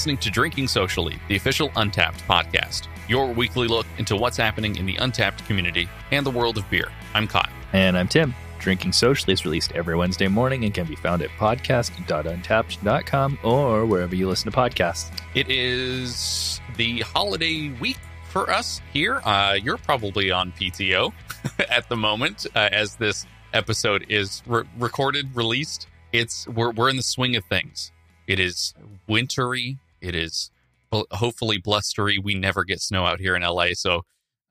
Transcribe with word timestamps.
Listening 0.00 0.16
to 0.16 0.30
Drinking 0.30 0.66
Socially, 0.66 1.18
the 1.28 1.36
official 1.36 1.68
Untappd 1.72 2.22
podcast, 2.22 2.88
your 3.06 3.30
weekly 3.34 3.68
look 3.68 3.84
into 3.98 4.16
what's 4.16 4.38
happening 4.38 4.76
in 4.76 4.86
the 4.86 4.94
Untappd 4.94 5.46
community 5.46 5.90
and 6.10 6.24
the 6.24 6.30
world 6.30 6.56
of 6.56 6.64
beer. 6.70 6.90
I'm 7.12 7.28
Kyle. 7.28 7.52
And 7.74 7.98
I'm 7.98 8.08
Tim. 8.08 8.34
Drinking 8.60 8.94
Socially 8.94 9.34
is 9.34 9.44
released 9.44 9.72
every 9.72 9.94
Wednesday 9.94 10.26
morning 10.26 10.64
and 10.64 10.72
can 10.72 10.86
be 10.86 10.96
found 10.96 11.20
at 11.20 11.28
podcast.untappd.com 11.32 13.38
or 13.44 13.84
wherever 13.84 14.16
you 14.16 14.26
listen 14.26 14.50
to 14.50 14.56
podcasts. 14.56 15.10
It 15.34 15.50
is 15.50 16.62
the 16.78 17.00
holiday 17.00 17.68
week 17.78 17.98
for 18.30 18.50
us 18.50 18.80
here. 18.94 19.20
Uh, 19.22 19.58
you're 19.62 19.76
probably 19.76 20.30
on 20.30 20.52
PTO 20.52 21.12
at 21.70 21.90
the 21.90 21.96
moment 21.96 22.46
uh, 22.54 22.70
as 22.72 22.96
this 22.96 23.26
episode 23.52 24.06
is 24.08 24.42
re- 24.46 24.64
recorded, 24.78 25.36
released. 25.36 25.88
It's 26.10 26.48
we're 26.48 26.70
we're 26.70 26.88
in 26.88 26.96
the 26.96 27.02
swing 27.02 27.36
of 27.36 27.44
things. 27.44 27.92
It 28.26 28.40
is 28.40 28.72
wintry. 29.06 29.76
It 30.00 30.14
is 30.14 30.50
hopefully 30.92 31.58
blustery. 31.58 32.18
We 32.18 32.34
never 32.34 32.64
get 32.64 32.80
snow 32.80 33.06
out 33.06 33.20
here 33.20 33.36
in 33.36 33.42
LA, 33.42 33.68
so 33.74 34.02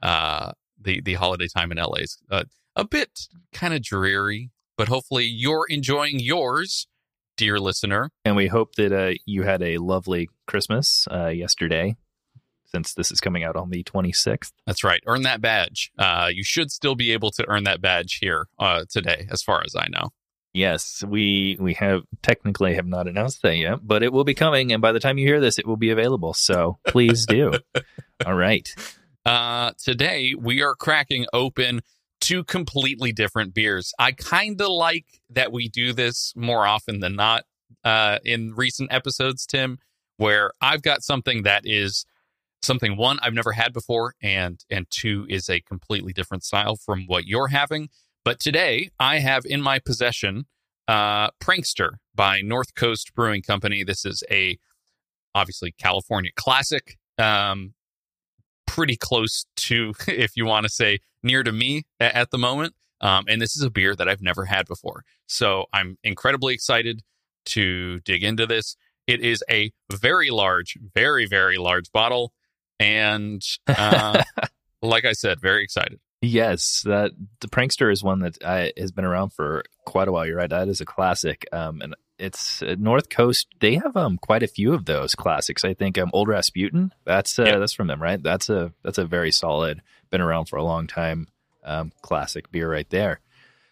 uh, 0.01 0.51
the 0.79 1.01
the 1.01 1.15
holiday 1.15 1.47
time 1.47 1.71
in 1.71 1.77
LA 1.77 1.99
is 1.99 2.17
uh, 2.31 2.45
a 2.75 2.85
bit 2.85 3.27
kind 3.53 3.73
of 3.73 3.81
dreary. 3.81 4.51
But 4.77 4.87
hopefully, 4.87 5.25
you're 5.25 5.65
enjoying 5.69 6.19
yours, 6.19 6.87
dear 7.35 7.59
listener. 7.59 8.11
And 8.23 8.37
we 8.37 8.47
hope 8.47 8.75
that 8.75 8.93
uh, 8.93 9.15
you 9.25 9.43
had 9.43 9.61
a 9.61 9.77
lovely 9.77 10.29
Christmas 10.47 11.05
uh, 11.11 11.27
yesterday, 11.27 11.97
since 12.65 12.93
this 12.93 13.11
is 13.11 13.19
coming 13.19 13.43
out 13.43 13.57
on 13.57 13.71
the 13.71 13.83
26th. 13.83 14.53
That's 14.65 14.83
right. 14.83 15.01
Earn 15.05 15.23
that 15.23 15.41
badge. 15.41 15.91
Uh, 15.99 16.29
you 16.33 16.45
should 16.45 16.71
still 16.71 16.95
be 16.95 17.11
able 17.11 17.31
to 17.31 17.45
earn 17.49 17.65
that 17.65 17.81
badge 17.81 18.19
here 18.21 18.45
uh, 18.57 18.85
today, 18.89 19.27
as 19.29 19.41
far 19.41 19.61
as 19.65 19.75
I 19.75 19.87
know. 19.89 20.11
Yes, 20.59 21.05
we 21.07 21.55
we 21.57 21.73
have 21.75 22.01
technically 22.21 22.75
have 22.75 22.85
not 22.85 23.07
announced 23.07 23.43
that 23.43 23.55
yet, 23.55 23.79
but 23.81 24.03
it 24.03 24.11
will 24.11 24.25
be 24.25 24.33
coming, 24.33 24.73
and 24.73 24.81
by 24.81 24.91
the 24.91 24.99
time 24.99 25.17
you 25.17 25.25
hear 25.25 25.39
this, 25.39 25.57
it 25.57 25.65
will 25.65 25.77
be 25.77 25.89
available. 25.89 26.33
So 26.33 26.79
please 26.85 27.25
do. 27.25 27.53
All 28.25 28.35
right. 28.35 28.69
Uh, 29.25 29.71
today 29.81 30.35
we 30.37 30.61
are 30.61 30.75
cracking 30.75 31.25
open 31.31 31.79
two 32.19 32.43
completely 32.43 33.13
different 33.13 33.53
beers. 33.53 33.93
I 33.99 34.11
kind 34.11 34.59
of 34.59 34.67
like 34.67 35.05
that 35.29 35.53
we 35.53 35.69
do 35.69 35.93
this 35.93 36.33
more 36.35 36.67
often 36.67 36.99
than 36.99 37.15
not 37.15 37.45
uh, 37.85 38.19
in 38.25 38.53
recent 38.53 38.91
episodes, 38.91 39.45
Tim, 39.45 39.79
where 40.17 40.51
I've 40.61 40.81
got 40.81 41.03
something 41.03 41.43
that 41.43 41.61
is 41.63 42.05
something 42.61 42.97
one 42.97 43.17
I've 43.21 43.33
never 43.33 43.53
had 43.53 43.71
before, 43.71 44.13
and 44.21 44.61
and 44.69 44.87
two 44.89 45.25
is 45.29 45.49
a 45.49 45.61
completely 45.61 46.11
different 46.11 46.43
style 46.43 46.75
from 46.75 47.05
what 47.07 47.27
you're 47.27 47.47
having. 47.47 47.87
But 48.29 48.39
today 48.39 48.91
I 48.99 49.17
have 49.17 49.43
in 49.43 49.59
my 49.59 49.79
possession 49.79 50.45
uh, 50.87 51.31
Prankster 51.43 51.93
by 52.13 52.41
North 52.41 52.75
Coast 52.75 53.15
Brewing 53.15 53.41
Company. 53.41 53.83
This 53.83 54.05
is 54.05 54.23
a 54.29 54.59
obviously 55.33 55.71
California 55.71 56.29
classic. 56.35 56.99
Um, 57.17 57.73
pretty 58.67 58.95
close 58.97 59.47
to, 59.55 59.95
if 60.07 60.37
you 60.37 60.45
want 60.45 60.67
to 60.67 60.69
say, 60.69 60.99
near 61.23 61.41
to 61.41 61.51
me 61.51 61.85
at 61.99 62.29
the 62.29 62.37
moment. 62.37 62.75
Um, 63.01 63.25
and 63.27 63.41
this 63.41 63.55
is 63.55 63.63
a 63.63 63.71
beer 63.71 63.95
that 63.95 64.07
I've 64.07 64.21
never 64.21 64.45
had 64.45 64.67
before. 64.67 65.05
So 65.25 65.65
I'm 65.73 65.97
incredibly 66.03 66.53
excited 66.53 67.01
to 67.45 67.99
dig 68.01 68.23
into 68.23 68.45
this. 68.45 68.77
It 69.07 69.21
is 69.21 69.43
a 69.49 69.71
very 69.91 70.29
large, 70.29 70.77
very, 70.93 71.25
very 71.25 71.57
large 71.57 71.91
bottle. 71.91 72.33
And 72.79 73.41
uh, 73.67 74.21
like 74.83 75.05
I 75.05 75.13
said, 75.13 75.41
very 75.41 75.63
excited. 75.63 75.99
Yes, 76.21 76.81
that 76.85 77.11
the 77.39 77.47
prankster 77.47 77.91
is 77.91 78.03
one 78.03 78.19
that 78.19 78.43
I, 78.43 78.73
has 78.77 78.91
been 78.91 79.05
around 79.05 79.29
for 79.29 79.63
quite 79.85 80.07
a 80.07 80.11
while. 80.11 80.25
You're 80.25 80.37
right; 80.37 80.49
that 80.49 80.67
is 80.67 80.81
a 80.81 80.85
classic. 80.85 81.45
Um, 81.53 81.81
and 81.81 81.95
it's 82.17 82.61
uh, 82.61 82.75
North 82.77 83.09
Coast. 83.09 83.47
They 83.61 83.75
have 83.75 83.95
um 83.95 84.17
quite 84.17 84.43
a 84.43 84.47
few 84.47 84.73
of 84.73 84.83
those 84.85 85.15
classics. 85.15 85.63
I 85.63 85.73
think 85.73 85.97
um 85.97 86.09
Old 86.11 86.27
Rasputin. 86.27 86.93
That's 87.05 87.39
uh, 87.39 87.43
Yep. 87.45 87.59
that's 87.59 87.73
from 87.73 87.87
them, 87.87 88.01
right? 88.01 88.21
That's 88.21 88.49
a 88.49 88.73
that's 88.83 88.97
a 88.97 89.05
very 89.05 89.31
solid, 89.31 89.81
been 90.09 90.19
around 90.19 90.45
for 90.45 90.57
a 90.57 90.63
long 90.63 90.87
time, 90.87 91.27
um, 91.63 91.93
classic 92.01 92.51
beer 92.51 92.69
right 92.69 92.89
there. 92.89 93.21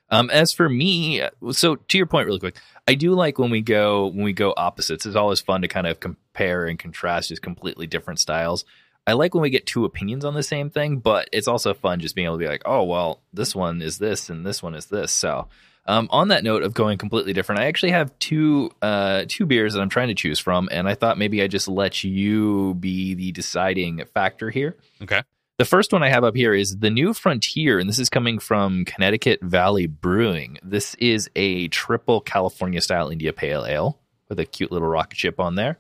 Um, 0.10 0.30
as 0.30 0.54
for 0.54 0.70
me, 0.70 1.20
uh, 1.20 1.32
so 1.52 1.76
to 1.76 1.98
your 1.98 2.08
point, 2.08 2.28
really 2.28 2.40
quick, 2.40 2.56
I 2.88 2.96
do 2.96 3.12
like 3.12 3.38
when 3.38 3.50
we 3.52 3.60
go 3.60 4.08
when 4.08 4.24
we 4.24 4.32
go 4.32 4.54
opposites. 4.56 5.06
It's 5.06 5.18
always 5.18 5.42
fun 5.42 5.64
to 5.64 5.68
kind 5.68 5.86
of 5.86 6.00
compare 6.00 6.66
and 6.66 6.80
contrast 6.80 7.28
just 7.28 7.42
completely 7.42 7.88
different 7.88 8.22
styles. 8.22 8.64
I 9.08 9.14
like 9.14 9.34
when 9.34 9.42
we 9.42 9.50
get 9.50 9.66
two 9.66 9.86
opinions 9.86 10.26
on 10.26 10.34
the 10.34 10.44
same 10.44 10.70
thing, 10.70 10.98
but 10.98 11.30
it's 11.32 11.48
also 11.48 11.74
fun 11.74 12.02
just 12.02 12.14
being 12.14 12.26
able 12.26 12.36
to 12.36 12.44
be 12.44 12.48
like, 12.50 12.64
oh, 12.66 12.84
well, 12.84 13.22
this 13.32 13.56
one 13.56 13.82
is 13.82 13.98
this 13.98 14.30
and 14.30 14.46
this 14.46 14.62
one 14.62 14.76
is 14.76 14.88
this. 14.88 15.14
So, 15.14 15.48
um, 15.86 16.10
on 16.12 16.28
that 16.28 16.44
note 16.44 16.64
of 16.64 16.74
going 16.74 16.98
completely 16.98 17.32
different, 17.32 17.62
I 17.62 17.68
actually 17.68 17.94
have 17.94 18.12
two 18.20 18.70
uh, 18.82 19.24
two 19.30 19.46
beers 19.46 19.74
that 19.74 19.82
I'm 19.82 19.88
trying 19.88 20.10
to 20.10 20.14
choose 20.14 20.38
from, 20.38 20.68
and 20.70 20.90
I 20.90 20.96
thought 20.96 21.18
maybe 21.18 21.42
I 21.42 21.48
just 21.48 21.70
let 21.70 22.04
you 22.04 22.74
be 22.74 23.14
the 23.14 23.32
deciding 23.32 24.04
factor 24.14 24.50
here. 24.50 24.76
Okay. 25.02 25.22
The 25.58 25.66
first 25.66 25.94
one 25.94 26.04
I 26.04 26.10
have 26.10 26.26
up 26.26 26.36
here 26.36 26.54
is 26.54 26.80
the 26.80 26.90
New 26.90 27.14
Frontier, 27.14 27.80
and 27.80 27.88
this 27.90 28.00
is 28.00 28.10
coming 28.10 28.38
from 28.38 28.84
Connecticut 28.84 29.42
Valley 29.42 29.88
Brewing. 29.88 30.60
This 30.62 30.94
is 30.96 31.30
a 31.36 31.70
triple 31.70 32.20
California 32.20 32.82
style 32.82 33.10
India 33.10 33.32
Pale 33.32 33.66
Ale 33.66 33.98
with 34.28 34.40
a 34.40 34.46
cute 34.46 34.72
little 34.72 34.90
rocket 34.90 35.18
ship 35.18 35.40
on 35.40 35.56
there. 35.56 35.80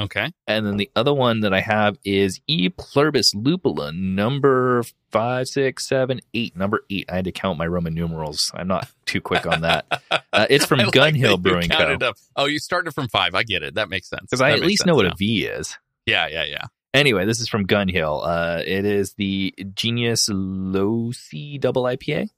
Okay. 0.00 0.30
And 0.46 0.64
then 0.64 0.76
the 0.76 0.90
other 0.94 1.12
one 1.12 1.40
that 1.40 1.52
I 1.52 1.60
have 1.60 1.98
is 2.04 2.40
E 2.46 2.68
Pluribus 2.68 3.34
Lupula, 3.34 3.92
number 3.92 4.84
five, 5.10 5.48
six, 5.48 5.86
seven, 5.88 6.20
eight. 6.34 6.56
Number 6.56 6.82
eight. 6.88 7.06
I 7.10 7.16
had 7.16 7.24
to 7.24 7.32
count 7.32 7.58
my 7.58 7.66
Roman 7.66 7.94
numerals. 7.94 8.52
I'm 8.54 8.68
not 8.68 8.88
too 9.06 9.20
quick 9.20 9.46
on 9.46 9.62
that. 9.62 9.86
Uh, 10.32 10.46
it's 10.48 10.66
from 10.66 10.78
like 10.78 10.92
Gun 10.92 11.14
Hill 11.14 11.36
Brewing 11.38 11.68
Co. 11.68 11.96
up. 12.00 12.16
Oh, 12.36 12.44
you 12.46 12.58
started 12.60 12.92
from 12.94 13.08
five. 13.08 13.34
I 13.34 13.42
get 13.42 13.62
it. 13.64 13.74
That 13.74 13.88
makes 13.88 14.08
sense. 14.08 14.22
Because 14.22 14.40
I 14.40 14.50
That 14.50 14.60
at 14.60 14.66
least 14.66 14.86
know 14.86 14.94
what 14.94 15.06
now. 15.06 15.12
a 15.12 15.16
V 15.16 15.46
is. 15.46 15.76
Yeah, 16.06 16.28
yeah, 16.28 16.44
yeah. 16.44 16.64
Anyway, 16.94 17.26
this 17.26 17.40
is 17.40 17.48
from 17.48 17.64
Gun 17.64 17.88
Hill. 17.88 18.22
Uh, 18.24 18.62
it 18.64 18.84
is 18.84 19.14
the 19.14 19.52
Genius 19.74 20.28
Loci 20.32 21.58
double 21.58 21.82
IPA. 21.84 22.28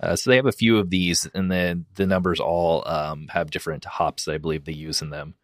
Uh, 0.00 0.16
so 0.16 0.28
they 0.30 0.36
have 0.36 0.46
a 0.46 0.52
few 0.52 0.78
of 0.78 0.90
these, 0.90 1.26
and 1.32 1.50
then 1.50 1.86
the 1.94 2.06
numbers 2.06 2.40
all 2.40 2.86
um, 2.86 3.28
have 3.28 3.50
different 3.50 3.84
hops 3.84 4.24
that 4.24 4.34
I 4.34 4.38
believe 4.38 4.64
they 4.64 4.72
use 4.72 5.00
in 5.00 5.10
them. 5.10 5.34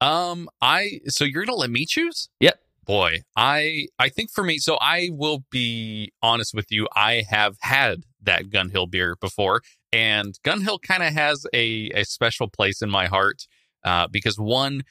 Um, 0.00 0.48
I 0.60 1.00
so 1.06 1.24
you're 1.24 1.44
gonna 1.44 1.56
let 1.56 1.70
me 1.70 1.86
choose? 1.86 2.28
Yep. 2.40 2.58
Boy, 2.84 3.22
I 3.36 3.86
I 3.98 4.08
think 4.10 4.30
for 4.30 4.44
me, 4.44 4.58
so 4.58 4.76
I 4.80 5.08
will 5.12 5.44
be 5.50 6.12
honest 6.22 6.52
with 6.54 6.66
you. 6.70 6.86
I 6.94 7.24
have 7.30 7.56
had 7.60 8.02
that 8.22 8.50
Gun 8.50 8.70
Hill 8.70 8.86
beer 8.86 9.16
before, 9.20 9.62
and 9.92 10.38
Gun 10.44 10.60
Hill 10.60 10.78
kind 10.78 11.02
of 11.02 11.12
has 11.14 11.46
a 11.54 11.90
a 11.94 12.04
special 12.04 12.48
place 12.48 12.82
in 12.82 12.90
my 12.90 13.06
heart 13.06 13.46
uh, 13.84 14.06
because 14.10 14.38
one, 14.38 14.82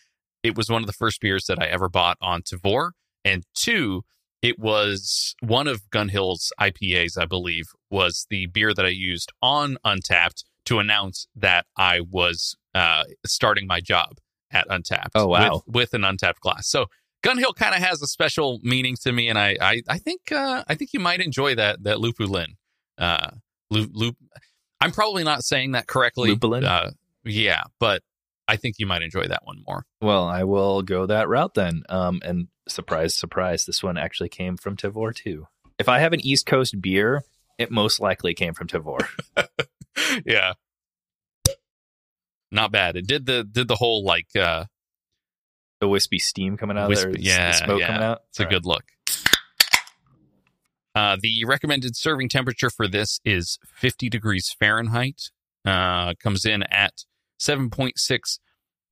it 0.41 0.57
was 0.57 0.69
one 0.69 0.81
of 0.81 0.87
the 0.87 0.93
first 0.93 1.21
beers 1.21 1.45
that 1.45 1.61
I 1.61 1.65
ever 1.67 1.87
bought 1.87 2.17
on 2.19 2.41
Tavour, 2.41 2.91
and 3.23 3.43
two, 3.53 4.03
it 4.41 4.57
was 4.57 5.35
one 5.41 5.67
of 5.67 5.89
Gun 5.91 6.09
Hill's 6.09 6.51
IPAs, 6.59 7.17
I 7.17 7.25
believe, 7.25 7.65
was 7.91 8.25
the 8.29 8.47
beer 8.47 8.73
that 8.73 8.85
I 8.85 8.89
used 8.89 9.31
on 9.41 9.77
Untappd 9.85 10.43
to 10.65 10.79
announce 10.79 11.27
that 11.35 11.65
I 11.77 11.99
was 12.01 12.55
uh, 12.73 13.03
starting 13.25 13.67
my 13.67 13.79
job 13.79 14.17
at 14.53 14.67
Untappd. 14.69 15.09
Oh, 15.15 15.27
wow. 15.27 15.63
With, 15.65 15.75
with 15.75 15.93
an 15.93 16.01
Untappd 16.01 16.39
glass. 16.39 16.67
So 16.67 16.87
Gun 17.23 17.37
Hill 17.37 17.53
kind 17.53 17.73
of 17.73 17.81
has 17.81 18.01
a 18.01 18.07
special 18.07 18.59
meaning 18.63 18.95
to 19.01 19.11
me, 19.11 19.29
and 19.29 19.39
I 19.39 19.57
I, 19.59 19.81
I 19.87 19.97
think 19.97 20.31
uh, 20.31 20.63
I 20.67 20.75
think 20.75 20.91
you 20.93 20.99
might 20.99 21.21
enjoy 21.21 21.55
that 21.55 21.83
that 21.83 21.97
Lupulin. 21.97 22.57
Uh, 22.97 23.31
Lu, 23.71 23.87
Lup, 23.93 24.15
I'm 24.79 24.91
probably 24.91 25.23
not 25.23 25.43
saying 25.43 25.71
that 25.71 25.87
correctly. 25.87 26.35
Lupulin? 26.35 26.65
Uh, 26.65 26.91
yeah, 27.23 27.63
but 27.79 28.03
I 28.47 28.57
think 28.57 28.75
you 28.77 28.85
might 28.85 29.01
enjoy 29.01 29.25
that 29.27 29.45
one 29.45 29.63
more. 29.65 29.85
Well, 30.01 30.25
I 30.25 30.43
will 30.43 30.81
go 30.81 31.05
that 31.05 31.29
route 31.29 31.53
then. 31.53 31.83
Um, 31.89 32.21
and 32.23 32.49
surprise, 32.67 33.15
surprise, 33.15 33.65
this 33.65 33.81
one 33.81 33.97
actually 33.97 34.29
came 34.29 34.57
from 34.57 34.75
Tavour 34.75 35.15
too. 35.15 35.47
If 35.79 35.87
I 35.89 35.99
have 35.99 36.13
an 36.13 36.19
East 36.25 36.45
Coast 36.45 36.79
beer, 36.81 37.23
it 37.57 37.71
most 37.71 37.99
likely 37.99 38.33
came 38.33 38.53
from 38.53 38.67
Tavour. 38.67 39.07
yeah. 40.25 40.53
Not 42.53 42.71
bad. 42.71 42.95
It 42.95 43.07
did 43.07 43.25
the 43.25 43.43
did 43.43 43.67
the 43.67 43.75
whole 43.75 44.05
like 44.05 44.27
uh 44.35 44.65
the 45.81 45.87
wispy 45.87 46.19
steam 46.19 46.55
coming 46.55 46.77
out 46.77 46.87
Wisp- 46.87 47.07
of 47.07 47.11
there, 47.13 47.19
the 47.19 47.23
yeah, 47.23 47.51
smoke 47.51 47.79
yeah. 47.79 47.87
coming 47.87 48.03
out. 48.03 48.21
It's 48.29 48.39
a 48.39 48.45
good 48.45 48.65
look. 48.65 48.83
Uh, 50.95 51.17
the 51.19 51.43
recommended 51.45 51.95
serving 51.95 52.29
temperature 52.29 52.69
for 52.69 52.87
this 52.87 53.19
is 53.25 53.57
50 53.75 54.09
degrees 54.09 54.55
Fahrenheit. 54.57 55.31
Uh, 55.65 56.13
comes 56.21 56.45
in 56.45 56.63
at 56.63 57.03
7.6 57.41 58.39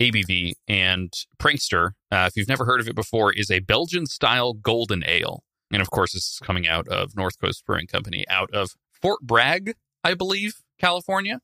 ABV. 0.02 0.54
And 0.68 1.14
Prankster, 1.40 1.92
uh, 2.12 2.28
if 2.28 2.36
you've 2.36 2.48
never 2.48 2.66
heard 2.66 2.82
of 2.82 2.88
it 2.88 2.96
before, 2.96 3.32
is 3.32 3.52
a 3.52 3.60
Belgian 3.60 4.06
style 4.06 4.54
golden 4.54 5.04
ale. 5.08 5.44
And 5.72 5.82
of 5.82 5.92
course, 5.92 6.14
this 6.14 6.24
is 6.24 6.40
coming 6.42 6.68
out 6.68 6.88
of 6.88 7.16
North 7.16 7.40
Coast 7.40 7.66
Brewing 7.66 7.88
Company 7.88 8.28
out 8.28 8.50
of 8.52 8.72
Fort 8.92 9.22
Bragg, 9.22 9.76
I 10.04 10.16
believe, 10.16 10.56
California. 10.80 11.40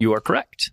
You 0.00 0.14
are 0.14 0.20
correct. 0.20 0.72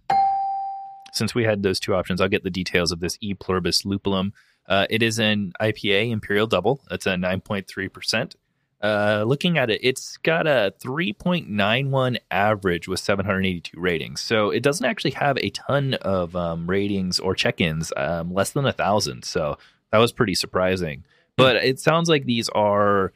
Since 1.15 1.33
we 1.33 1.43
had 1.45 1.63
those 1.63 1.79
two 1.79 1.95
options, 1.95 2.19
I'll 2.21 2.27
get 2.29 2.43
the 2.43 2.49
details 2.49 2.91
of 2.91 2.99
this 2.99 3.17
E 3.21 3.33
pluribus 3.33 3.83
lupulum. 3.83 4.31
Uh, 4.67 4.85
it 4.89 5.01
is 5.01 5.17
an 5.19 5.53
IPA 5.61 6.11
Imperial 6.11 6.47
Double. 6.47 6.81
That's 6.89 7.05
a 7.05 7.11
9.3%. 7.15 8.35
Uh, 8.81 9.23
looking 9.25 9.57
at 9.57 9.69
it, 9.69 9.79
it's 9.83 10.17
got 10.17 10.45
a 10.45 10.73
3.91 10.83 12.17
average 12.31 12.87
with 12.87 12.99
782 12.99 13.79
ratings. 13.79 14.21
So 14.21 14.49
it 14.51 14.61
doesn't 14.63 14.85
actually 14.85 15.11
have 15.11 15.37
a 15.37 15.49
ton 15.51 15.95
of 15.95 16.35
um, 16.35 16.67
ratings 16.69 17.19
or 17.19 17.35
check-ins, 17.35 17.91
um, 17.95 18.33
less 18.33 18.51
than 18.51 18.65
a 18.65 18.73
thousand. 18.73 19.23
So 19.23 19.57
that 19.91 19.97
was 19.99 20.11
pretty 20.11 20.35
surprising. 20.35 21.03
But 21.37 21.57
it 21.57 21.79
sounds 21.79 22.09
like 22.09 22.25
these 22.25 22.47
are 22.49 23.11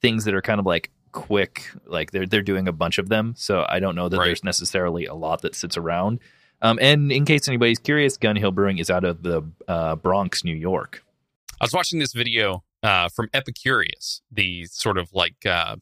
things 0.00 0.24
that 0.24 0.34
are 0.34 0.42
kind 0.42 0.58
of 0.60 0.66
like 0.66 0.90
quick, 1.12 1.64
like 1.86 2.12
they're 2.12 2.26
they're 2.26 2.42
doing 2.42 2.66
a 2.68 2.72
bunch 2.72 2.98
of 2.98 3.08
them. 3.08 3.34
So 3.36 3.66
I 3.68 3.78
don't 3.78 3.94
know 3.94 4.08
that 4.08 4.18
Right. 4.18 4.26
there's 4.26 4.44
necessarily 4.44 5.04
a 5.06 5.14
lot 5.14 5.42
that 5.42 5.54
sits 5.54 5.76
around. 5.76 6.20
Um, 6.60 6.78
and 6.80 7.12
in 7.12 7.24
case 7.24 7.46
anybody's 7.48 7.78
curious, 7.78 8.16
Gun 8.16 8.36
Hill 8.36 8.50
Brewing 8.50 8.78
is 8.78 8.90
out 8.90 9.04
of 9.04 9.22
the 9.22 9.42
uh, 9.68 9.96
Bronx, 9.96 10.44
New 10.44 10.54
York. 10.56 11.04
I 11.60 11.64
was 11.64 11.72
watching 11.72 11.98
this 11.98 12.12
video 12.12 12.64
uh, 12.82 13.08
from 13.08 13.28
Epicurious, 13.28 14.20
the 14.30 14.66
sort 14.66 14.98
of 14.98 15.12
like 15.12 15.46
uh, 15.46 15.76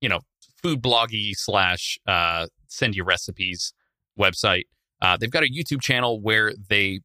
you 0.00 0.08
know 0.08 0.20
food 0.62 0.80
bloggy 0.82 1.32
slash 1.34 1.98
uh, 2.06 2.46
send 2.68 2.94
you 2.94 3.04
recipes 3.04 3.72
website. 4.18 4.64
Uh, 5.00 5.16
they've 5.16 5.30
got 5.30 5.42
a 5.42 5.48
YouTube 5.48 5.82
channel 5.82 6.20
where 6.20 6.52
they 6.68 7.00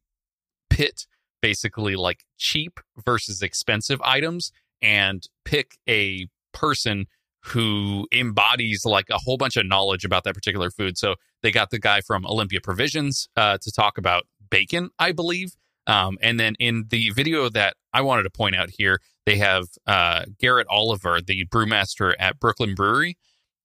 pit 0.70 1.06
basically 1.40 1.96
like 1.96 2.24
cheap 2.36 2.78
versus 3.04 3.42
expensive 3.42 4.00
items 4.02 4.52
and 4.80 5.26
pick 5.44 5.78
a 5.88 6.26
person 6.52 7.06
who 7.44 8.06
embodies 8.12 8.84
like 8.84 9.06
a 9.10 9.18
whole 9.18 9.36
bunch 9.36 9.56
of 9.56 9.66
knowledge 9.66 10.04
about 10.04 10.24
that 10.24 10.34
particular 10.34 10.70
food. 10.70 10.98
So 10.98 11.14
they 11.42 11.50
got 11.50 11.70
the 11.70 11.78
guy 11.78 12.00
from 12.00 12.26
Olympia 12.26 12.60
Provisions 12.60 13.28
uh, 13.36 13.58
to 13.60 13.70
talk 13.72 13.98
about 13.98 14.24
bacon, 14.50 14.90
I 14.98 15.12
believe. 15.12 15.52
Um, 15.86 16.18
and 16.20 16.38
then 16.38 16.54
in 16.58 16.84
the 16.90 17.10
video 17.10 17.48
that 17.48 17.74
I 17.92 18.02
wanted 18.02 18.24
to 18.24 18.30
point 18.30 18.56
out 18.56 18.70
here, 18.70 19.00
they 19.24 19.36
have 19.36 19.64
uh, 19.86 20.24
Garrett 20.38 20.66
Oliver, 20.68 21.20
the 21.20 21.46
brewmaster 21.46 22.14
at 22.18 22.38
Brooklyn 22.38 22.74
Brewery, 22.74 23.16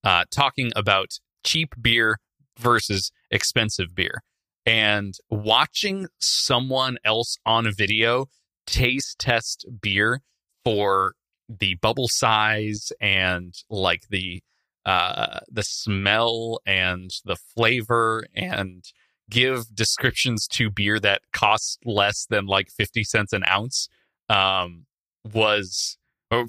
uh, 0.03 0.25
talking 0.31 0.71
about 0.75 1.19
cheap 1.43 1.73
beer 1.81 2.17
versus 2.57 3.11
expensive 3.29 3.93
beer. 3.93 4.23
And 4.65 5.13
watching 5.29 6.07
someone 6.19 6.97
else 7.03 7.37
on 7.45 7.67
a 7.67 7.71
video 7.71 8.27
taste 8.65 9.19
test 9.19 9.65
beer 9.81 10.21
for 10.63 11.13
the 11.49 11.75
bubble 11.75 12.07
size 12.07 12.93
and 13.01 13.53
like 13.69 14.03
the 14.09 14.41
uh 14.85 15.39
the 15.51 15.63
smell 15.63 16.59
and 16.65 17.12
the 17.25 17.35
flavor 17.35 18.25
and 18.35 18.85
give 19.30 19.74
descriptions 19.74 20.47
to 20.47 20.69
beer 20.69 21.00
that 21.00 21.21
cost 21.31 21.80
less 21.85 22.25
than 22.30 22.45
like 22.45 22.69
50 22.69 23.03
cents 23.03 23.33
an 23.33 23.44
ounce 23.50 23.88
um 24.30 24.85
was 25.33 25.97
oh, 26.31 26.47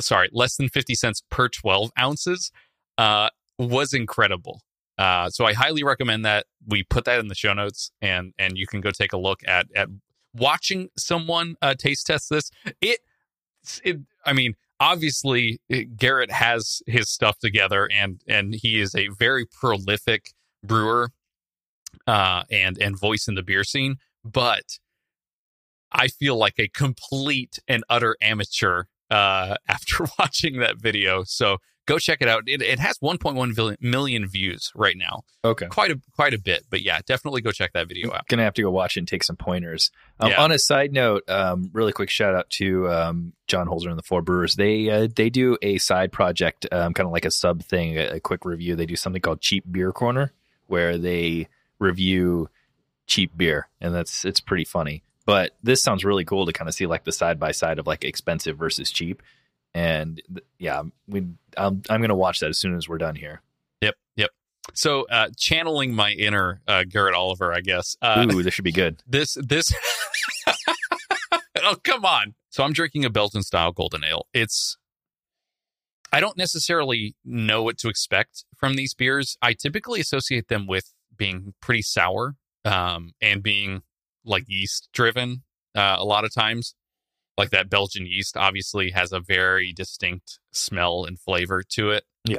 sorry 0.00 0.28
less 0.32 0.56
than 0.56 0.68
50 0.68 0.94
cents 0.94 1.22
per 1.30 1.48
12 1.48 1.90
ounces 1.98 2.52
uh 2.98 3.30
was 3.58 3.92
incredible. 3.92 4.60
Uh 4.98 5.30
so 5.30 5.44
i 5.44 5.52
highly 5.52 5.82
recommend 5.82 6.24
that. 6.24 6.46
We 6.66 6.82
put 6.82 7.04
that 7.06 7.18
in 7.18 7.28
the 7.28 7.34
show 7.34 7.54
notes 7.54 7.90
and 8.02 8.34
and 8.38 8.56
you 8.58 8.66
can 8.66 8.80
go 8.80 8.90
take 8.90 9.12
a 9.12 9.18
look 9.18 9.40
at 9.46 9.66
at 9.74 9.88
watching 10.34 10.90
someone 10.96 11.56
uh 11.62 11.74
taste 11.74 12.06
test 12.06 12.28
this. 12.30 12.50
It 12.80 13.00
it 13.84 13.98
i 14.24 14.32
mean 14.32 14.54
obviously 14.80 15.60
garrett 15.96 16.30
has 16.30 16.82
his 16.86 17.08
stuff 17.08 17.38
together 17.38 17.88
and 17.92 18.22
and 18.28 18.54
he 18.54 18.80
is 18.80 18.94
a 18.94 19.08
very 19.18 19.44
prolific 19.44 20.32
brewer 20.62 21.10
uh 22.06 22.42
and 22.50 22.80
and 22.80 22.98
voice 22.98 23.26
in 23.28 23.34
the 23.34 23.42
beer 23.42 23.64
scene 23.64 23.96
but 24.24 24.78
i 25.92 26.08
feel 26.08 26.36
like 26.36 26.54
a 26.58 26.68
complete 26.68 27.58
and 27.66 27.82
utter 27.88 28.16
amateur 28.20 28.84
uh 29.10 29.56
after 29.68 30.06
watching 30.18 30.58
that 30.58 30.78
video. 30.78 31.24
So 31.24 31.58
go 31.88 31.98
check 31.98 32.18
it 32.20 32.28
out 32.28 32.44
it, 32.46 32.62
it 32.62 32.78
has 32.78 32.98
1.1 32.98 33.76
million 33.80 34.28
views 34.28 34.70
right 34.74 34.96
now 34.96 35.22
Okay. 35.44 35.66
quite 35.66 35.90
a 35.90 36.00
quite 36.14 36.34
a 36.34 36.38
bit 36.38 36.64
but 36.70 36.82
yeah 36.82 37.00
definitely 37.06 37.40
go 37.40 37.50
check 37.50 37.72
that 37.72 37.88
video 37.88 38.12
out 38.12 38.28
Gonna 38.28 38.44
have 38.44 38.54
to 38.54 38.62
go 38.62 38.70
watch 38.70 38.96
it 38.96 39.00
and 39.00 39.08
take 39.08 39.24
some 39.24 39.36
pointers. 39.36 39.90
Um, 40.20 40.30
Yeah. 40.30 40.42
On 40.44 40.52
a 40.52 40.58
side 40.58 40.92
note, 40.92 41.28
um, 41.28 41.70
really 41.72 41.92
quick 41.92 42.10
shout 42.10 42.34
out 42.34 42.50
to 42.50 42.88
um, 42.90 43.32
John 43.46 43.66
Holzer 43.66 43.88
and 43.88 43.98
the 43.98 44.02
Four 44.02 44.20
Brewers. 44.22 44.56
They 44.56 44.90
uh, 44.90 45.08
they 45.14 45.30
do 45.30 45.56
a 45.62 45.78
side 45.78 46.12
project, 46.12 46.66
um, 46.70 46.92
kind 46.92 47.06
of 47.06 47.12
like 47.12 47.24
a 47.24 47.30
sub 47.30 47.62
thing, 47.62 47.96
a, 47.98 48.16
a 48.16 48.20
quick 48.20 48.44
review. 48.44 48.76
They 48.76 48.86
do 48.86 48.96
something 48.96 49.22
called 49.22 49.40
Cheap 49.40 49.64
Beer 49.70 49.92
Corner, 49.92 50.32
where 50.66 50.98
they 50.98 51.48
review 51.78 52.48
cheap 53.06 53.36
beer, 53.36 53.68
and 53.80 53.94
that's 53.94 54.24
it's 54.24 54.40
pretty 54.40 54.64
funny. 54.64 55.02
But 55.24 55.52
this 55.62 55.82
sounds 55.82 56.04
really 56.04 56.24
cool 56.24 56.46
to 56.46 56.52
kind 56.52 56.68
of 56.68 56.74
see 56.74 56.86
like 56.86 57.04
the 57.04 57.12
side 57.12 57.38
by 57.38 57.52
side 57.52 57.78
of 57.78 57.86
like 57.86 58.04
expensive 58.04 58.58
versus 58.58 58.90
cheap. 58.90 59.22
And 59.74 60.20
yeah, 60.58 60.82
we 61.06 61.26
I'm, 61.56 61.82
I'm 61.88 62.00
gonna 62.00 62.14
watch 62.14 62.40
that 62.40 62.50
as 62.50 62.58
soon 62.58 62.76
as 62.76 62.88
we're 62.88 62.98
done 62.98 63.14
here. 63.14 63.42
Yep, 63.82 63.94
yep. 64.16 64.30
So, 64.74 65.06
uh, 65.10 65.28
channeling 65.36 65.94
my 65.94 66.12
inner 66.12 66.60
uh, 66.66 66.84
Garrett 66.88 67.14
Oliver, 67.14 67.52
I 67.52 67.60
guess. 67.60 67.96
Uh, 68.02 68.26
Ooh, 68.30 68.42
this 68.42 68.54
should 68.54 68.64
be 68.64 68.72
good. 68.72 69.02
this 69.06 69.34
this. 69.34 69.72
oh 71.62 71.76
come 71.84 72.04
on! 72.04 72.34
So 72.50 72.64
I'm 72.64 72.72
drinking 72.72 73.04
a 73.04 73.10
Belgian 73.10 73.42
style 73.42 73.72
golden 73.72 74.04
ale. 74.04 74.26
It's. 74.32 74.76
I 76.10 76.20
don't 76.20 76.38
necessarily 76.38 77.14
know 77.22 77.62
what 77.62 77.76
to 77.78 77.88
expect 77.88 78.44
from 78.56 78.76
these 78.76 78.94
beers. 78.94 79.36
I 79.42 79.52
typically 79.52 80.00
associate 80.00 80.48
them 80.48 80.66
with 80.66 80.94
being 81.18 81.52
pretty 81.60 81.82
sour, 81.82 82.36
um, 82.64 83.12
and 83.20 83.42
being 83.42 83.82
like 84.24 84.44
yeast 84.46 84.88
driven. 84.92 85.42
Uh, 85.74 85.96
a 85.98 86.04
lot 86.04 86.24
of 86.24 86.32
times, 86.32 86.74
like 87.38 87.50
that 87.50 87.70
Belgian 87.70 88.04
yeast, 88.04 88.36
obviously 88.36 88.90
has 88.90 89.12
a 89.12 89.20
very 89.20 89.72
distinct 89.72 90.40
smell 90.50 91.04
and 91.04 91.18
flavor 91.18 91.62
to 91.62 91.90
it. 91.90 92.04
Yeah. 92.24 92.38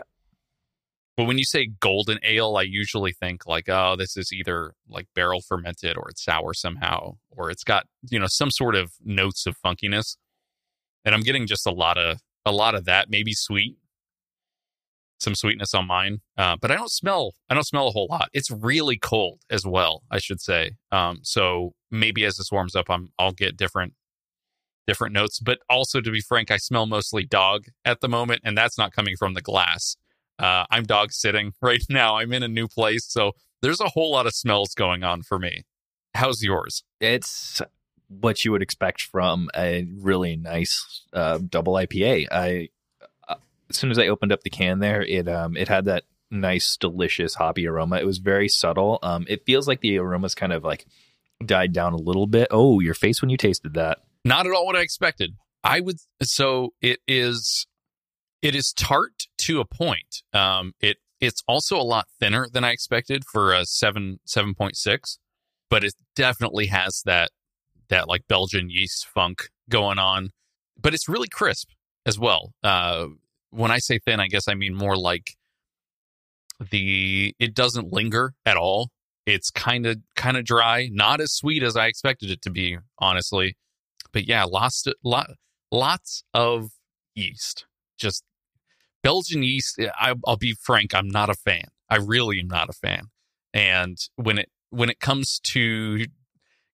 But 1.16 1.24
when 1.24 1.38
you 1.38 1.46
say 1.46 1.68
golden 1.80 2.20
ale, 2.24 2.58
I 2.58 2.64
usually 2.64 3.14
think 3.14 3.46
like, 3.48 3.70
oh, 3.70 3.96
this 3.98 4.18
is 4.18 4.32
either 4.32 4.74
like 4.90 5.08
barrel 5.16 5.42
fermented 5.42 5.98
or 5.98 6.10
it's 6.10 6.24
sour 6.24 6.54
somehow, 6.54 7.18
or 7.30 7.50
it's 7.50 7.64
got, 7.64 7.88
you 8.10 8.20
know, 8.20 8.28
some 8.28 8.52
sort 8.52 8.76
of 8.76 8.92
notes 9.04 9.46
of 9.46 9.58
funkiness. 9.66 10.18
And 11.06 11.16
I'm 11.16 11.22
getting 11.22 11.48
just 11.48 11.66
a 11.66 11.72
lot 11.72 11.98
of 11.98 12.20
a 12.46 12.52
lot 12.52 12.76
of 12.76 12.86
that, 12.86 13.10
maybe 13.10 13.34
sweet. 13.34 13.78
Some 15.20 15.36
sweetness 15.36 15.74
on 15.74 15.88
mine. 15.88 16.22
Uh, 16.38 16.56
but 16.62 16.72
I 16.72 16.76
don't 16.76 16.92
smell 16.92 17.34
I 17.50 17.54
don't 17.54 17.68
smell 17.68 17.88
a 17.88 17.92
whole 17.92 18.08
lot. 18.10 18.30
It's 18.34 18.52
really 18.52 18.98
cold 18.98 19.40
as 19.50 19.66
well, 19.66 20.04
I 20.12 20.20
should 20.20 20.40
say. 20.42 20.72
Um, 20.92 21.20
so 21.24 21.74
maybe 21.90 22.24
as 22.26 22.38
this 22.38 22.52
warms 22.52 22.76
up, 22.76 22.90
I'm 22.90 23.12
I'll 23.18 23.34
get 23.34 23.58
different 23.58 23.94
different 24.90 25.14
notes. 25.14 25.40
But 25.40 25.60
also 25.70 26.02
to 26.02 26.12
be 26.12 26.22
frank, 26.22 26.52
I 26.52 26.58
smell 26.58 26.86
mostly 26.86 27.26
dog 27.26 27.66
at 27.86 28.02
the 28.02 28.10
moment, 28.10 28.42
and 28.44 28.58
that's 28.58 28.78
not 28.78 28.94
coming 28.94 29.16
from 29.18 29.36
the 29.36 29.42
glass. 29.42 29.96
Uh, 30.38 30.66
I'm 30.70 30.84
dog 30.84 31.12
sitting 31.12 31.54
right 31.62 31.84
now. 31.90 32.18
I'm 32.18 32.34
in 32.34 32.44
a 32.44 32.48
new 32.48 32.68
place, 32.68 33.06
so 33.06 33.34
there's 33.62 33.82
a 33.82 33.90
whole 33.90 34.12
lot 34.12 34.26
of 34.26 34.34
smells 34.34 34.74
going 34.74 35.04
on 35.04 35.22
for 35.22 35.38
me. 35.38 35.64
How's 36.16 36.44
yours? 36.44 36.84
it's 37.00 37.62
what 38.08 38.44
you 38.44 38.52
would 38.52 38.64
expect 38.64 39.04
from 39.04 39.50
a 39.56 39.88
really 40.00 40.36
nice 40.36 41.04
uh, 41.14 41.38
double 41.38 41.74
IPA. 41.74 42.28
I 42.32 42.70
uh, 43.28 43.36
as 43.70 43.78
soon 43.78 43.92
as 43.92 44.00
I 44.00 44.08
opened 44.08 44.32
up 44.32 44.42
the 44.42 44.50
can 44.50 44.80
there, 44.80 45.04
it 45.04 45.28
um 45.28 45.56
it 45.56 45.68
had 45.68 45.86
that 45.86 46.06
nice, 46.32 46.78
delicious 46.78 47.36
hoppy 47.36 47.68
aroma. 47.68 47.98
It 47.98 48.06
was 48.06 48.18
very 48.18 48.50
subtle. 48.50 49.00
Um, 49.04 49.26
it 49.28 49.46
feels 49.46 49.68
like 49.68 49.82
the 49.82 49.98
aroma's 50.00 50.36
kind 50.36 50.54
of 50.54 50.64
like 50.64 50.86
died 51.46 51.74
down 51.74 51.94
a 51.94 51.98
little 51.98 52.28
bit. 52.28 52.48
Oh, 52.52 52.80
your 52.80 52.94
face 52.94 53.22
when 53.22 53.30
you 53.30 53.38
tasted 53.38 53.74
that. 53.76 54.00
Not 54.26 54.46
at 54.46 54.54
all 54.54 54.66
what 54.66 54.76
I 54.76 54.82
expected. 54.82 55.36
I 55.64 55.80
would 55.80 55.98
so 56.22 56.74
it 56.82 57.00
is 57.08 57.68
it 58.42 58.56
is 58.56 58.74
tart 58.74 59.28
to 59.40 59.60
a 59.60 59.66
point. 59.66 60.24
Um 60.34 60.74
it 60.80 60.98
it's 61.20 61.44
also 61.48 61.78
a 61.78 61.84
lot 61.84 62.08
thinner 62.20 62.48
than 62.52 62.64
I 62.64 62.72
expected 62.72 63.24
for 63.26 63.54
a 63.54 63.66
7 63.66 64.20
7.6, 64.28 65.18
but 65.70 65.84
it 65.84 65.94
definitely 66.16 66.68
has 66.68 67.02
that 67.06 67.32
that 67.90 68.08
like 68.08 68.28
Belgian 68.28 68.70
yeast 68.70 69.06
funk 69.08 69.50
going 69.70 70.00
on. 70.00 70.30
But 70.80 70.94
it's 70.94 71.10
really 71.10 71.28
crisp 71.28 71.70
as 72.06 72.18
well. 72.18 72.54
Uh 72.64 73.08
when 73.52 73.72
I 73.72 73.80
say 73.80 74.00
thin, 74.00 74.20
I 74.20 74.28
guess 74.28 74.48
I 74.48 74.54
mean 74.54 74.76
more 74.76 74.98
like 74.98 75.36
the 76.72 77.36
it 77.40 77.54
doesn't 77.54 77.92
linger 77.92 78.34
at 78.46 78.58
all. 78.58 78.92
It's 79.26 79.52
kind 79.52 79.86
of 79.86 79.98
kind 80.16 80.38
of 80.38 80.46
dry, 80.46 80.90
not 80.92 81.22
as 81.22 81.34
sweet 81.34 81.64
as 81.64 81.76
I 81.76 81.88
expected 81.88 82.32
it 82.32 82.42
to 82.44 82.50
be, 82.50 82.78
honestly 83.00 83.56
but 84.12 84.28
yeah, 84.28 84.44
lots 84.44 84.86
lot, 85.04 85.32
lots 85.72 86.24
of 86.34 86.72
yeast. 87.16 87.66
Just 87.98 88.24
Belgian 89.04 89.44
yeast. 89.44 89.80
I, 90.00 90.16
I'll 90.26 90.38
be 90.38 90.54
frank, 90.54 90.94
I'm 90.94 91.08
not 91.08 91.30
a 91.30 91.34
fan. 91.34 91.66
I 91.90 91.98
really 91.98 92.40
am 92.40 92.48
not 92.48 92.70
a 92.70 92.74
fan. 92.74 93.08
And 93.54 93.98
when 94.16 94.38
it 94.38 94.50
when 94.70 94.90
it 94.90 95.00
comes 95.00 95.40
to 95.40 96.06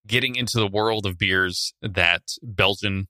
getting 0.05 0.35
into 0.35 0.59
the 0.59 0.67
world 0.67 1.05
of 1.05 1.17
beers 1.17 1.73
that 1.81 2.23
Belgian 2.43 3.07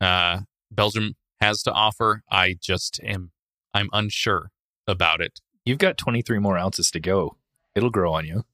uh, 0.00 0.40
Belgium 0.70 1.14
has 1.40 1.62
to 1.62 1.72
offer, 1.72 2.22
I 2.30 2.56
just 2.60 3.00
am 3.02 3.32
I'm 3.74 3.88
unsure 3.92 4.50
about 4.86 5.20
it. 5.20 5.40
You've 5.64 5.78
got 5.78 5.96
23 5.96 6.38
more 6.38 6.58
ounces 6.58 6.90
to 6.90 7.00
go. 7.00 7.36
It'll 7.74 7.90
grow 7.90 8.12
on 8.12 8.26
you. 8.26 8.44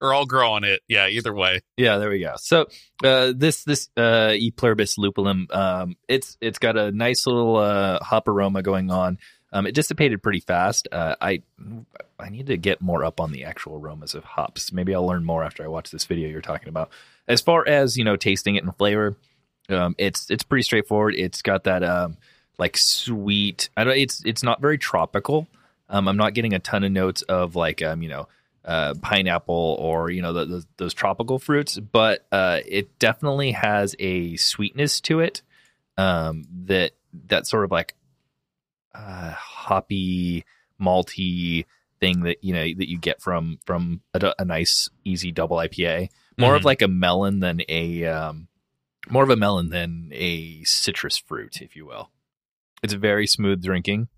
Or 0.00 0.14
I'll 0.14 0.26
grow 0.26 0.52
on 0.52 0.64
it. 0.64 0.80
Yeah, 0.88 1.08
either 1.08 1.34
way. 1.34 1.60
Yeah, 1.76 1.98
there 1.98 2.10
we 2.10 2.20
go. 2.20 2.34
So 2.36 2.66
uh, 3.04 3.32
this 3.34 3.64
this 3.64 3.88
uh, 3.96 4.32
E 4.34 4.50
pluribus 4.50 4.96
lupulum, 4.96 5.54
um, 5.54 5.96
it's 6.08 6.36
it's 6.40 6.58
got 6.58 6.76
a 6.76 6.92
nice 6.92 7.26
little 7.26 7.56
uh, 7.56 7.98
hop 8.00 8.28
aroma 8.28 8.62
going 8.62 8.90
on. 8.90 9.18
Um, 9.52 9.66
it 9.66 9.74
dissipated 9.74 10.22
pretty 10.22 10.40
fast. 10.40 10.88
Uh, 10.92 11.16
I 11.20 11.42
I 12.18 12.28
need 12.28 12.46
to 12.48 12.56
get 12.56 12.82
more 12.82 13.04
up 13.04 13.20
on 13.20 13.32
the 13.32 13.44
actual 13.44 13.76
aromas 13.76 14.14
of 14.14 14.24
hops. 14.24 14.72
Maybe 14.72 14.94
I'll 14.94 15.06
learn 15.06 15.24
more 15.24 15.42
after 15.42 15.64
I 15.64 15.68
watch 15.68 15.90
this 15.90 16.04
video 16.04 16.28
you're 16.28 16.42
talking 16.42 16.68
about. 16.68 16.90
As 17.26 17.40
far 17.40 17.66
as 17.66 17.96
you 17.96 18.04
know, 18.04 18.16
tasting 18.16 18.56
it 18.56 18.64
and 18.64 18.76
flavor, 18.76 19.16
um, 19.68 19.94
it's 19.98 20.30
it's 20.30 20.42
pretty 20.42 20.62
straightforward. 20.62 21.14
It's 21.14 21.42
got 21.42 21.64
that 21.64 21.82
um, 21.82 22.18
like 22.58 22.76
sweet. 22.76 23.70
I 23.76 23.84
don't. 23.84 23.96
It's 23.96 24.22
it's 24.24 24.42
not 24.42 24.60
very 24.60 24.78
tropical. 24.78 25.48
Um, 25.88 26.08
I'm 26.08 26.18
not 26.18 26.34
getting 26.34 26.52
a 26.52 26.58
ton 26.58 26.84
of 26.84 26.92
notes 26.92 27.22
of 27.22 27.56
like 27.56 27.82
um, 27.82 28.02
you 28.02 28.10
know 28.10 28.28
uh, 28.64 28.94
pineapple 29.00 29.76
or 29.78 30.10
you 30.10 30.20
know 30.22 30.32
the, 30.32 30.44
the, 30.44 30.66
those 30.76 30.94
tropical 30.94 31.38
fruits, 31.38 31.78
but 31.78 32.26
uh, 32.32 32.60
it 32.66 32.98
definitely 32.98 33.52
has 33.52 33.94
a 33.98 34.36
sweetness 34.36 35.00
to 35.02 35.20
it 35.20 35.42
um, 35.96 36.44
that 36.66 36.92
that 37.28 37.46
sort 37.46 37.64
of 37.64 37.70
like 37.70 37.94
uh, 38.94 39.30
hoppy, 39.32 40.44
malty 40.80 41.64
thing 42.00 42.20
that 42.22 42.42
you 42.44 42.52
know 42.54 42.62
that 42.62 42.88
you 42.88 42.98
get 42.98 43.20
from 43.20 43.58
from 43.66 44.00
a, 44.14 44.32
a 44.38 44.44
nice 44.44 44.88
easy 45.04 45.32
double 45.32 45.56
IPA. 45.56 46.08
More 46.36 46.54
of 46.54 46.62
Mhm. 46.62 46.66
like 46.66 46.82
a 46.82 46.88
melon 46.88 47.40
than 47.40 47.62
a 47.68 48.04
um, 48.04 48.48
more 49.10 49.24
of 49.24 49.30
a 49.30 49.36
melon 49.36 49.70
than 49.70 50.10
a 50.12 50.62
citrus 50.64 51.16
fruit, 51.18 51.60
if 51.62 51.74
you 51.74 51.86
will. 51.86 52.10
It's 52.82 52.92
very 52.92 53.26
smooth 53.26 53.62
drinking. 53.62 54.08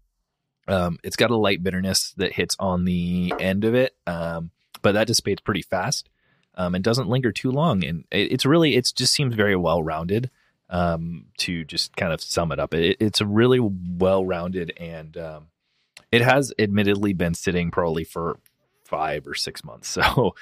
Um, 0.71 0.99
it's 1.03 1.17
got 1.17 1.31
a 1.31 1.37
light 1.37 1.63
bitterness 1.63 2.13
that 2.17 2.33
hits 2.33 2.57
on 2.59 2.85
the 2.85 3.33
end 3.39 3.65
of 3.65 3.75
it, 3.75 3.95
um, 4.07 4.51
but 4.83 4.93
that 4.93 5.07
dissipates 5.07 5.41
pretty 5.41 5.63
fast 5.63 6.09
um, 6.55 6.75
and 6.75 6.85
doesn't 6.85 7.09
linger 7.09 7.33
too 7.33 7.51
long. 7.51 7.85
And 7.85 8.05
it, 8.11 8.33
it's 8.33 8.47
really, 8.47 8.77
it 8.77 8.93
just 8.95 9.13
seems 9.13 9.35
very 9.35 9.57
well 9.57 9.83
rounded. 9.83 10.31
Um, 10.73 11.25
to 11.39 11.65
just 11.65 11.97
kind 11.97 12.13
of 12.13 12.21
sum 12.21 12.53
it 12.53 12.61
up, 12.61 12.75
it, 12.75 12.97
it's 13.01 13.21
a 13.21 13.27
really 13.27 13.59
well 13.59 14.25
rounded, 14.25 14.73
and 14.77 15.17
um, 15.17 15.49
it 16.13 16.23
has 16.23 16.53
admittedly 16.61 17.13
been 17.13 17.35
sitting 17.35 17.73
probably 17.73 18.05
for 18.05 18.39
five 18.85 19.27
or 19.27 19.35
six 19.35 19.65
months. 19.65 19.99
So 20.15 20.37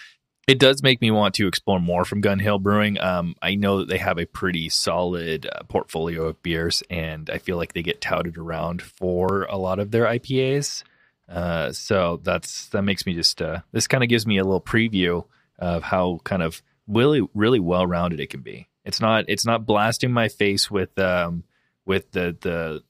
it 0.49 0.59
does 0.59 0.83
make 0.83 1.03
me 1.03 1.11
want 1.11 1.35
to 1.35 1.47
explore 1.47 1.79
more 1.79 2.07
from 2.07 2.23
Gun 2.23 2.39
Hill 2.39 2.59
Brewing. 2.59 2.99
Um, 2.99 3.37
I 3.43 3.55
know 3.55 3.81
that 3.81 3.89
they 3.89 3.99
have 3.99 4.17
a 4.19 4.25
pretty 4.25 4.71
solid 4.71 5.47
uh, 5.47 5.63
portfolio 5.65 6.25
of 6.25 6.43
beers, 6.43 6.83
and 6.89 7.29
I 7.29 7.37
feel 7.37 7.59
like 7.59 7.75
they 7.75 7.83
get 7.83 8.01
touted 8.01 8.39
around 8.39 8.81
for 8.81 9.43
a 9.51 9.59
lot 9.59 9.79
of 9.79 9.91
their 9.91 10.07
IPAs. 10.07 10.85
Uh, 11.29 11.71
so 11.73 12.19
that's 12.23 12.69
that 12.69 12.81
makes 12.81 13.05
me 13.05 13.13
just 13.13 13.43
uh, 13.43 13.61
this 13.73 13.87
kind 13.87 14.03
of 14.03 14.09
gives 14.09 14.27
me 14.27 14.39
a 14.39 14.45
little 14.45 14.63
preview 14.63 15.27
of 15.59 15.83
how 15.83 16.21
kind 16.25 16.43
of 16.43 16.63
really 16.87 17.29
really 17.35 17.61
well 17.61 17.87
rounded 17.87 18.19
it 18.19 18.31
can 18.31 18.41
be. 18.41 18.69
It's 18.87 19.03
not 19.03 19.27
it's 19.29 19.45
not 19.45 19.67
blasting 19.67 20.13
my 20.13 20.29
face 20.29 20.71
with 20.71 20.99
um, 20.99 21.45
with 21.85 22.11
the 22.13 22.35
the 22.41 22.83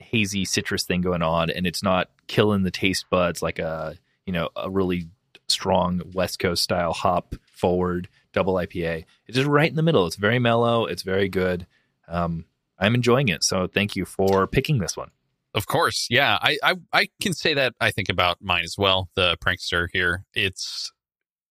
hazy 0.00 0.44
citrus 0.44 0.82
thing 0.82 1.00
going 1.00 1.22
on, 1.22 1.48
and 1.48 1.64
it's 1.64 1.84
not 1.84 2.10
killing 2.26 2.64
the 2.64 2.72
taste 2.72 3.06
buds 3.08 3.40
like 3.40 3.60
a 3.60 3.96
you 4.26 4.32
know 4.32 4.48
a 4.56 4.68
really 4.68 5.06
strong 5.48 6.02
West 6.12 6.38
Coast 6.38 6.62
style 6.62 6.92
hop 6.92 7.34
forward 7.52 8.08
double 8.32 8.54
IPA. 8.54 9.04
It's 9.26 9.36
just 9.36 9.48
right 9.48 9.68
in 9.68 9.76
the 9.76 9.82
middle. 9.82 10.06
It's 10.06 10.16
very 10.16 10.38
mellow. 10.38 10.86
It's 10.86 11.02
very 11.02 11.28
good. 11.28 11.66
Um, 12.08 12.44
I'm 12.78 12.94
enjoying 12.94 13.28
it. 13.28 13.44
So 13.44 13.66
thank 13.66 13.96
you 13.96 14.04
for 14.04 14.46
picking 14.46 14.78
this 14.78 14.96
one. 14.96 15.10
Of 15.54 15.66
course, 15.68 16.08
yeah. 16.10 16.36
I, 16.42 16.58
I 16.64 16.74
I 16.92 17.08
can 17.20 17.32
say 17.32 17.54
that 17.54 17.74
I 17.80 17.92
think 17.92 18.08
about 18.08 18.38
mine 18.42 18.64
as 18.64 18.76
well. 18.76 19.08
The 19.14 19.36
prankster 19.36 19.86
here, 19.92 20.24
it's 20.34 20.92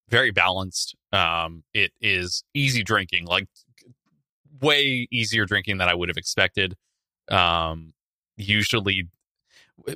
very 0.10 0.32
balanced. 0.32 0.96
Um, 1.14 1.64
it 1.74 1.94
is 2.02 2.44
easy 2.54 2.84
drinking, 2.84 3.28
like 3.28 3.48
way 4.62 5.08
easier 5.10 5.46
drinking 5.46 5.78
than 5.78 5.88
I 5.88 5.94
would 5.94 6.10
have 6.10 6.18
expected. 6.18 6.76
Um, 7.30 7.94
usually, 8.36 9.08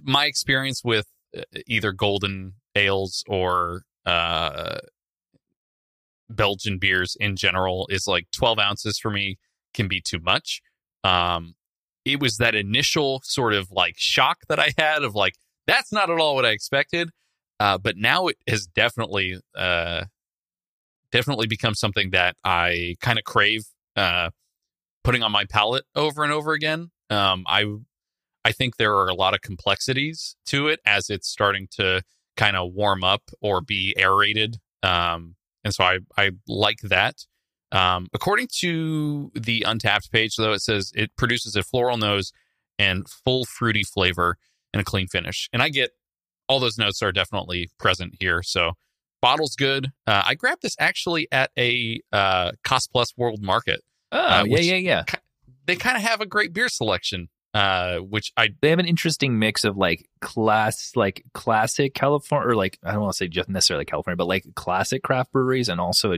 my 0.03 0.25
experience 0.25 0.85
with 0.85 1.07
uh, 1.37 1.41
either 1.67 1.91
golden 1.91 2.53
ales 2.75 3.25
or 3.27 3.81
uh, 4.07 4.77
Belgian 6.29 6.79
beers 6.79 7.17
in 7.19 7.35
general 7.35 7.87
is 7.91 8.07
like 8.07 8.27
12 8.31 8.57
ounces 8.57 8.97
for 8.97 9.11
me 9.11 9.37
can 9.73 9.87
be 9.87 10.01
too 10.01 10.19
much. 10.19 10.61
Um, 11.03 11.55
it 12.05 12.21
was 12.21 12.37
that 12.37 12.55
initial 12.55 13.21
sort 13.23 13.53
of 13.53 13.69
like 13.69 13.95
shock 13.97 14.39
that 14.47 14.59
I 14.59 14.73
had 14.77 15.03
of 15.03 15.13
like, 15.13 15.35
that's 15.67 15.91
not 15.91 16.09
at 16.09 16.19
all 16.19 16.35
what 16.35 16.45
I 16.45 16.51
expected. 16.51 17.09
Uh, 17.59 17.77
but 17.77 17.97
now 17.97 18.27
it 18.27 18.37
has 18.47 18.65
definitely, 18.67 19.39
uh, 19.55 20.05
definitely 21.11 21.47
become 21.47 21.73
something 21.73 22.11
that 22.11 22.35
I 22.43 22.95
kind 23.01 23.19
of 23.19 23.25
crave, 23.25 23.63
uh, 23.95 24.29
putting 25.03 25.23
on 25.23 25.31
my 25.31 25.45
palate 25.45 25.85
over 25.95 26.23
and 26.23 26.31
over 26.31 26.53
again. 26.53 26.91
Um, 27.09 27.43
I, 27.47 27.65
I 28.45 28.51
think 28.53 28.77
there 28.77 28.95
are 28.95 29.09
a 29.09 29.13
lot 29.13 29.33
of 29.33 29.41
complexities 29.41 30.37
to 30.45 30.67
it 30.67 30.79
as 30.85 31.09
it's 31.09 31.27
starting 31.27 31.67
to 31.71 32.03
kind 32.37 32.55
of 32.55 32.73
warm 32.73 33.03
up 33.03 33.23
or 33.41 33.59
be 33.61 33.93
aerated. 33.97 34.57
Um, 34.83 35.35
and 35.63 35.73
so 35.73 35.83
I, 35.83 35.99
I 36.17 36.31
like 36.47 36.79
that. 36.83 37.25
Um, 37.73 38.07
according 38.13 38.47
to 38.59 39.31
the 39.35 39.65
Untappd 39.67 40.09
page, 40.11 40.37
though, 40.37 40.53
it 40.53 40.61
says 40.61 40.93
it 40.95 41.13
produces 41.17 41.55
a 41.57 41.63
floral 41.63 41.97
nose 41.97 42.31
and 42.79 43.09
full 43.09 43.43
fruity 43.43 43.83
flavor 43.83 44.37
and 44.71 44.79
a 44.79 44.85
clean 44.85 45.07
finish. 45.07 45.49
And 45.51 45.61
I 45.61 45.69
get 45.69 45.91
all 46.47 46.59
those 46.61 46.77
notes 46.77 47.01
are 47.01 47.11
definitely 47.11 47.69
present 47.77 48.15
here. 48.19 48.41
So 48.43 48.73
bottle's 49.21 49.55
good. 49.55 49.87
Uh, 50.05 50.21
I 50.25 50.35
grabbed 50.35 50.61
this 50.61 50.75
actually 50.79 51.27
at 51.31 51.51
a 51.57 51.99
uh, 52.13 52.51
Cost 52.63 52.91
Plus 52.91 53.17
World 53.17 53.41
Market. 53.41 53.81
Oh, 54.13 54.17
Uh, 54.17 54.43
yeah, 54.45 54.59
yeah, 54.59 54.75
yeah. 54.75 55.03
They 55.65 55.75
kind 55.75 55.97
of 55.97 56.03
have 56.03 56.21
a 56.21 56.25
great 56.25 56.53
beer 56.53 56.69
selection, 56.69 57.27
uh, 57.53 57.97
which 57.97 58.31
I 58.37 58.49
They 58.61 58.69
have 58.69 58.79
an 58.79 58.87
interesting 58.87 59.39
mix 59.39 59.63
of 59.63 59.77
like 59.77 60.07
class, 60.21 60.91
like 60.95 61.23
classic 61.33 61.93
California, 61.93 62.49
or 62.49 62.55
like 62.55 62.79
I 62.83 62.91
don't 62.91 63.01
want 63.01 63.13
to 63.13 63.17
say 63.17 63.27
just 63.27 63.49
necessarily 63.49 63.85
California, 63.85 64.17
but 64.17 64.27
like 64.27 64.45
classic 64.55 65.03
craft 65.03 65.31
breweries, 65.31 65.69
and 65.69 65.79
also 65.79 66.13
a 66.13 66.17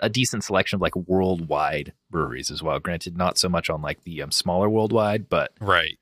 a 0.00 0.08
decent 0.08 0.42
selection 0.42 0.76
of 0.76 0.80
like 0.80 0.96
worldwide 0.96 1.92
breweries 2.10 2.50
as 2.50 2.62
well. 2.62 2.78
Granted, 2.78 3.16
not 3.16 3.38
so 3.38 3.48
much 3.48 3.68
on 3.68 3.82
like 3.82 4.02
the 4.04 4.22
um, 4.22 4.30
smaller 4.30 4.68
worldwide, 4.70 5.28
but 5.28 5.52
Right. 5.60 5.98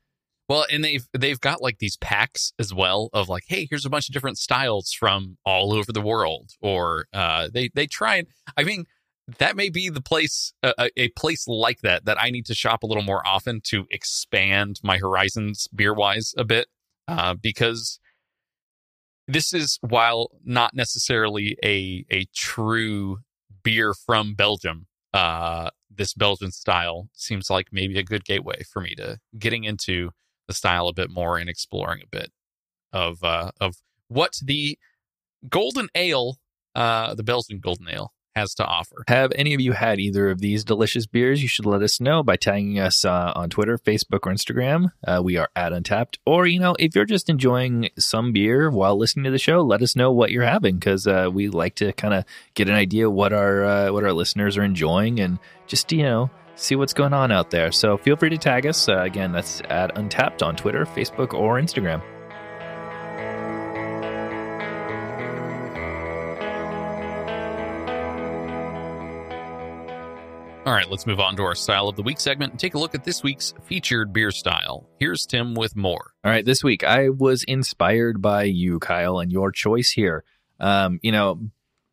Well, 0.48 0.66
and 0.70 0.82
they've 0.82 1.06
they've 1.16 1.40
got 1.40 1.62
like 1.62 1.78
these 1.78 1.96
packs 1.96 2.52
as 2.58 2.74
well 2.74 3.08
of 3.12 3.28
like, 3.28 3.44
hey, 3.46 3.68
here's 3.70 3.86
a 3.86 3.90
bunch 3.90 4.08
of 4.08 4.12
different 4.12 4.38
styles 4.38 4.92
from 4.92 5.36
all 5.44 5.72
over 5.72 5.92
the 5.92 6.00
world, 6.00 6.50
or 6.60 7.06
uh, 7.12 7.48
they 7.52 7.70
they 7.74 7.86
try 7.86 8.16
and 8.16 8.28
I 8.56 8.64
mean 8.64 8.86
that 9.38 9.56
may 9.56 9.70
be 9.70 9.88
the 9.88 10.00
place 10.00 10.52
a, 10.62 10.90
a 10.96 11.08
place 11.10 11.46
like 11.46 11.80
that 11.80 12.04
that 12.04 12.20
I 12.20 12.30
need 12.30 12.46
to 12.46 12.54
shop 12.54 12.82
a 12.82 12.86
little 12.86 13.02
more 13.02 13.26
often 13.26 13.60
to 13.64 13.86
expand 13.90 14.80
my 14.82 14.98
horizons 14.98 15.68
beer 15.74 15.94
wise 15.94 16.34
a 16.36 16.44
bit, 16.44 16.68
uh, 17.08 17.34
because 17.34 17.98
this 19.28 19.52
is 19.52 19.78
while 19.82 20.30
not 20.44 20.74
necessarily 20.74 21.56
a 21.64 22.04
a 22.10 22.26
true 22.34 23.18
beer 23.62 23.94
from 23.94 24.34
Belgium. 24.34 24.86
Uh, 25.12 25.70
this 25.90 26.14
Belgian 26.14 26.52
style 26.52 27.08
seems 27.14 27.50
like 27.50 27.66
maybe 27.72 27.98
a 27.98 28.04
good 28.04 28.24
gateway 28.24 28.62
for 28.72 28.80
me 28.80 28.94
to 28.94 29.18
getting 29.38 29.64
into 29.64 30.10
the 30.46 30.54
style 30.54 30.88
a 30.88 30.94
bit 30.94 31.10
more 31.10 31.36
and 31.36 31.50
exploring 31.50 32.00
a 32.02 32.06
bit 32.06 32.30
of 32.92 33.22
uh, 33.22 33.50
of 33.60 33.76
what 34.08 34.34
the 34.42 34.78
golden 35.48 35.88
ale, 35.94 36.38
uh, 36.74 37.14
the 37.14 37.22
Belgian 37.22 37.58
golden 37.60 37.88
ale, 37.88 38.12
has 38.40 38.54
to 38.56 38.64
offer. 38.64 39.04
Have 39.08 39.32
any 39.34 39.54
of 39.54 39.60
you 39.60 39.72
had 39.72 40.00
either 40.00 40.30
of 40.30 40.40
these 40.40 40.64
delicious 40.64 41.06
beers? 41.06 41.42
You 41.42 41.48
should 41.48 41.66
let 41.66 41.82
us 41.82 42.00
know 42.00 42.22
by 42.22 42.36
tagging 42.36 42.78
us 42.78 43.04
uh, 43.04 43.32
on 43.36 43.50
Twitter, 43.50 43.78
Facebook, 43.78 44.20
or 44.26 44.32
Instagram. 44.32 44.92
Uh, 45.06 45.20
we 45.22 45.36
are 45.36 45.50
at 45.54 45.72
Untappd. 45.72 46.16
Or, 46.26 46.46
you 46.46 46.58
know, 46.58 46.74
if 46.78 46.94
you're 46.94 47.04
just 47.04 47.28
enjoying 47.28 47.90
some 47.98 48.32
beer 48.32 48.70
while 48.70 48.96
listening 48.96 49.24
to 49.24 49.30
the 49.30 49.38
show, 49.38 49.60
let 49.60 49.82
us 49.82 49.94
know 49.94 50.10
what 50.10 50.30
you're 50.30 50.44
having 50.44 50.76
because 50.76 51.06
uh, 51.06 51.30
we 51.32 51.48
like 51.48 51.76
to 51.76 51.92
kind 51.92 52.14
of 52.14 52.24
get 52.54 52.68
an 52.68 52.74
idea 52.74 53.08
what 53.08 53.32
our 53.32 53.64
uh, 53.64 53.92
what 53.92 54.04
our 54.04 54.12
listeners 54.12 54.56
are 54.56 54.64
enjoying 54.64 55.20
and 55.20 55.38
just 55.66 55.92
you 55.92 56.02
know 56.02 56.30
see 56.56 56.76
what's 56.76 56.92
going 56.92 57.12
on 57.12 57.32
out 57.32 57.50
there. 57.50 57.72
So 57.72 57.96
feel 57.96 58.16
free 58.16 58.30
to 58.30 58.38
tag 58.38 58.66
us. 58.66 58.88
Uh, 58.88 59.00
again, 59.00 59.32
that's 59.32 59.60
at 59.68 59.94
Untappd 59.94 60.42
on 60.42 60.56
Twitter, 60.56 60.84
Facebook, 60.84 61.34
or 61.34 61.60
Instagram. 61.60 62.02
All 70.66 70.74
right, 70.74 70.90
let's 70.90 71.06
move 71.06 71.20
on 71.20 71.36
to 71.36 71.42
our 71.42 71.54
style 71.54 71.88
of 71.88 71.96
the 71.96 72.02
week 72.02 72.20
segment 72.20 72.52
and 72.52 72.60
take 72.60 72.74
a 72.74 72.78
look 72.78 72.94
at 72.94 73.02
this 73.02 73.22
week's 73.22 73.54
featured 73.64 74.12
beer 74.12 74.30
style. 74.30 74.86
Here's 74.98 75.24
Tim 75.24 75.54
with 75.54 75.74
more. 75.74 76.12
All 76.22 76.30
right, 76.30 76.44
this 76.44 76.62
week 76.62 76.84
I 76.84 77.08
was 77.08 77.44
inspired 77.44 78.20
by 78.20 78.42
you, 78.42 78.78
Kyle, 78.78 79.20
and 79.20 79.32
your 79.32 79.52
choice 79.52 79.90
here. 79.90 80.22
Um, 80.60 81.00
you 81.02 81.12
know, 81.12 81.40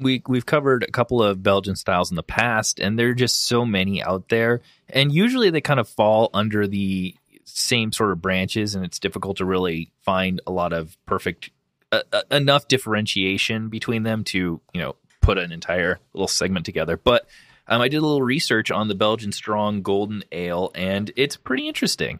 we 0.02 0.22
we've 0.28 0.46
covered 0.46 0.84
a 0.84 0.92
couple 0.92 1.24
of 1.24 1.42
Belgian 1.42 1.78
styles 1.78 2.10
in 2.12 2.18
the 2.18 2.24
past, 2.24 2.78
and 2.82 3.00
there 3.00 3.08
are 3.08 3.16
just 3.16 3.48
so 3.48 3.66
many 3.66 4.04
out 4.04 4.28
there, 4.28 4.60
and 4.90 5.14
usually 5.14 5.50
they 5.50 5.62
kind 5.62 5.80
of 5.80 5.88
fall 5.88 6.30
under 6.34 6.68
the 6.68 7.16
same 7.46 7.94
sort 7.94 8.12
of 8.12 8.22
branches, 8.22 8.76
and 8.76 8.84
it's 8.84 9.00
difficult 9.00 9.38
to 9.38 9.46
really 9.46 9.94
find 10.02 10.42
a 10.46 10.52
lot 10.52 10.74
of 10.74 10.98
perfect 11.06 11.52
a, 11.94 12.04
a, 12.12 12.36
enough 12.36 12.68
differentiation 12.68 13.70
between 13.70 14.04
them 14.04 14.26
to 14.26 14.60
you 14.74 14.82
know 14.82 14.98
put 15.22 15.38
an 15.38 15.54
entire 15.54 16.00
little 16.14 16.28
segment 16.28 16.66
together. 16.66 16.98
But 16.98 17.28
um, 17.68 17.82
I 17.82 17.88
did 17.88 17.98
a 17.98 18.02
little 18.02 18.22
research 18.22 18.72
on 18.72 18.88
the 18.88 18.96
Belgian 18.96 19.32
Strong 19.32 19.82
Golden 19.82 20.24
Ale, 20.32 20.72
and 20.76 21.12
it's 21.16 21.38
pretty 21.38 21.68
interesting. 21.68 22.20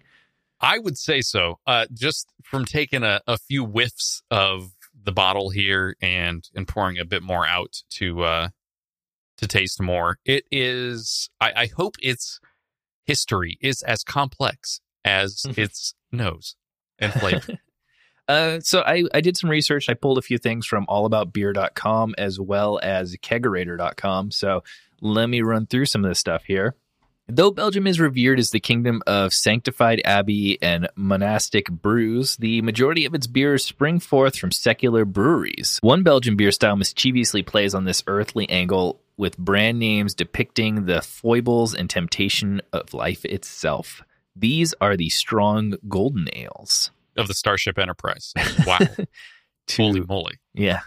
I 0.60 0.80
would 0.80 0.98
say 0.98 1.22
so. 1.22 1.60
Uh, 1.68 1.86
just 1.94 2.28
from 2.44 2.66
taking 2.66 3.04
a, 3.04 3.22
a 3.28 3.38
few 3.38 3.66
whiffs 3.66 4.24
of 4.32 4.72
the 5.04 5.12
bottle 5.12 5.50
here 5.50 5.96
and 6.02 6.48
and 6.56 6.68
pouring 6.68 6.98
a 7.00 7.06
bit 7.06 7.24
more 7.24 7.48
out 7.48 7.82
to 7.92 8.24
uh, 8.24 8.50
to 9.38 9.48
taste 9.48 9.82
more. 9.82 10.18
It 10.26 10.46
is. 10.52 11.30
I, 11.40 11.54
I 11.56 11.68
hope 11.68 11.96
its 12.02 12.40
history 13.06 13.58
is 13.62 13.82
as 13.84 14.04
complex 14.04 14.82
as 15.06 15.46
its 15.58 15.94
nose 16.12 16.56
and 17.00 17.14
flavor. 17.14 17.60
Uh, 18.28 18.60
so 18.60 18.82
I, 18.82 19.04
I 19.14 19.22
did 19.22 19.38
some 19.38 19.50
research. 19.50 19.90
I 19.90 19.94
pulled 19.94 20.18
a 20.18 20.22
few 20.22 20.38
things 20.38 20.66
from 20.66 20.86
allaboutbeer.com 20.88 22.16
as 22.18 22.40
well 22.40 22.80
as 22.84 23.16
kegerator.com. 23.16 24.32
So 24.32 24.64
let 25.02 25.28
me 25.28 25.42
run 25.42 25.66
through 25.66 25.86
some 25.86 26.04
of 26.04 26.12
this 26.12 26.20
stuff 26.20 26.44
here. 26.44 26.76
Though 27.30 27.52
Belgium 27.52 27.88
is 27.88 28.00
revered 28.00 28.40
as 28.40 28.52
the 28.52 28.62
kingdom 28.62 29.02
of 29.06 29.34
sanctified 29.34 30.02
abbey 30.06 30.58
and 30.62 30.88
monastic 30.96 31.70
brews, 31.70 32.38
the 32.38 32.62
majority 32.62 33.06
of 33.06 33.14
its 33.14 33.28
beers 33.28 33.66
spring 33.66 34.00
forth 34.00 34.38
from 34.38 34.54
secular 34.54 35.04
breweries. 35.04 35.78
One 35.82 36.04
Belgian 36.04 36.38
beer 36.38 36.52
style 36.54 36.78
mischievously 36.78 37.44
plays 37.44 37.76
on 37.76 37.84
this 37.84 38.02
earthly 38.08 38.50
angle 38.50 39.02
with 39.18 39.38
brand 39.38 39.78
names 39.78 40.14
depicting 40.14 40.86
the 40.86 41.02
foibles 41.02 41.76
and 41.76 41.90
temptation 41.90 42.62
of 42.72 42.94
life 42.94 43.26
itself. 43.26 44.04
These 44.34 44.74
are 44.80 44.96
the 44.96 45.10
strong 45.10 45.76
golden 45.90 46.30
ales 46.32 46.92
of 47.18 47.28
the 47.28 47.34
Starship 47.34 47.78
Enterprise. 47.78 48.34
Wow. 48.66 48.80
To- 49.68 49.84
Holy 49.84 50.02
moly. 50.02 50.36
Yeah. 50.54 50.80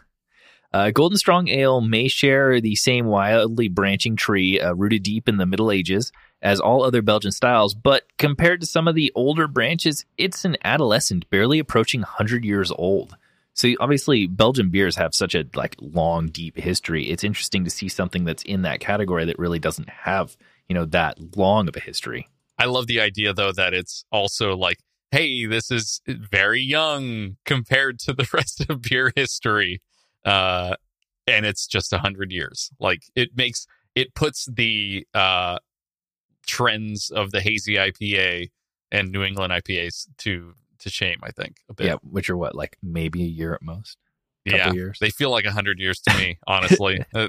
Uh, 0.73 0.91
Golden 0.91 1.19
Strong 1.19 1.49
Ale 1.49 1.81
may 1.81 2.09
share 2.09 2.61
the 2.61 2.77
same 2.77 3.07
wildly 3.07 3.69
branching 3.69 4.17
tree 4.17 4.61
uh, 4.61 4.73
rooted 4.73 5.03
deep 5.03 5.29
in 5.29 5.37
the 5.37 5.47
Middle 5.47 5.71
Ages 5.71 6.13
as 6.41 6.61
all 6.61 6.83
other 6.85 7.03
Belgian 7.03 7.33
styles, 7.33 7.75
but 7.75 8.05
compared 8.17 8.61
to 8.61 8.67
some 8.67 8.89
of 8.89 8.95
the 8.95 9.13
older 9.15 9.47
branches, 9.47 10.07
it's 10.17 10.45
an 10.45 10.57
adolescent, 10.65 11.29
barely 11.29 11.59
approaching 11.59 12.01
100 12.01 12.45
years 12.45 12.71
old. 12.71 13.17
So 13.53 13.69
obviously, 13.81 14.27
Belgian 14.27 14.71
beers 14.71 14.97
have 14.97 15.15
such 15.15 15.35
a 15.35 15.45
like 15.55 15.77
long, 15.81 16.29
deep 16.29 16.57
history. 16.57 17.11
It's 17.11 17.25
interesting 17.25 17.65
to 17.65 17.71
see 17.71 17.89
something 17.89 18.25
that's 18.25 18.45
in 18.45 18.63
that 18.63 18.81
category 18.81 19.27
that 19.27 19.39
really 19.39 19.59
doesn't 19.59 19.91
have 19.91 20.37
you 20.69 20.75
know 20.75 20.85
that 20.87 21.37
long 21.37 21.69
of 21.69 21.77
a 21.77 21.81
history. 21.81 22.29
I 22.57 22.67
love 22.67 22.87
the 22.87 23.01
idea 23.01 23.35
though 23.35 23.53
that 23.53 23.75
it's 23.75 24.05
also 24.13 24.57
like, 24.57 24.79
hey, 25.11 25.47
this 25.47 25.71
is 25.71 26.01
very 26.07 26.61
young 26.61 27.37
compared 27.45 27.99
to 28.01 28.13
the 28.13 28.29
rest 28.35 28.65
of 28.69 28.83
beer 28.83 29.13
history. 29.17 29.81
Uh 30.25 30.77
and 31.27 31.47
it's 31.47 31.67
just 31.67 31.93
a 31.93 31.99
hundred 31.99 32.33
years. 32.33 32.71
Like 32.81 33.03
it 33.15 33.37
makes 33.37 33.67
it 33.95 34.15
puts 34.15 34.47
the 34.47 35.07
uh 35.15 35.59
trends 36.47 37.11
of 37.11 37.31
the 37.31 37.41
hazy 37.41 37.77
IPA 37.77 38.51
and 38.93 39.13
New 39.13 39.23
England 39.23 39.53
IPAs 39.53 40.07
to 40.19 40.55
to 40.81 40.91
shame, 40.91 41.19
I 41.23 41.31
think, 41.31 41.59
a 41.69 41.75
bit. 41.75 41.87
Yeah, 41.87 41.97
which 42.03 42.31
are 42.31 42.37
what 42.37 42.55
like 42.55 42.77
maybe 42.83 43.23
a 43.23 43.27
year 43.27 43.55
at 43.55 43.63
most. 43.63 43.99
Couple 44.49 44.59
yeah. 44.59 44.73
years. 44.73 44.99
They 45.01 45.11
feel 45.11 45.31
like 45.31 45.45
a 45.45 45.53
hundred 45.53 45.79
years 45.79 46.01
to 46.01 46.17
me, 46.17 46.39
honestly. 46.47 47.05
Uh, 47.15 47.29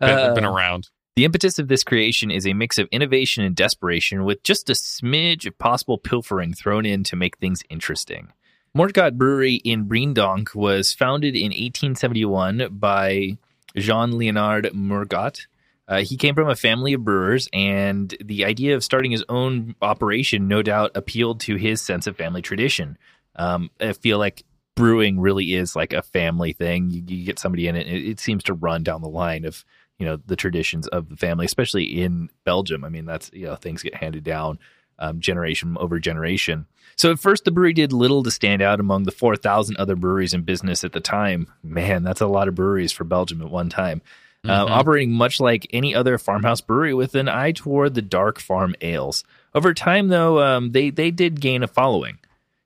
been, 0.00 0.18
Uh, 0.18 0.34
been 0.34 0.44
around. 0.44 0.88
The 1.16 1.24
impetus 1.24 1.58
of 1.58 1.68
this 1.68 1.84
creation 1.84 2.30
is 2.30 2.46
a 2.46 2.54
mix 2.54 2.78
of 2.78 2.88
innovation 2.92 3.44
and 3.44 3.54
desperation 3.54 4.24
with 4.24 4.42
just 4.42 4.70
a 4.70 4.74
smidge 4.74 5.46
of 5.46 5.58
possible 5.58 5.98
pilfering 5.98 6.54
thrown 6.54 6.86
in 6.86 7.04
to 7.04 7.16
make 7.16 7.38
things 7.38 7.62
interesting. 7.68 8.32
Moortgat 8.76 9.18
Brewery 9.18 9.56
in 9.56 9.86
Breendonk 9.86 10.54
was 10.54 10.92
founded 10.92 11.34
in 11.34 11.50
1871 11.50 12.68
by 12.70 13.36
Jean 13.76 14.12
Leonard 14.12 14.66
Moortgat. 14.72 15.46
Uh, 15.88 16.02
he 16.02 16.16
came 16.16 16.36
from 16.36 16.48
a 16.48 16.54
family 16.54 16.92
of 16.92 17.04
brewers, 17.04 17.48
and 17.52 18.16
the 18.24 18.44
idea 18.44 18.76
of 18.76 18.84
starting 18.84 19.10
his 19.10 19.24
own 19.28 19.74
operation 19.82 20.46
no 20.46 20.62
doubt 20.62 20.92
appealed 20.94 21.40
to 21.40 21.56
his 21.56 21.82
sense 21.82 22.06
of 22.06 22.16
family 22.16 22.42
tradition. 22.42 22.96
Um, 23.34 23.70
I 23.80 23.92
feel 23.94 24.18
like 24.18 24.44
brewing 24.76 25.18
really 25.18 25.54
is 25.54 25.74
like 25.74 25.92
a 25.92 26.02
family 26.02 26.52
thing. 26.52 26.90
You, 26.90 27.02
you 27.04 27.24
get 27.24 27.40
somebody 27.40 27.66
in 27.66 27.74
it, 27.74 27.88
it, 27.88 28.08
it 28.08 28.20
seems 28.20 28.44
to 28.44 28.54
run 28.54 28.84
down 28.84 29.02
the 29.02 29.08
line 29.08 29.44
of 29.44 29.64
you 30.00 30.06
know 30.06 30.18
the 30.26 30.34
traditions 30.34 30.88
of 30.88 31.08
the 31.10 31.16
family, 31.16 31.44
especially 31.46 32.02
in 32.02 32.28
Belgium. 32.44 32.84
I 32.84 32.88
mean, 32.88 33.04
that's 33.04 33.30
you 33.32 33.46
know 33.46 33.54
things 33.54 33.82
get 33.84 33.94
handed 33.94 34.24
down 34.24 34.58
um, 34.98 35.20
generation 35.20 35.76
over 35.78 36.00
generation. 36.00 36.66
So 36.96 37.12
at 37.12 37.20
first, 37.20 37.44
the 37.44 37.50
brewery 37.52 37.72
did 37.72 37.92
little 37.92 38.22
to 38.24 38.30
stand 38.30 38.60
out 38.60 38.80
among 38.80 39.04
the 39.04 39.12
four 39.12 39.36
thousand 39.36 39.76
other 39.76 39.94
breweries 39.94 40.34
in 40.34 40.42
business 40.42 40.82
at 40.82 40.92
the 40.92 41.00
time. 41.00 41.46
Man, 41.62 42.02
that's 42.02 42.20
a 42.20 42.26
lot 42.26 42.48
of 42.48 42.54
breweries 42.56 42.90
for 42.92 43.04
Belgium 43.04 43.40
at 43.42 43.50
one 43.50 43.68
time. 43.68 44.02
Uh, 44.42 44.64
Mhm. 44.66 44.70
operating 44.70 45.12
much 45.12 45.38
like 45.38 45.66
any 45.70 45.94
other 45.94 46.16
farmhouse 46.16 46.62
brewery 46.62 46.94
with 46.94 47.14
an 47.14 47.28
eye 47.28 47.52
toward 47.52 47.92
the 47.94 48.00
dark 48.00 48.38
farm 48.40 48.74
ales. 48.80 49.22
Over 49.54 49.74
time, 49.74 50.08
though, 50.08 50.40
um, 50.42 50.72
they 50.72 50.88
they 50.90 51.10
did 51.10 51.40
gain 51.42 51.62
a 51.62 51.66
following. 51.68 52.18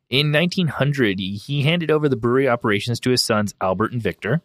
In 0.09 0.31
1900, 0.31 1.18
he 1.18 1.62
handed 1.62 1.90
over 1.90 2.09
the 2.09 2.14
brewery 2.16 2.49
operations 2.49 3.01
to 3.01 3.11
his 3.11 3.23
sons 3.23 3.55
Albert 3.61 3.90
and 3.92 4.01
Victor. 4.01 4.40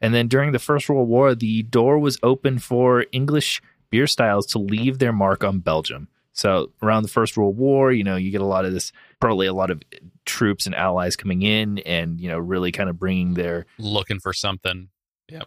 And 0.00 0.14
then 0.14 0.28
during 0.28 0.52
the 0.52 0.58
First 0.58 0.88
World 0.88 1.08
War, 1.08 1.34
the 1.34 1.62
door 1.64 1.98
was 1.98 2.18
open 2.22 2.58
for 2.58 3.06
English 3.12 3.62
beer 3.90 4.06
styles 4.06 4.46
to 4.46 4.58
leave 4.58 4.98
their 4.98 5.12
mark 5.12 5.44
on 5.44 5.60
Belgium. 5.60 6.08
So 6.32 6.72
around 6.82 7.04
the 7.04 7.08
First 7.08 7.36
World 7.36 7.56
War, 7.56 7.92
you 7.92 8.02
know, 8.02 8.16
you 8.16 8.32
get 8.32 8.40
a 8.40 8.46
lot 8.46 8.64
of 8.64 8.72
this, 8.72 8.92
probably 9.20 9.46
a 9.46 9.54
lot 9.54 9.70
of 9.70 9.80
troops 10.24 10.66
and 10.66 10.74
allies 10.74 11.14
coming 11.14 11.42
in 11.42 11.78
and, 11.78 12.20
you 12.20 12.28
know, 12.28 12.38
really 12.38 12.72
kind 12.72 12.90
of 12.90 12.98
bringing 12.98 13.34
their 13.34 13.66
Looking 13.78 14.18
for 14.18 14.32
something. 14.32 14.88
Yep. 15.28 15.46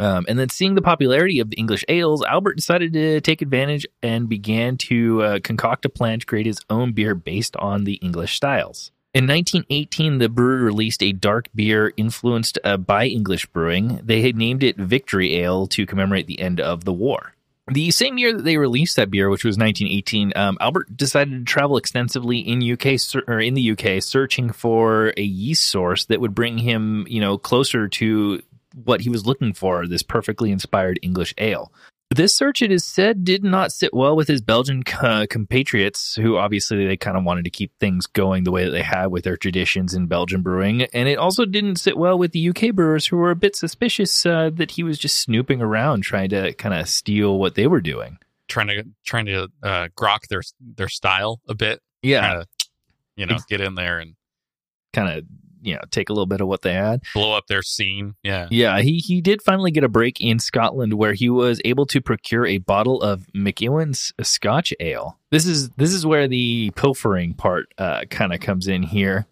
Um, 0.00 0.24
and 0.26 0.38
then 0.38 0.48
seeing 0.48 0.74
the 0.74 0.80
popularity 0.80 1.40
of 1.40 1.50
the 1.50 1.56
English 1.56 1.84
ales, 1.86 2.24
Albert 2.24 2.54
decided 2.56 2.94
to 2.94 3.20
take 3.20 3.42
advantage 3.42 3.86
and 4.02 4.26
began 4.26 4.78
to 4.78 5.22
uh, 5.22 5.40
concoct 5.44 5.84
a 5.84 5.90
plan 5.90 6.20
to 6.20 6.26
create 6.26 6.46
his 6.46 6.60
own 6.70 6.92
beer 6.92 7.14
based 7.14 7.54
on 7.56 7.84
the 7.84 7.96
English 7.96 8.34
styles. 8.34 8.92
In 9.12 9.26
1918, 9.26 10.18
the 10.18 10.28
brewery 10.28 10.62
released 10.62 11.02
a 11.02 11.10
dark 11.10 11.48
beer 11.52 11.92
influenced 11.96 12.60
uh, 12.62 12.76
by 12.76 13.06
English 13.06 13.46
brewing. 13.46 13.98
They 14.04 14.22
had 14.22 14.36
named 14.36 14.62
it 14.62 14.76
Victory 14.76 15.34
Ale 15.38 15.66
to 15.68 15.84
commemorate 15.84 16.28
the 16.28 16.38
end 16.38 16.60
of 16.60 16.84
the 16.84 16.92
war. 16.92 17.34
The 17.66 17.90
same 17.90 18.18
year 18.18 18.32
that 18.32 18.44
they 18.44 18.56
released 18.56 18.94
that 18.96 19.10
beer, 19.10 19.28
which 19.28 19.44
was 19.44 19.58
1918, 19.58 20.32
um, 20.36 20.56
Albert 20.60 20.96
decided 20.96 21.40
to 21.40 21.44
travel 21.44 21.76
extensively 21.76 22.38
in 22.38 22.62
UK 22.62 23.00
or 23.26 23.40
in 23.40 23.54
the 23.54 23.72
UK, 23.72 24.00
searching 24.00 24.50
for 24.50 25.12
a 25.16 25.22
yeast 25.22 25.64
source 25.64 26.04
that 26.04 26.20
would 26.20 26.34
bring 26.34 26.58
him, 26.58 27.04
you 27.08 27.20
know, 27.20 27.36
closer 27.36 27.88
to 27.88 28.40
what 28.84 29.00
he 29.00 29.10
was 29.10 29.26
looking 29.26 29.52
for 29.52 29.88
this 29.88 30.04
perfectly 30.04 30.52
inspired 30.52 31.00
English 31.02 31.34
ale. 31.38 31.72
This 32.12 32.36
search, 32.36 32.60
it 32.60 32.72
is 32.72 32.84
said, 32.84 33.24
did 33.24 33.44
not 33.44 33.70
sit 33.70 33.94
well 33.94 34.16
with 34.16 34.26
his 34.26 34.40
Belgian 34.40 34.82
uh, 35.00 35.26
compatriots, 35.30 36.16
who 36.16 36.36
obviously 36.36 36.84
they 36.84 36.96
kind 36.96 37.16
of 37.16 37.22
wanted 37.22 37.44
to 37.44 37.50
keep 37.50 37.72
things 37.78 38.08
going 38.08 38.42
the 38.42 38.50
way 38.50 38.64
that 38.64 38.72
they 38.72 38.82
had 38.82 39.06
with 39.06 39.22
their 39.22 39.36
traditions 39.36 39.94
in 39.94 40.08
Belgian 40.08 40.42
brewing. 40.42 40.82
And 40.92 41.08
it 41.08 41.18
also 41.18 41.44
didn't 41.44 41.76
sit 41.76 41.96
well 41.96 42.18
with 42.18 42.32
the 42.32 42.48
UK 42.48 42.74
brewers, 42.74 43.06
who 43.06 43.16
were 43.16 43.30
a 43.30 43.36
bit 43.36 43.54
suspicious 43.54 44.26
uh, 44.26 44.50
that 44.54 44.72
he 44.72 44.82
was 44.82 44.98
just 44.98 45.18
snooping 45.18 45.62
around 45.62 46.02
trying 46.02 46.30
to 46.30 46.52
kind 46.54 46.74
of 46.74 46.88
steal 46.88 47.38
what 47.38 47.54
they 47.54 47.68
were 47.68 47.80
doing. 47.80 48.18
Trying 48.48 48.66
to 48.66 48.84
trying 49.04 49.26
to 49.26 49.44
uh, 49.62 49.88
grok 49.96 50.26
their 50.28 50.42
their 50.58 50.88
style 50.88 51.40
a 51.48 51.54
bit. 51.54 51.80
Yeah, 52.02 52.28
Kinda, 52.28 52.46
you 53.14 53.26
know, 53.26 53.38
get 53.48 53.60
in 53.60 53.76
there 53.76 54.00
and 54.00 54.16
kind 54.92 55.16
of 55.16 55.24
you 55.62 55.74
know 55.74 55.80
take 55.90 56.08
a 56.08 56.12
little 56.12 56.26
bit 56.26 56.40
of 56.40 56.48
what 56.48 56.62
they 56.62 56.74
had. 56.74 57.02
blow 57.14 57.36
up 57.36 57.46
their 57.46 57.62
scene. 57.62 58.14
Yeah. 58.22 58.48
Yeah, 58.50 58.80
he 58.80 58.98
he 58.98 59.20
did 59.20 59.42
finally 59.42 59.70
get 59.70 59.84
a 59.84 59.88
break 59.88 60.20
in 60.20 60.38
Scotland 60.38 60.94
where 60.94 61.12
he 61.12 61.28
was 61.28 61.60
able 61.64 61.86
to 61.86 62.00
procure 62.00 62.46
a 62.46 62.58
bottle 62.58 63.00
of 63.02 63.26
McEwen's 63.34 64.12
Scotch 64.22 64.72
ale. 64.80 65.18
This 65.30 65.46
is 65.46 65.70
this 65.70 65.92
is 65.92 66.06
where 66.06 66.28
the 66.28 66.72
pilfering 66.76 67.34
part 67.34 67.72
uh, 67.78 68.04
kind 68.10 68.32
of 68.32 68.40
comes 68.40 68.68
in 68.68 68.82
here. 68.82 69.26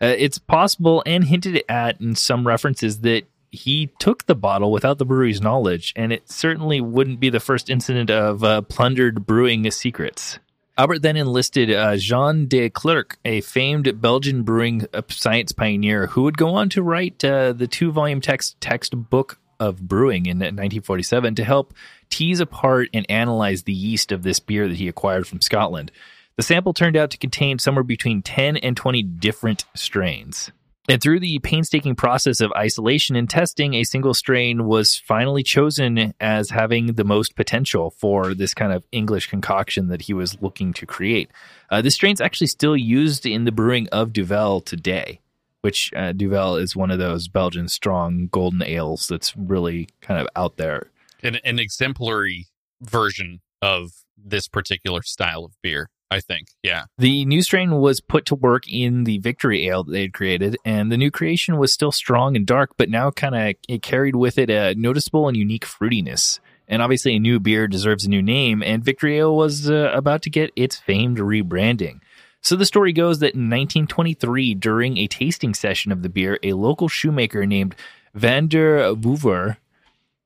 Uh, 0.00 0.14
it's 0.16 0.38
possible 0.38 1.02
and 1.06 1.24
hinted 1.24 1.62
at 1.68 2.00
in 2.00 2.14
some 2.14 2.46
references 2.46 3.00
that 3.00 3.24
he 3.50 3.90
took 3.98 4.26
the 4.26 4.34
bottle 4.34 4.70
without 4.70 4.98
the 4.98 5.04
brewery's 5.04 5.40
knowledge, 5.40 5.92
and 5.96 6.12
it 6.12 6.30
certainly 6.30 6.80
wouldn't 6.80 7.18
be 7.18 7.30
the 7.30 7.40
first 7.40 7.70
incident 7.70 8.10
of 8.10 8.44
uh, 8.44 8.62
plundered 8.62 9.26
brewing 9.26 9.68
secrets. 9.70 10.38
Albert 10.78 11.02
then 11.02 11.16
enlisted 11.16 11.72
uh, 11.72 11.96
Jean 11.96 12.46
De 12.46 12.70
Clerck, 12.70 13.18
a 13.24 13.40
famed 13.40 14.00
Belgian 14.00 14.44
brewing 14.44 14.86
uh, 14.94 15.02
science 15.08 15.50
pioneer 15.50 16.06
who 16.06 16.22
would 16.22 16.38
go 16.38 16.54
on 16.54 16.68
to 16.68 16.84
write 16.84 17.24
uh, 17.24 17.52
the 17.52 17.66
two 17.66 17.90
volume 17.90 18.20
text 18.20 18.60
textbook 18.60 19.40
of 19.58 19.88
brewing 19.88 20.26
in 20.26 20.38
1947 20.38 21.34
to 21.34 21.42
help 21.42 21.74
tease 22.10 22.38
apart 22.38 22.90
and 22.94 23.04
analyze 23.10 23.64
the 23.64 23.72
yeast 23.72 24.12
of 24.12 24.22
this 24.22 24.38
beer 24.38 24.68
that 24.68 24.76
he 24.76 24.86
acquired 24.86 25.26
from 25.26 25.40
Scotland. 25.40 25.90
The 26.36 26.44
sample 26.44 26.72
turned 26.72 26.96
out 26.96 27.10
to 27.10 27.18
contain 27.18 27.58
somewhere 27.58 27.82
between 27.82 28.22
10 28.22 28.58
and 28.58 28.76
20 28.76 29.02
different 29.02 29.64
strains. 29.74 30.52
And 30.90 31.02
through 31.02 31.20
the 31.20 31.38
painstaking 31.40 31.96
process 31.96 32.40
of 32.40 32.50
isolation 32.52 33.14
and 33.14 33.28
testing, 33.28 33.74
a 33.74 33.84
single 33.84 34.14
strain 34.14 34.64
was 34.64 34.96
finally 34.96 35.42
chosen 35.42 36.14
as 36.18 36.48
having 36.48 36.94
the 36.94 37.04
most 37.04 37.36
potential 37.36 37.90
for 37.90 38.32
this 38.32 38.54
kind 38.54 38.72
of 38.72 38.82
English 38.90 39.28
concoction 39.28 39.88
that 39.88 40.02
he 40.02 40.14
was 40.14 40.40
looking 40.40 40.72
to 40.72 40.86
create. 40.86 41.30
Uh, 41.68 41.82
this 41.82 41.94
strain's 41.94 42.22
actually 42.22 42.46
still 42.46 42.74
used 42.74 43.26
in 43.26 43.44
the 43.44 43.52
brewing 43.52 43.86
of 43.90 44.14
Duvel 44.14 44.62
today, 44.62 45.20
which 45.60 45.92
uh, 45.94 46.12
Duvel 46.12 46.56
is 46.56 46.74
one 46.74 46.90
of 46.90 46.98
those 46.98 47.28
Belgian 47.28 47.68
strong 47.68 48.28
golden 48.32 48.62
ales 48.62 49.08
that's 49.08 49.36
really 49.36 49.90
kind 50.00 50.18
of 50.18 50.26
out 50.34 50.56
there. 50.56 50.90
An, 51.22 51.36
an 51.44 51.58
exemplary 51.58 52.46
version 52.80 53.40
of 53.60 53.90
this 54.16 54.48
particular 54.48 55.02
style 55.02 55.44
of 55.44 55.52
beer. 55.60 55.90
I 56.10 56.20
think, 56.20 56.48
yeah. 56.62 56.84
The 56.96 57.24
new 57.26 57.42
strain 57.42 57.80
was 57.80 58.00
put 58.00 58.24
to 58.26 58.34
work 58.34 58.64
in 58.66 59.04
the 59.04 59.18
Victory 59.18 59.66
Ale 59.66 59.84
that 59.84 59.92
they 59.92 60.02
had 60.02 60.14
created, 60.14 60.56
and 60.64 60.90
the 60.90 60.96
new 60.96 61.10
creation 61.10 61.58
was 61.58 61.72
still 61.72 61.92
strong 61.92 62.34
and 62.34 62.46
dark, 62.46 62.70
but 62.78 62.88
now 62.88 63.10
kind 63.10 63.34
of 63.34 63.54
it 63.68 63.82
carried 63.82 64.16
with 64.16 64.38
it 64.38 64.48
a 64.48 64.74
noticeable 64.74 65.28
and 65.28 65.36
unique 65.36 65.66
fruitiness. 65.66 66.40
And 66.66 66.82
obviously, 66.82 67.16
a 67.16 67.18
new 67.18 67.40
beer 67.40 67.66
deserves 67.66 68.06
a 68.06 68.10
new 68.10 68.22
name, 68.22 68.62
and 68.62 68.84
Victory 68.84 69.18
Ale 69.18 69.36
was 69.36 69.70
uh, 69.70 69.90
about 69.94 70.22
to 70.22 70.30
get 70.30 70.52
its 70.56 70.78
famed 70.78 71.18
rebranding. 71.18 72.00
So 72.40 72.56
the 72.56 72.66
story 72.66 72.92
goes 72.92 73.18
that 73.18 73.34
in 73.34 73.50
1923, 73.50 74.54
during 74.54 74.96
a 74.96 75.08
tasting 75.08 75.54
session 75.54 75.92
of 75.92 76.02
the 76.02 76.08
beer, 76.08 76.38
a 76.42 76.52
local 76.52 76.88
shoemaker 76.88 77.44
named 77.44 77.74
Van 78.14 78.48
der 78.48 78.94
Wouver 78.94 79.58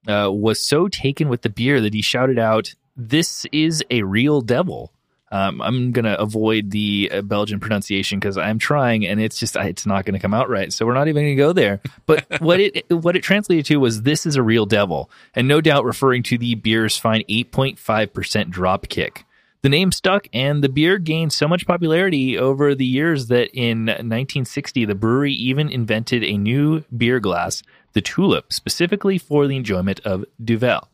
uh, 0.07 0.31
was 0.31 0.61
so 0.61 0.89
taken 0.89 1.29
with 1.29 1.43
the 1.43 1.49
beer 1.49 1.81
that 1.81 1.95
he 1.95 2.03
shouted 2.03 2.39
out, 2.39 2.75
"This 2.97 3.47
is 3.53 3.83
a 3.91 4.03
real 4.03 4.41
devil." 4.41 4.93
Um, 5.33 5.63
I'm 5.63 5.93
gonna 5.93 6.15
avoid 6.19 6.71
the 6.71 7.11
uh, 7.11 7.23
Belgian 7.23 7.59
pronunciation 7.59 8.21
because 8.21 8.37
I'm 8.37 8.59
trying, 8.59 9.07
and 9.07 9.19
it's 9.19 9.39
just 9.39 9.57
it's 9.57 9.87
not 9.87 10.05
gonna 10.05 10.21
come 10.21 10.35
out 10.35 10.51
right. 10.51 10.71
So 10.71 10.85
we're 10.85 10.93
not 10.93 11.09
even 11.09 11.25
gonna 11.25 11.37
go 11.37 11.55
there. 11.55 11.81
But 12.05 12.27
what 12.41 12.61
it 12.61 12.85
what 12.91 13.17
it 13.17 13.23
translated 13.23 13.65
to 13.67 13.81
was 13.81 14.03
"This 14.03 14.27
is 14.27 14.37
a 14.37 14.43
real 14.43 14.67
devil," 14.67 15.11
and 15.35 15.49
no 15.49 15.63
doubt 15.63 15.87
referring 15.87 16.23
to 16.25 16.37
the 16.37 16.55
beer's 16.55 16.99
fine 16.99 17.23
8.5 17.31 18.13
percent 18.13 18.51
drop 18.51 18.89
kick. 18.89 19.25
The 19.63 19.71
name 19.71 19.91
stuck, 19.91 20.27
and 20.35 20.63
the 20.63 20.69
beer 20.69 20.99
gained 20.99 21.33
so 21.33 21.49
much 21.49 21.67
popularity 21.67 22.37
over 22.37 22.75
the 22.75 22.85
years 22.85 23.29
that 23.29 23.49
in 23.55 23.87
1960, 23.87 24.85
the 24.85 24.95
brewery 24.97 25.33
even 25.33 25.71
invented 25.71 26.25
a 26.25 26.37
new 26.37 26.85
beer 26.95 27.21
glass, 27.21 27.63
the 27.93 28.01
Tulip, 28.03 28.53
specifically 28.53 29.19
for 29.19 29.47
the 29.47 29.57
enjoyment 29.57 30.01
of 30.01 30.25
Duvel. 30.45 30.89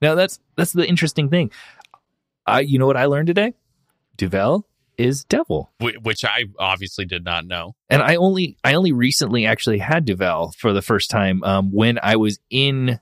Now, 0.00 0.14
that's 0.14 0.38
that's 0.56 0.72
the 0.72 0.88
interesting 0.88 1.28
thing. 1.28 1.50
I, 2.46 2.60
you 2.60 2.78
know 2.78 2.86
what 2.86 2.96
I 2.96 3.06
learned 3.06 3.26
today? 3.26 3.54
Duvel 4.16 4.66
is 4.98 5.24
devil, 5.24 5.72
which 5.80 6.24
I 6.24 6.44
obviously 6.58 7.04
did 7.04 7.24
not 7.24 7.46
know. 7.46 7.74
And 7.88 8.02
I 8.02 8.16
only 8.16 8.56
I 8.62 8.74
only 8.74 8.92
recently 8.92 9.46
actually 9.46 9.78
had 9.78 10.04
Duvel 10.04 10.52
for 10.56 10.72
the 10.72 10.82
first 10.82 11.10
time 11.10 11.42
um, 11.44 11.72
when 11.72 11.98
I 12.02 12.16
was 12.16 12.38
in 12.50 13.00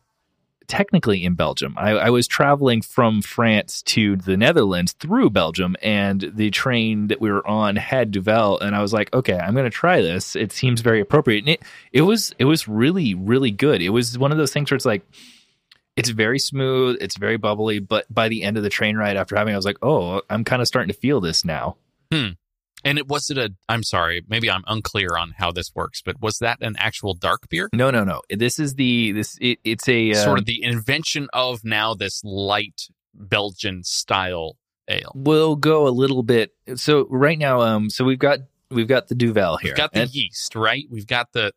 technically 0.70 1.24
in 1.24 1.34
Belgium. 1.34 1.74
I, 1.76 1.90
I, 1.90 2.10
was 2.10 2.28
traveling 2.28 2.80
from 2.80 3.22
France 3.22 3.82
to 3.82 4.14
the 4.14 4.36
Netherlands 4.36 4.92
through 4.92 5.30
Belgium, 5.30 5.74
and 5.82 6.30
the 6.32 6.50
train 6.52 7.08
that 7.08 7.20
we 7.20 7.30
were 7.30 7.46
on 7.46 7.74
had 7.74 8.12
Duvel, 8.12 8.60
and 8.60 8.76
I 8.76 8.80
was 8.80 8.92
like, 8.92 9.12
okay, 9.12 9.36
I'm 9.36 9.54
going 9.54 9.64
to 9.64 9.70
try 9.70 10.00
this. 10.00 10.36
It 10.36 10.52
seems 10.52 10.80
very 10.80 11.00
appropriate, 11.00 11.40
and 11.40 11.48
it 11.48 11.62
it 11.92 12.02
was 12.02 12.32
it 12.38 12.44
was 12.44 12.68
really 12.68 13.14
really 13.14 13.50
good. 13.50 13.82
It 13.82 13.90
was 13.90 14.16
one 14.16 14.32
of 14.32 14.38
those 14.38 14.52
things 14.52 14.70
where 14.70 14.76
it's 14.76 14.86
like. 14.86 15.02
It's 16.00 16.08
very 16.10 16.38
smooth. 16.38 16.96
It's 17.00 17.16
very 17.16 17.36
bubbly, 17.36 17.78
but 17.78 18.12
by 18.12 18.28
the 18.28 18.42
end 18.42 18.56
of 18.56 18.62
the 18.62 18.70
train 18.70 18.96
ride, 18.96 19.16
after 19.16 19.36
having, 19.36 19.52
it, 19.52 19.54
I 19.54 19.58
was 19.58 19.66
like, 19.66 19.78
"Oh, 19.82 20.22
I'm 20.28 20.44
kind 20.44 20.60
of 20.60 20.68
starting 20.68 20.92
to 20.92 20.98
feel 20.98 21.20
this 21.20 21.44
now." 21.44 21.76
Hmm. 22.10 22.30
And 22.84 22.98
it 22.98 23.08
was 23.08 23.30
it 23.30 23.38
a 23.38 23.52
I'm 23.68 23.82
sorry, 23.82 24.24
maybe 24.28 24.50
I'm 24.50 24.64
unclear 24.66 25.16
on 25.16 25.34
how 25.36 25.52
this 25.52 25.74
works, 25.74 26.02
but 26.02 26.20
was 26.20 26.38
that 26.38 26.58
an 26.62 26.76
actual 26.78 27.14
dark 27.14 27.48
beer? 27.48 27.68
No, 27.72 27.90
no, 27.90 28.04
no. 28.04 28.22
This 28.30 28.58
is 28.58 28.74
the 28.74 29.12
this 29.12 29.36
it, 29.40 29.58
it's 29.64 29.88
a 29.88 30.14
sort 30.14 30.38
of 30.38 30.46
the 30.46 30.62
invention 30.62 31.28
of 31.32 31.64
now 31.64 31.94
this 31.94 32.22
light 32.24 32.88
Belgian 33.14 33.84
style 33.84 34.56
ale. 34.88 35.12
We'll 35.14 35.56
go 35.56 35.86
a 35.86 35.90
little 35.90 36.22
bit. 36.22 36.54
So 36.76 37.06
right 37.10 37.38
now 37.38 37.60
um 37.60 37.90
so 37.90 38.04
we've 38.04 38.18
got 38.18 38.40
we've 38.70 38.88
got 38.88 39.08
the 39.08 39.14
Duvel 39.14 39.58
here. 39.58 39.72
We've 39.72 39.76
got 39.76 39.92
the 39.92 40.02
and, 40.02 40.14
yeast, 40.14 40.54
right? 40.54 40.86
We've 40.90 41.06
got 41.06 41.32
the 41.32 41.52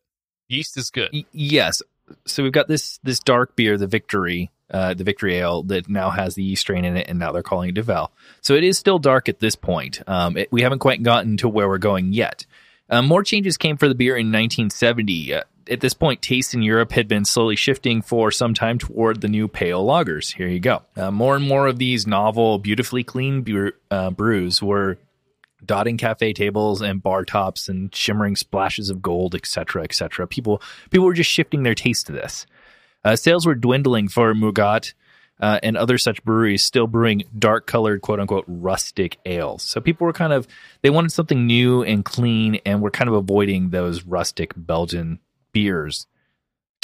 yeast 0.48 0.76
is 0.76 0.90
good. 0.90 1.10
Y- 1.12 1.24
yes. 1.32 1.80
So 2.26 2.42
we've 2.42 2.52
got 2.52 2.68
this 2.68 2.98
this 3.02 3.20
dark 3.20 3.56
beer, 3.56 3.78
the 3.78 3.86
Victory, 3.86 4.50
uh, 4.70 4.94
the 4.94 5.04
Victory 5.04 5.36
Ale 5.36 5.62
that 5.64 5.88
now 5.88 6.10
has 6.10 6.34
the 6.34 6.42
yeast 6.42 6.62
strain 6.62 6.84
in 6.84 6.96
it, 6.96 7.08
and 7.08 7.18
now 7.18 7.32
they're 7.32 7.42
calling 7.42 7.70
it 7.70 7.74
Duvel. 7.74 8.10
So 8.40 8.54
it 8.54 8.64
is 8.64 8.78
still 8.78 8.98
dark 8.98 9.28
at 9.28 9.40
this 9.40 9.56
point. 9.56 10.02
Um, 10.06 10.36
it, 10.36 10.52
we 10.52 10.62
haven't 10.62 10.80
quite 10.80 11.02
gotten 11.02 11.36
to 11.38 11.48
where 11.48 11.68
we're 11.68 11.78
going 11.78 12.12
yet. 12.12 12.46
Um, 12.90 13.06
more 13.06 13.22
changes 13.22 13.56
came 13.56 13.76
for 13.76 13.88
the 13.88 13.94
beer 13.94 14.16
in 14.16 14.26
1970. 14.26 15.34
Uh, 15.34 15.42
at 15.70 15.80
this 15.80 15.94
point, 15.94 16.20
tastes 16.20 16.52
in 16.52 16.62
Europe 16.62 16.92
had 16.92 17.08
been 17.08 17.24
slowly 17.24 17.56
shifting 17.56 18.02
for 18.02 18.30
some 18.30 18.52
time 18.52 18.78
toward 18.78 19.20
the 19.20 19.28
new 19.28 19.48
pale 19.48 19.84
lagers. 19.84 20.34
Here 20.34 20.48
you 20.48 20.60
go. 20.60 20.82
Uh, 20.94 21.10
more 21.10 21.36
and 21.36 21.46
more 21.46 21.66
of 21.66 21.78
these 21.78 22.06
novel, 22.06 22.58
beautifully 22.58 23.02
clean 23.02 23.42
beer, 23.42 23.72
uh, 23.90 24.10
brews 24.10 24.62
were 24.62 24.98
dotting 25.66 25.96
cafe 25.96 26.32
tables 26.32 26.80
and 26.80 27.02
bar 27.02 27.24
tops 27.24 27.68
and 27.68 27.94
shimmering 27.94 28.36
splashes 28.36 28.90
of 28.90 29.02
gold, 29.02 29.34
etc., 29.34 29.82
etc. 29.82 30.26
People 30.26 30.62
people 30.90 31.06
were 31.06 31.14
just 31.14 31.30
shifting 31.30 31.62
their 31.62 31.74
taste 31.74 32.06
to 32.06 32.12
this. 32.12 32.46
Uh, 33.04 33.16
sales 33.16 33.46
were 33.46 33.54
dwindling 33.54 34.08
for 34.08 34.32
Mugat 34.34 34.94
uh, 35.40 35.58
and 35.62 35.76
other 35.76 35.98
such 35.98 36.22
breweries, 36.24 36.62
still 36.62 36.86
brewing 36.86 37.24
dark 37.38 37.66
colored, 37.66 38.00
quote 38.00 38.20
unquote, 38.20 38.44
rustic 38.46 39.18
ales. 39.26 39.62
So 39.62 39.80
people 39.80 40.06
were 40.06 40.12
kind 40.12 40.32
of, 40.32 40.46
they 40.82 40.90
wanted 40.90 41.12
something 41.12 41.46
new 41.46 41.82
and 41.82 42.04
clean 42.04 42.60
and 42.64 42.80
were 42.80 42.90
kind 42.90 43.08
of 43.08 43.14
avoiding 43.14 43.70
those 43.70 44.04
rustic 44.04 44.52
Belgian 44.56 45.18
beers. 45.52 46.06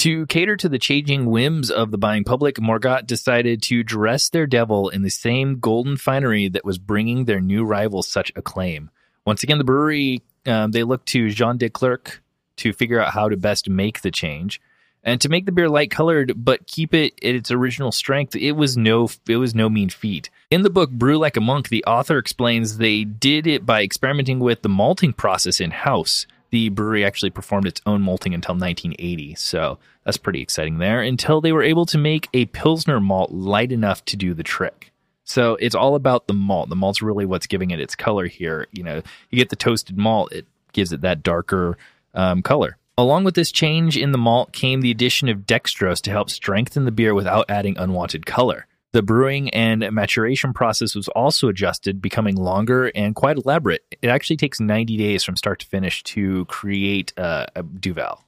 To 0.00 0.24
cater 0.28 0.56
to 0.56 0.70
the 0.70 0.78
changing 0.78 1.26
whims 1.26 1.70
of 1.70 1.90
the 1.90 1.98
buying 1.98 2.24
public, 2.24 2.56
Moortgat 2.56 3.06
decided 3.06 3.62
to 3.64 3.82
dress 3.82 4.30
their 4.30 4.46
devil 4.46 4.88
in 4.88 5.02
the 5.02 5.10
same 5.10 5.58
golden 5.60 5.98
finery 5.98 6.48
that 6.48 6.64
was 6.64 6.78
bringing 6.78 7.26
their 7.26 7.42
new 7.42 7.66
rivals 7.66 8.08
such 8.08 8.32
acclaim. 8.34 8.88
Once 9.26 9.42
again, 9.42 9.58
the 9.58 9.64
brewery, 9.64 10.22
um, 10.46 10.70
they 10.70 10.84
looked 10.84 11.08
to 11.08 11.28
Jean 11.28 11.58
De 11.58 11.68
Clerck 11.68 12.22
to 12.56 12.72
figure 12.72 12.98
out 12.98 13.12
how 13.12 13.28
to 13.28 13.36
best 13.36 13.68
make 13.68 14.00
the 14.00 14.10
change 14.10 14.58
and 15.04 15.20
to 15.20 15.28
make 15.28 15.44
the 15.44 15.52
beer 15.52 15.68
light 15.68 15.90
colored 15.90 16.32
but 16.34 16.66
keep 16.66 16.94
it 16.94 17.12
at 17.22 17.34
its 17.34 17.50
original 17.50 17.92
strength. 17.92 18.34
It 18.34 18.52
was 18.52 18.78
no 18.78 19.10
it 19.28 19.36
was 19.36 19.54
no 19.54 19.68
mean 19.68 19.90
feat. 19.90 20.30
In 20.50 20.62
the 20.62 20.70
book 20.70 20.90
brew 20.90 21.18
like 21.18 21.36
a 21.36 21.42
monk 21.42 21.68
the 21.68 21.84
author 21.84 22.16
explains 22.16 22.78
they 22.78 23.04
did 23.04 23.46
it 23.46 23.66
by 23.66 23.82
experimenting 23.82 24.40
with 24.40 24.62
the 24.62 24.70
malting 24.70 25.12
process 25.12 25.60
in 25.60 25.72
house 25.72 26.26
the 26.50 26.68
brewery 26.68 27.04
actually 27.04 27.30
performed 27.30 27.66
its 27.66 27.80
own 27.86 28.02
malting 28.02 28.34
until 28.34 28.54
1980 28.54 29.34
so 29.34 29.78
that's 30.04 30.16
pretty 30.16 30.40
exciting 30.40 30.78
there 30.78 31.00
until 31.02 31.40
they 31.40 31.52
were 31.52 31.62
able 31.62 31.86
to 31.86 31.98
make 31.98 32.28
a 32.32 32.46
pilsner 32.46 33.00
malt 33.00 33.30
light 33.30 33.72
enough 33.72 34.04
to 34.06 34.16
do 34.16 34.34
the 34.34 34.42
trick. 34.42 34.92
So 35.24 35.56
it's 35.60 35.74
all 35.74 35.94
about 35.94 36.26
the 36.26 36.34
malt. 36.34 36.68
The 36.68 36.76
malt's 36.76 37.02
really 37.02 37.26
what's 37.26 37.46
giving 37.46 37.70
it 37.70 37.80
its 37.80 37.94
color 37.94 38.26
here. 38.26 38.66
You 38.72 38.82
know 38.82 39.02
you 39.30 39.38
get 39.38 39.50
the 39.50 39.56
toasted 39.56 39.96
malt 39.96 40.32
it 40.32 40.46
gives 40.72 40.92
it 40.92 41.02
that 41.02 41.22
darker 41.22 41.76
um, 42.14 42.42
color. 42.42 42.76
Along 42.98 43.24
with 43.24 43.34
this 43.34 43.50
change 43.52 43.96
in 43.96 44.12
the 44.12 44.18
malt 44.18 44.52
came 44.52 44.80
the 44.80 44.90
addition 44.90 45.28
of 45.28 45.46
dextrose 45.46 46.02
to 46.02 46.10
help 46.10 46.28
strengthen 46.28 46.84
the 46.84 46.90
beer 46.90 47.14
without 47.14 47.48
adding 47.48 47.78
unwanted 47.78 48.26
color. 48.26 48.66
The 48.92 49.02
brewing 49.02 49.50
and 49.50 49.88
maturation 49.92 50.52
process 50.52 50.96
was 50.96 51.06
also 51.08 51.48
adjusted, 51.48 52.02
becoming 52.02 52.34
longer 52.34 52.90
and 52.94 53.14
quite 53.14 53.36
elaborate. 53.36 53.82
It 54.02 54.08
actually 54.08 54.36
takes 54.36 54.58
90 54.58 54.96
days 54.96 55.22
from 55.22 55.36
start 55.36 55.60
to 55.60 55.66
finish 55.66 56.02
to 56.04 56.44
create 56.46 57.12
a 57.16 57.62
Duvel 57.62 58.24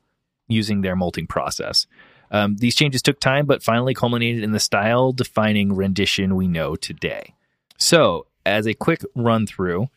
using 0.46 0.83
their 0.83 0.94
malting 0.94 1.27
process. 1.27 1.87
Um, 2.31 2.57
these 2.57 2.77
changes 2.77 3.03
took 3.03 3.18
time, 3.18 3.46
but 3.46 3.62
finally 3.62 3.92
culminated 3.92 4.42
in 4.42 4.53
the 4.53 4.61
style 4.61 5.12
defining 5.12 5.75
rendition 5.75 6.37
we 6.37 6.48
know 6.48 6.77
today. 6.77 7.35
So, 7.77 8.27
as 8.46 8.66
a 8.66 8.75
quick 8.75 9.03
run 9.14 9.46
through, 9.46 9.88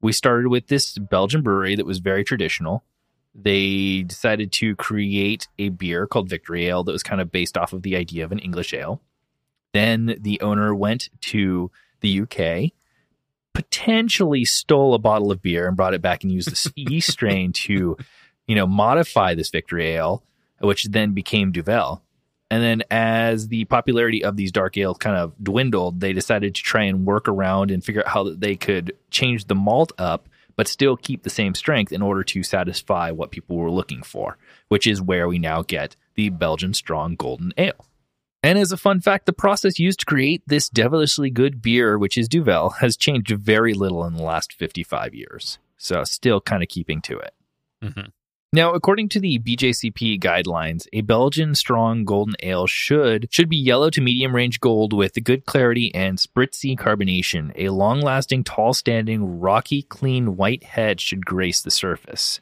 we 0.00 0.12
started 0.12 0.48
with 0.48 0.68
this 0.68 0.96
Belgian 0.96 1.42
brewery 1.42 1.74
that 1.74 1.86
was 1.86 1.98
very 1.98 2.24
traditional 2.24 2.84
they 3.40 4.02
decided 4.02 4.50
to 4.50 4.74
create 4.76 5.46
a 5.58 5.68
beer 5.68 6.06
called 6.06 6.28
Victory 6.28 6.66
Ale 6.66 6.82
that 6.84 6.92
was 6.92 7.02
kind 7.02 7.20
of 7.20 7.30
based 7.30 7.56
off 7.56 7.72
of 7.72 7.82
the 7.82 7.94
idea 7.94 8.24
of 8.24 8.32
an 8.32 8.40
English 8.40 8.74
ale. 8.74 9.00
Then 9.72 10.16
the 10.20 10.40
owner 10.40 10.74
went 10.74 11.08
to 11.22 11.70
the 12.00 12.20
UK, 12.22 12.72
potentially 13.52 14.44
stole 14.44 14.94
a 14.94 14.98
bottle 14.98 15.30
of 15.30 15.42
beer 15.42 15.66
and 15.66 15.76
brought 15.76 15.94
it 15.94 16.02
back 16.02 16.22
and 16.22 16.32
used 16.32 16.50
the 16.50 16.72
yeast 16.76 17.10
strain 17.10 17.52
to, 17.52 17.96
you 18.46 18.54
know, 18.54 18.66
modify 18.66 19.34
this 19.34 19.50
Victory 19.50 19.88
Ale, 19.88 20.22
which 20.60 20.84
then 20.84 21.12
became 21.12 21.52
Duvel. 21.52 22.02
And 22.50 22.62
then 22.62 22.82
as 22.90 23.48
the 23.48 23.66
popularity 23.66 24.24
of 24.24 24.36
these 24.36 24.52
dark 24.52 24.76
ales 24.78 24.96
kind 24.98 25.16
of 25.16 25.34
dwindled, 25.42 26.00
they 26.00 26.14
decided 26.14 26.54
to 26.54 26.62
try 26.62 26.84
and 26.84 27.04
work 27.04 27.28
around 27.28 27.70
and 27.70 27.84
figure 27.84 28.00
out 28.00 28.12
how 28.12 28.30
they 28.30 28.56
could 28.56 28.96
change 29.10 29.46
the 29.46 29.54
malt 29.54 29.92
up 29.98 30.28
but 30.58 30.66
still 30.66 30.96
keep 30.96 31.22
the 31.22 31.30
same 31.30 31.54
strength 31.54 31.92
in 31.92 32.02
order 32.02 32.24
to 32.24 32.42
satisfy 32.42 33.12
what 33.12 33.30
people 33.30 33.56
were 33.56 33.70
looking 33.70 34.02
for, 34.02 34.36
which 34.66 34.88
is 34.88 35.00
where 35.00 35.28
we 35.28 35.38
now 35.38 35.62
get 35.62 35.94
the 36.16 36.30
Belgian 36.30 36.74
Strong 36.74 37.14
Golden 37.14 37.52
Ale. 37.56 37.86
And 38.42 38.58
as 38.58 38.70
a 38.70 38.76
fun 38.76 39.00
fact, 39.00 39.26
the 39.26 39.32
process 39.32 39.78
used 39.78 40.00
to 40.00 40.06
create 40.06 40.42
this 40.46 40.68
devilishly 40.68 41.30
good 41.30 41.60
beer, 41.60 41.98
which 41.98 42.16
is 42.16 42.28
Duvel, 42.28 42.76
has 42.78 42.96
changed 42.96 43.30
very 43.30 43.74
little 43.74 44.04
in 44.04 44.14
the 44.14 44.22
last 44.22 44.52
55 44.52 45.14
years. 45.14 45.58
So, 45.76 46.04
still 46.04 46.40
kind 46.40 46.62
of 46.62 46.68
keeping 46.68 47.00
to 47.02 47.18
it. 47.18 47.34
Mm-hmm. 47.82 48.08
Now, 48.52 48.72
according 48.72 49.10
to 49.10 49.20
the 49.20 49.38
BJCP 49.38 50.20
guidelines, 50.20 50.86
a 50.92 51.02
Belgian 51.02 51.54
strong 51.54 52.04
golden 52.04 52.34
ale 52.42 52.66
should 52.66 53.28
should 53.30 53.50
be 53.50 53.58
yellow 53.58 53.90
to 53.90 54.00
medium 54.00 54.34
range 54.34 54.58
gold 54.58 54.94
with 54.94 55.22
good 55.22 55.44
clarity 55.44 55.94
and 55.94 56.16
spritzy 56.16 56.74
carbonation. 56.78 57.52
A 57.56 57.68
long-lasting, 57.68 58.44
tall-standing, 58.44 59.38
rocky, 59.38 59.82
clean 59.82 60.36
white 60.36 60.64
head 60.64 60.98
should 60.98 61.26
grace 61.26 61.60
the 61.60 61.70
surface. 61.70 62.40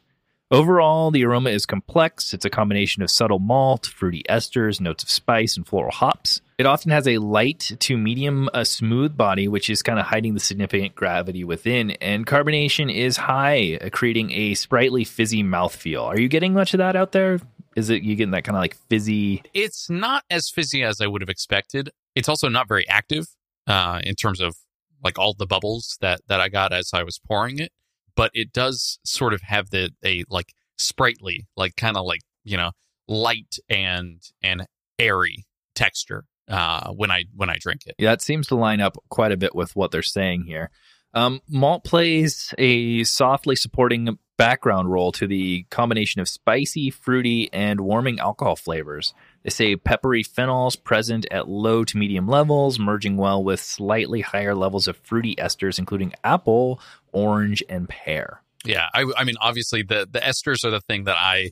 Overall, 0.49 1.11
the 1.11 1.25
aroma 1.25 1.49
is 1.49 1.65
complex. 1.65 2.33
It's 2.33 2.45
a 2.45 2.49
combination 2.49 3.03
of 3.03 3.11
subtle 3.11 3.39
malt, 3.39 3.85
fruity 3.85 4.23
esters, 4.29 4.79
notes 4.79 5.03
of 5.03 5.09
spice, 5.09 5.57
and 5.57 5.67
floral 5.67 5.91
hops. 5.91 6.39
It 6.57 6.65
often 6.65 6.89
has 6.91 7.05
a 7.05 7.17
light 7.17 7.73
to 7.79 7.97
medium 7.97 8.49
a 8.53 8.63
smooth 8.63 9.17
body, 9.17 9.49
which 9.49 9.69
is 9.69 9.83
kind 9.83 9.99
of 9.99 10.05
hiding 10.05 10.35
the 10.35 10.39
significant 10.39 10.95
gravity 10.95 11.43
within. 11.43 11.91
And 11.91 12.25
carbonation 12.25 12.93
is 12.93 13.17
high, 13.17 13.77
uh, 13.81 13.89
creating 13.89 14.31
a 14.31 14.53
sprightly, 14.53 15.03
fizzy 15.03 15.43
mouthfeel. 15.43 16.05
Are 16.05 16.17
you 16.17 16.29
getting 16.29 16.53
much 16.53 16.73
of 16.73 16.77
that 16.77 16.95
out 16.95 17.11
there? 17.11 17.39
Is 17.75 17.89
it 17.89 18.03
you 18.03 18.15
getting 18.15 18.31
that 18.31 18.45
kind 18.45 18.55
of 18.55 18.61
like 18.61 18.77
fizzy? 18.89 19.43
It's 19.53 19.89
not 19.89 20.23
as 20.29 20.49
fizzy 20.49 20.81
as 20.81 21.01
I 21.01 21.07
would 21.07 21.21
have 21.21 21.29
expected. 21.29 21.89
It's 22.15 22.29
also 22.29 22.47
not 22.47 22.69
very 22.69 22.87
active 22.87 23.27
uh, 23.67 23.99
in 24.01 24.15
terms 24.15 24.39
of 24.39 24.55
like 25.03 25.19
all 25.19 25.33
the 25.33 25.45
bubbles 25.45 25.97
that 25.99 26.21
that 26.27 26.39
I 26.39 26.47
got 26.47 26.71
as 26.71 26.91
I 26.93 27.03
was 27.03 27.19
pouring 27.19 27.59
it 27.59 27.71
but 28.17 28.31
it 28.33 28.51
does 28.51 28.99
sort 29.05 29.33
of 29.33 29.41
have 29.43 29.69
the 29.69 29.91
a 30.03 30.25
like 30.29 30.53
sprightly, 30.77 31.47
like 31.55 31.77
kind 31.77 31.95
of 31.95 32.05
like 32.05 32.21
you 32.43 32.57
know 32.57 32.71
light 33.07 33.57
and 33.69 34.21
and 34.43 34.65
airy 34.99 35.45
texture 35.75 36.25
uh, 36.49 36.91
when 36.91 37.11
I 37.11 37.25
when 37.33 37.49
I 37.49 37.55
drink 37.57 37.83
it. 37.85 37.95
Yeah, 37.97 38.11
it 38.11 38.21
seems 38.21 38.47
to 38.47 38.55
line 38.55 38.81
up 38.81 38.97
quite 39.09 39.31
a 39.31 39.37
bit 39.37 39.55
with 39.55 39.75
what 39.75 39.91
they're 39.91 40.01
saying 40.01 40.43
here. 40.45 40.69
Um, 41.13 41.41
malt 41.47 41.85
plays 41.85 42.53
a 42.57 43.03
softly 43.05 43.55
supporting 43.55 44.17
background 44.37 44.91
role 44.91 45.11
to 45.13 45.25
the 45.25 45.65
combination 45.71 46.21
of 46.21 46.27
spicy, 46.27 46.89
fruity, 46.89 47.49
and 47.53 47.81
warming 47.81 48.19
alcohol 48.19 48.55
flavors. 48.55 49.13
They 49.43 49.49
say 49.49 49.75
peppery 49.75 50.23
phenols 50.23 50.81
present 50.81 51.25
at 51.31 51.47
low 51.47 51.83
to 51.85 51.97
medium 51.97 52.27
levels, 52.27 52.79
merging 52.79 53.17
well 53.17 53.43
with 53.43 53.59
slightly 53.59 54.21
higher 54.21 54.55
levels 54.55 54.87
of 54.87 54.97
fruity 54.97 55.35
esters, 55.35 55.79
including 55.79 56.13
apple, 56.23 56.81
orange, 57.11 57.63
and 57.69 57.87
pear. 57.87 58.41
Yeah, 58.65 58.87
I, 58.93 59.05
I 59.17 59.23
mean, 59.23 59.35
obviously 59.39 59.83
the 59.83 60.07
the 60.09 60.19
esters 60.19 60.65
are 60.65 60.71
the 60.71 60.81
thing 60.81 61.05
that 61.05 61.17
I 61.17 61.51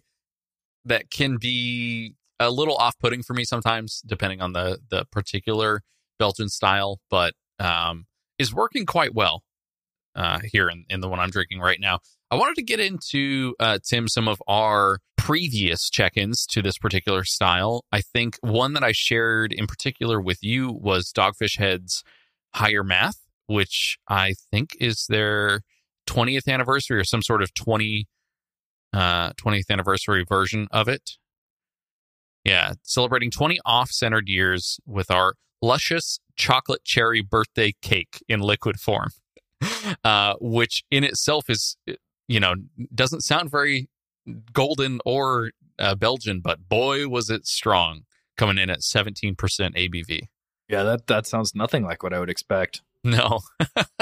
that 0.85 1.09
can 1.09 1.37
be 1.37 2.15
a 2.39 2.51
little 2.51 2.75
off 2.75 2.97
putting 2.99 3.23
for 3.23 3.33
me 3.33 3.43
sometimes, 3.43 4.01
depending 4.05 4.41
on 4.41 4.53
the 4.53 4.79
the 4.89 5.05
particular 5.11 5.81
Belgian 6.19 6.49
style, 6.49 6.99
but 7.09 7.33
um, 7.59 8.05
is 8.37 8.53
working 8.53 8.85
quite 8.85 9.13
well 9.13 9.43
uh, 10.15 10.39
here 10.43 10.69
in, 10.69 10.85
in 10.89 11.01
the 11.01 11.09
one 11.09 11.19
I'm 11.19 11.29
drinking 11.29 11.59
right 11.59 11.79
now. 11.79 11.99
I 12.31 12.35
wanted 12.35 12.55
to 12.55 12.63
get 12.63 12.79
into 12.79 13.55
uh, 13.59 13.79
Tim 13.87 14.07
some 14.07 14.27
of 14.27 14.41
our 14.47 14.99
previous 15.15 15.89
check-ins 15.89 16.45
to 16.47 16.61
this 16.61 16.77
particular 16.77 17.23
style. 17.23 17.85
I 17.91 18.01
think 18.01 18.37
one 18.41 18.73
that 18.73 18.83
I 18.83 18.91
shared 18.93 19.53
in 19.53 19.67
particular 19.67 20.19
with 20.19 20.39
you 20.41 20.71
was 20.71 21.11
Dogfish 21.11 21.59
Head's 21.59 22.03
Higher 22.55 22.83
Math, 22.83 23.19
which 23.47 23.97
I 24.07 24.33
think 24.51 24.75
is 24.79 25.05
their 25.07 25.61
20th 26.07 26.47
anniversary 26.47 26.99
or 26.99 27.03
some 27.03 27.21
sort 27.21 27.41
of 27.41 27.53
20 27.53 28.07
uh, 28.93 29.33
20th 29.33 29.69
anniversary 29.69 30.23
version 30.27 30.67
of 30.71 30.87
it. 30.87 31.17
Yeah, 32.43 32.73
celebrating 32.83 33.29
20 33.31 33.59
off-centered 33.65 34.29
years 34.29 34.79
with 34.85 35.11
our 35.11 35.33
luscious 35.61 36.19
chocolate 36.35 36.83
cherry 36.83 37.21
birthday 37.21 37.73
cake 37.81 38.23
in 38.27 38.39
liquid 38.39 38.79
form. 38.79 39.09
Uh, 40.03 40.33
which 40.39 40.83
in 40.91 41.03
itself 41.03 41.49
is, 41.49 41.77
you 42.27 42.39
know, 42.39 42.55
doesn't 42.93 43.21
sound 43.21 43.51
very 43.51 43.89
golden 44.53 44.99
or 45.05 45.51
uh, 45.79 45.95
Belgian, 45.95 46.39
but 46.39 46.67
boy, 46.67 47.07
was 47.07 47.29
it 47.29 47.45
strong 47.45 48.03
coming 48.37 48.57
in 48.57 48.69
at 48.69 48.79
17% 48.79 49.35
ABV. 49.35 50.21
Yeah, 50.67 50.83
that, 50.83 51.07
that 51.07 51.27
sounds 51.27 51.55
nothing 51.55 51.83
like 51.83 52.03
what 52.03 52.13
I 52.13 52.19
would 52.19 52.29
expect. 52.29 52.81
No. 53.03 53.39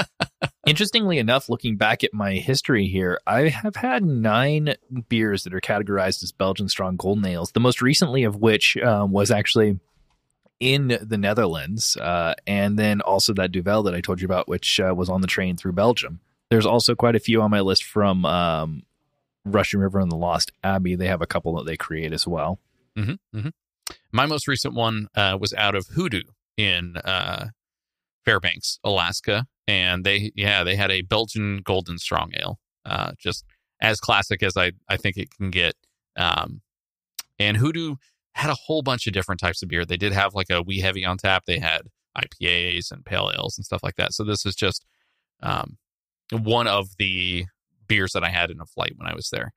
Interestingly 0.66 1.18
enough, 1.18 1.50
looking 1.50 1.76
back 1.76 2.02
at 2.02 2.14
my 2.14 2.34
history 2.34 2.86
here, 2.86 3.20
I 3.26 3.48
have 3.48 3.76
had 3.76 4.04
nine 4.04 4.74
beers 5.08 5.44
that 5.44 5.52
are 5.52 5.60
categorized 5.60 6.22
as 6.22 6.32
Belgian 6.32 6.68
strong 6.68 6.96
golden 6.96 7.26
ales. 7.26 7.52
The 7.52 7.60
most 7.60 7.82
recently 7.82 8.24
of 8.24 8.36
which 8.36 8.78
um, 8.78 9.12
was 9.12 9.30
actually 9.30 9.78
in 10.60 10.98
the 11.02 11.18
Netherlands, 11.18 11.98
uh, 11.98 12.32
and 12.46 12.78
then 12.78 13.02
also 13.02 13.34
that 13.34 13.52
Duvel 13.52 13.82
that 13.82 13.94
I 13.94 14.00
told 14.00 14.22
you 14.22 14.24
about, 14.24 14.48
which 14.48 14.80
uh, 14.80 14.94
was 14.96 15.10
on 15.10 15.20
the 15.20 15.26
train 15.26 15.56
through 15.56 15.72
Belgium. 15.72 16.20
There's 16.50 16.66
also 16.66 16.94
quite 16.94 17.16
a 17.16 17.20
few 17.20 17.42
on 17.42 17.50
my 17.50 17.60
list 17.60 17.84
from 17.84 18.24
um, 18.24 18.82
Russian 19.44 19.80
River 19.80 19.98
and 19.98 20.10
the 20.10 20.16
Lost 20.16 20.52
Abbey. 20.62 20.94
They 20.94 21.08
have 21.08 21.22
a 21.22 21.26
couple 21.26 21.54
that 21.56 21.66
they 21.66 21.76
create 21.76 22.12
as 22.12 22.26
well. 22.26 22.58
Mm-hmm, 22.96 23.38
mm-hmm. 23.38 23.48
My 24.12 24.26
most 24.26 24.46
recent 24.46 24.74
one 24.74 25.08
uh, 25.14 25.36
was 25.40 25.52
out 25.54 25.74
of 25.74 25.88
Hoodoo 25.88 26.22
in 26.56 26.96
uh, 26.98 27.48
Fairbanks, 28.24 28.78
Alaska, 28.84 29.46
and 29.66 30.04
they 30.04 30.32
yeah 30.34 30.64
they 30.64 30.76
had 30.76 30.90
a 30.90 31.02
Belgian 31.02 31.58
Golden 31.58 31.98
Strong 31.98 32.32
Ale, 32.38 32.58
uh, 32.84 33.12
just 33.18 33.44
as 33.80 34.00
classic 34.00 34.42
as 34.42 34.56
I 34.56 34.72
I 34.88 34.96
think 34.96 35.16
it 35.16 35.34
can 35.34 35.50
get. 35.50 35.74
Um, 36.16 36.60
and 37.38 37.56
Hoodoo 37.56 37.96
had 38.34 38.50
a 38.50 38.54
whole 38.54 38.82
bunch 38.82 39.06
of 39.06 39.12
different 39.12 39.40
types 39.40 39.62
of 39.62 39.68
beer. 39.68 39.84
They 39.84 39.96
did 39.96 40.12
have 40.12 40.34
like 40.34 40.50
a 40.50 40.62
wee 40.62 40.80
heavy 40.80 41.04
on 41.04 41.18
tap. 41.18 41.44
They 41.46 41.58
had 41.58 41.82
IPAs 42.16 42.90
and 42.90 43.04
pale 43.04 43.30
ales 43.34 43.58
and 43.58 43.64
stuff 43.64 43.82
like 43.82 43.96
that. 43.96 44.12
So 44.12 44.24
this 44.24 44.46
is 44.46 44.54
just 44.54 44.84
um, 45.42 45.76
one 46.30 46.66
of 46.66 46.88
the 46.98 47.46
beers 47.86 48.12
that 48.12 48.24
I 48.24 48.30
had 48.30 48.50
in 48.50 48.60
a 48.60 48.66
flight 48.66 48.92
when 48.96 49.08
I 49.08 49.14
was 49.14 49.28
there. 49.30 49.52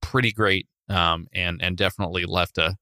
Pretty 0.00 0.32
great, 0.32 0.66
um, 0.88 1.26
and 1.34 1.62
and 1.62 1.76
definitely 1.76 2.24
left 2.24 2.58
a 2.58 2.76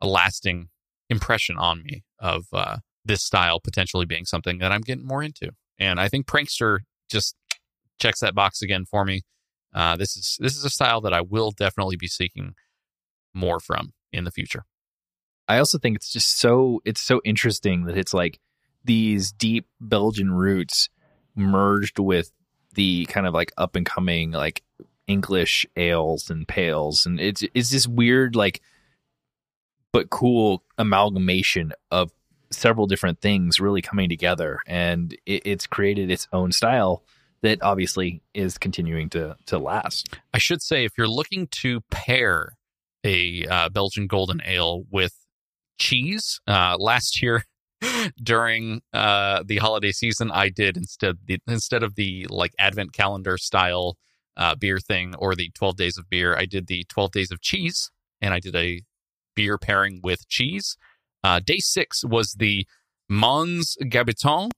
a 0.00 0.06
lasting 0.06 0.68
impression 1.10 1.56
on 1.56 1.82
me 1.82 2.04
of 2.18 2.46
uh, 2.52 2.76
this 3.04 3.22
style 3.22 3.60
potentially 3.60 4.06
being 4.06 4.24
something 4.24 4.58
that 4.58 4.70
I'm 4.70 4.82
getting 4.82 5.06
more 5.06 5.22
into. 5.22 5.50
And 5.78 5.98
I 5.98 6.08
think 6.08 6.26
Prankster 6.26 6.80
just 7.10 7.34
checks 7.98 8.20
that 8.20 8.34
box 8.34 8.62
again 8.62 8.84
for 8.84 9.04
me. 9.04 9.22
Uh, 9.74 9.96
this 9.96 10.16
is 10.16 10.36
this 10.40 10.56
is 10.56 10.64
a 10.64 10.70
style 10.70 11.00
that 11.00 11.12
I 11.12 11.20
will 11.20 11.50
definitely 11.50 11.96
be 11.96 12.06
seeking 12.06 12.54
more 13.34 13.60
from 13.60 13.92
in 14.12 14.24
the 14.24 14.30
future. 14.30 14.64
I 15.46 15.58
also 15.58 15.78
think 15.78 15.96
it's 15.96 16.12
just 16.12 16.38
so 16.38 16.80
it's 16.84 17.00
so 17.00 17.20
interesting 17.24 17.84
that 17.84 17.96
it's 17.96 18.14
like 18.14 18.38
these 18.84 19.32
deep 19.32 19.66
Belgian 19.80 20.32
roots 20.32 20.88
merged 21.34 21.98
with 21.98 22.32
the 22.78 23.04
kind 23.06 23.26
of 23.26 23.34
like 23.34 23.52
up 23.58 23.76
and 23.76 23.84
coming 23.84 24.30
like 24.30 24.62
English 25.06 25.66
ales 25.76 26.30
and 26.30 26.46
pales 26.46 27.04
and 27.04 27.20
it's 27.20 27.42
it's 27.54 27.70
this 27.70 27.86
weird 27.86 28.36
like 28.36 28.60
but 29.92 30.10
cool 30.10 30.62
amalgamation 30.76 31.72
of 31.90 32.12
several 32.50 32.86
different 32.86 33.20
things 33.20 33.60
really 33.60 33.82
coming 33.82 34.08
together, 34.08 34.58
and 34.66 35.12
it, 35.26 35.42
it's 35.44 35.66
created 35.66 36.10
its 36.10 36.28
own 36.32 36.52
style 36.52 37.02
that 37.42 37.62
obviously 37.62 38.22
is 38.34 38.58
continuing 38.58 39.08
to 39.10 39.36
to 39.46 39.58
last. 39.58 40.16
I 40.32 40.38
should 40.38 40.62
say, 40.62 40.84
if 40.84 40.92
you're 40.96 41.08
looking 41.08 41.46
to 41.62 41.80
pair 41.90 42.56
a 43.04 43.46
uh, 43.46 43.68
Belgian 43.68 44.06
Golden 44.06 44.40
Ale 44.44 44.84
with 44.90 45.14
cheese, 45.78 46.40
uh, 46.46 46.76
last 46.78 47.22
year 47.22 47.44
during 48.22 48.80
uh, 48.92 49.42
the 49.46 49.58
holiday 49.58 49.92
season, 49.92 50.30
I 50.30 50.48
did 50.48 50.76
instead 50.76 51.16
the, 51.26 51.38
instead 51.46 51.82
of 51.82 51.94
the 51.94 52.26
like 52.30 52.52
Advent 52.58 52.92
calendar 52.92 53.36
style 53.38 53.96
uh, 54.36 54.54
beer 54.54 54.78
thing 54.78 55.14
or 55.16 55.34
the 55.34 55.50
12 55.54 55.76
days 55.76 55.98
of 55.98 56.08
beer, 56.08 56.36
I 56.36 56.44
did 56.44 56.66
the 56.66 56.84
12 56.88 57.12
days 57.12 57.30
of 57.30 57.40
cheese, 57.40 57.90
and 58.20 58.34
I 58.34 58.40
did 58.40 58.56
a 58.56 58.82
beer 59.34 59.58
pairing 59.58 60.00
with 60.02 60.28
cheese. 60.28 60.76
Uh, 61.24 61.40
day 61.40 61.58
six 61.58 62.04
was 62.04 62.34
the 62.34 62.66
Mons 63.08 63.76
Gabietou 63.82 64.50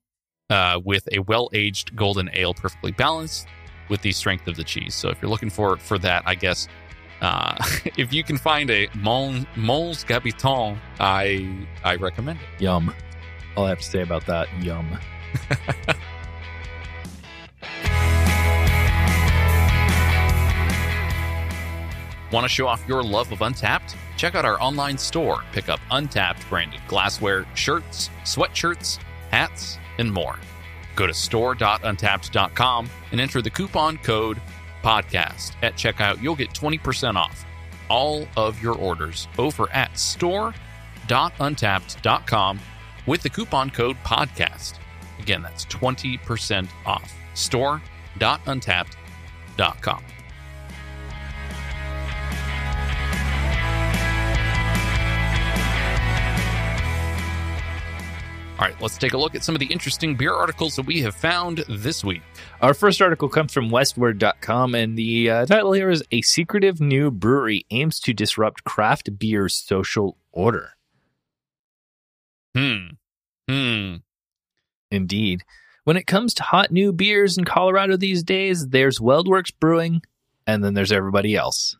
uh, 0.50 0.80
with 0.85 1.09
a 1.12 1.20
well 1.20 1.48
aged 1.52 1.96
golden 1.96 2.30
ale, 2.35 2.54
perfectly 2.54 2.92
balanced 2.92 3.46
with 3.88 4.02
the 4.02 4.12
strength 4.12 4.46
of 4.46 4.56
the 4.56 4.64
cheese. 4.64 4.94
So 4.94 5.09
if 5.09 5.20
you're 5.20 5.30
looking 5.30 5.50
for 5.50 5.76
for 5.76 5.98
that, 5.98 6.22
I 6.26 6.35
guess 6.35 6.68
uh, 7.20 7.56
if 7.96 8.12
you 8.12 8.24
can 8.24 8.38
find 8.38 8.70
a 8.70 8.88
Mons, 8.94 9.46
Mons 9.56 10.04
Gabietou, 10.04 10.78
I 10.98 11.66
I 11.85 11.96
recommend 11.96 12.40
it. 12.40 12.62
Yum. 12.62 12.94
All 13.56 13.66
I 13.66 13.70
have 13.70 13.78
to 13.78 13.84
say 13.84 14.02
about 14.02 14.26
that, 14.26 14.48
yum. 14.62 14.98
Want 22.32 22.44
to 22.44 22.48
show 22.48 22.68
off 22.68 22.86
your 22.86 23.02
love 23.02 23.32
of 23.32 23.40
Untappd? 23.40 23.96
Check 24.16 24.36
out 24.36 24.44
our 24.44 24.62
online 24.62 24.96
store. 24.96 25.42
Pick 25.52 25.68
up 25.68 25.80
Untappd 25.90 26.48
branded 26.48 26.80
glassware, 26.86 27.44
shirts, 27.54 28.08
sweatshirts, 28.22 28.98
hats, 29.30 29.78
and 29.98 30.12
more. 30.12 30.38
Go 30.94 31.08
to 31.08 31.14
store.untappd.com 31.14 32.88
and 33.10 33.20
enter 33.20 33.42
the 33.42 33.50
coupon 33.50 33.98
code 33.98 34.40
podcast. 34.82 35.54
At 35.62 35.74
checkout, 35.74 36.22
you'll 36.22 36.36
get 36.36 36.50
20% 36.50 37.16
off 37.16 37.44
all 37.88 38.28
of 38.36 38.62
your 38.62 38.76
orders 38.76 39.26
over 39.36 39.68
at 39.72 39.98
store.untappd.com 39.98 42.60
with 43.06 43.22
the 43.22 43.30
coupon 43.30 43.70
code 43.70 43.96
podcast. 44.04 44.74
Again, 45.18 45.42
that's 45.42 45.64
20% 45.66 46.68
off. 46.86 47.12
store.untappd.com. 47.34 50.04
All 58.60 58.66
right, 58.66 58.78
let's 58.82 58.98
take 58.98 59.14
a 59.14 59.16
look 59.16 59.34
at 59.34 59.42
some 59.42 59.54
of 59.54 59.58
the 59.58 59.72
interesting 59.72 60.14
beer 60.14 60.34
articles 60.34 60.76
that 60.76 60.84
we 60.84 61.00
have 61.00 61.14
found 61.14 61.64
this 61.66 62.04
week. 62.04 62.20
Our 62.60 62.74
first 62.74 63.00
article 63.00 63.30
comes 63.30 63.54
from 63.54 63.70
Westword.com, 63.70 64.74
and 64.74 64.98
the 64.98 65.30
uh, 65.30 65.46
title 65.46 65.72
here 65.72 65.88
is 65.88 66.04
A 66.12 66.20
Secretive 66.20 66.78
New 66.78 67.10
Brewery 67.10 67.64
Aims 67.70 67.98
to 68.00 68.12
Disrupt 68.12 68.64
Craft 68.64 69.18
Beer's 69.18 69.54
Social 69.54 70.18
Order. 70.30 70.74
Hmm. 72.56 72.86
Hmm. 73.48 73.96
Indeed. 74.90 75.44
When 75.84 75.96
it 75.96 76.06
comes 76.06 76.34
to 76.34 76.42
hot 76.42 76.70
new 76.70 76.92
beers 76.92 77.38
in 77.38 77.44
Colorado 77.44 77.96
these 77.96 78.22
days, 78.22 78.68
there's 78.68 78.98
WeldWerks 78.98 79.52
Brewing, 79.58 80.02
and 80.46 80.62
then 80.62 80.74
there's 80.74 80.92
everybody 80.92 81.34
else. 81.34 81.76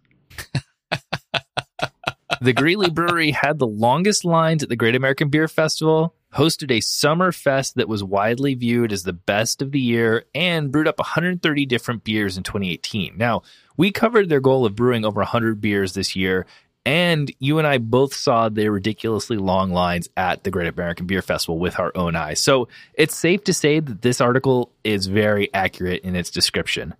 the 2.41 2.53
Greeley 2.53 2.91
Brewery 2.91 3.31
had 3.33 3.59
the 3.59 3.67
longest 3.67 4.25
lines 4.25 4.63
at 4.63 4.69
the 4.69 4.77
Great 4.77 4.95
American 4.97 5.29
Beer 5.29 5.49
Festival, 5.49 6.15
hosted 6.35 6.71
a 6.71 6.81
summer 6.81 7.33
fest 7.33 7.75
that 7.75 7.89
was 7.89 8.03
widely 8.03 8.55
viewed 8.55 8.93
as 8.93 9.03
the 9.03 9.13
best 9.13 9.61
of 9.61 9.73
the 9.73 9.81
year, 9.81 10.25
and 10.35 10.73
brewed 10.73 10.89
up 10.89 10.99
130 10.99 11.67
different 11.67 12.05
beers 12.05 12.37
in 12.37 12.43
2018. 12.43 13.17
Now, 13.17 13.43
we 13.77 13.93
covered 13.93 14.29
their 14.29 14.41
goal 14.41 14.65
of 14.65 14.77
brewing 14.77 15.05
over 15.05 15.21
100 15.21 15.61
beers 15.61 15.95
this 15.95 16.17
year, 16.17 16.47
and 16.87 17.31
you 17.39 17.59
and 17.59 17.67
I 17.67 17.79
both 17.79 18.15
saw 18.15 18.49
the 18.49 18.69
ridiculously 18.69 19.37
long 19.37 19.71
lines 19.71 20.09
at 20.17 20.45
the 20.45 20.51
Great 20.51 20.69
American 20.69 21.07
Beer 21.07 21.23
Festival 21.23 21.59
with 21.59 21.79
our 21.79 21.93
own 21.95 22.17
eyes. 22.17 22.41
So 22.41 22.69
it's 22.95 23.15
safe 23.15 23.45
to 23.45 23.53
say 23.53 23.81
that 23.81 24.03
this 24.03 24.21
article 24.21 24.73
is 24.83 25.07
very 25.07 25.53
accurate 25.53 26.03
in 26.03 26.17
its 26.17 26.31
description. 26.31 26.95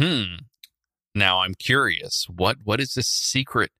Hmm. 0.00 0.36
Now 1.14 1.40
I'm 1.40 1.54
curious. 1.54 2.26
What 2.28 2.58
what 2.64 2.80
is 2.80 2.94
this 2.94 3.08
secret 3.08 3.70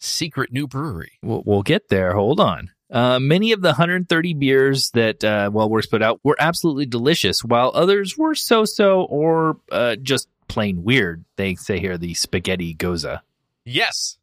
secret 0.00 0.52
new 0.52 0.66
brewery? 0.66 1.12
We'll, 1.22 1.42
we'll 1.44 1.62
get 1.62 1.88
there. 1.88 2.14
Hold 2.14 2.40
on. 2.40 2.70
Uh, 2.90 3.20
many 3.20 3.52
of 3.52 3.60
the 3.60 3.68
130 3.68 4.34
beers 4.34 4.90
that 4.90 5.22
uh, 5.22 5.48
WeldWerks 5.52 5.88
put 5.88 6.02
out 6.02 6.18
were 6.24 6.34
absolutely 6.40 6.86
delicious, 6.86 7.44
while 7.44 7.70
others 7.72 8.18
were 8.18 8.34
so-so 8.34 9.02
or 9.02 9.58
uh, 9.70 9.94
just 9.94 10.28
plain 10.48 10.82
weird. 10.82 11.24
They 11.36 11.54
say 11.54 11.78
here 11.78 11.96
the 11.96 12.14
spaghetti 12.14 12.74
gose. 12.74 13.20
Yes. 13.64 14.18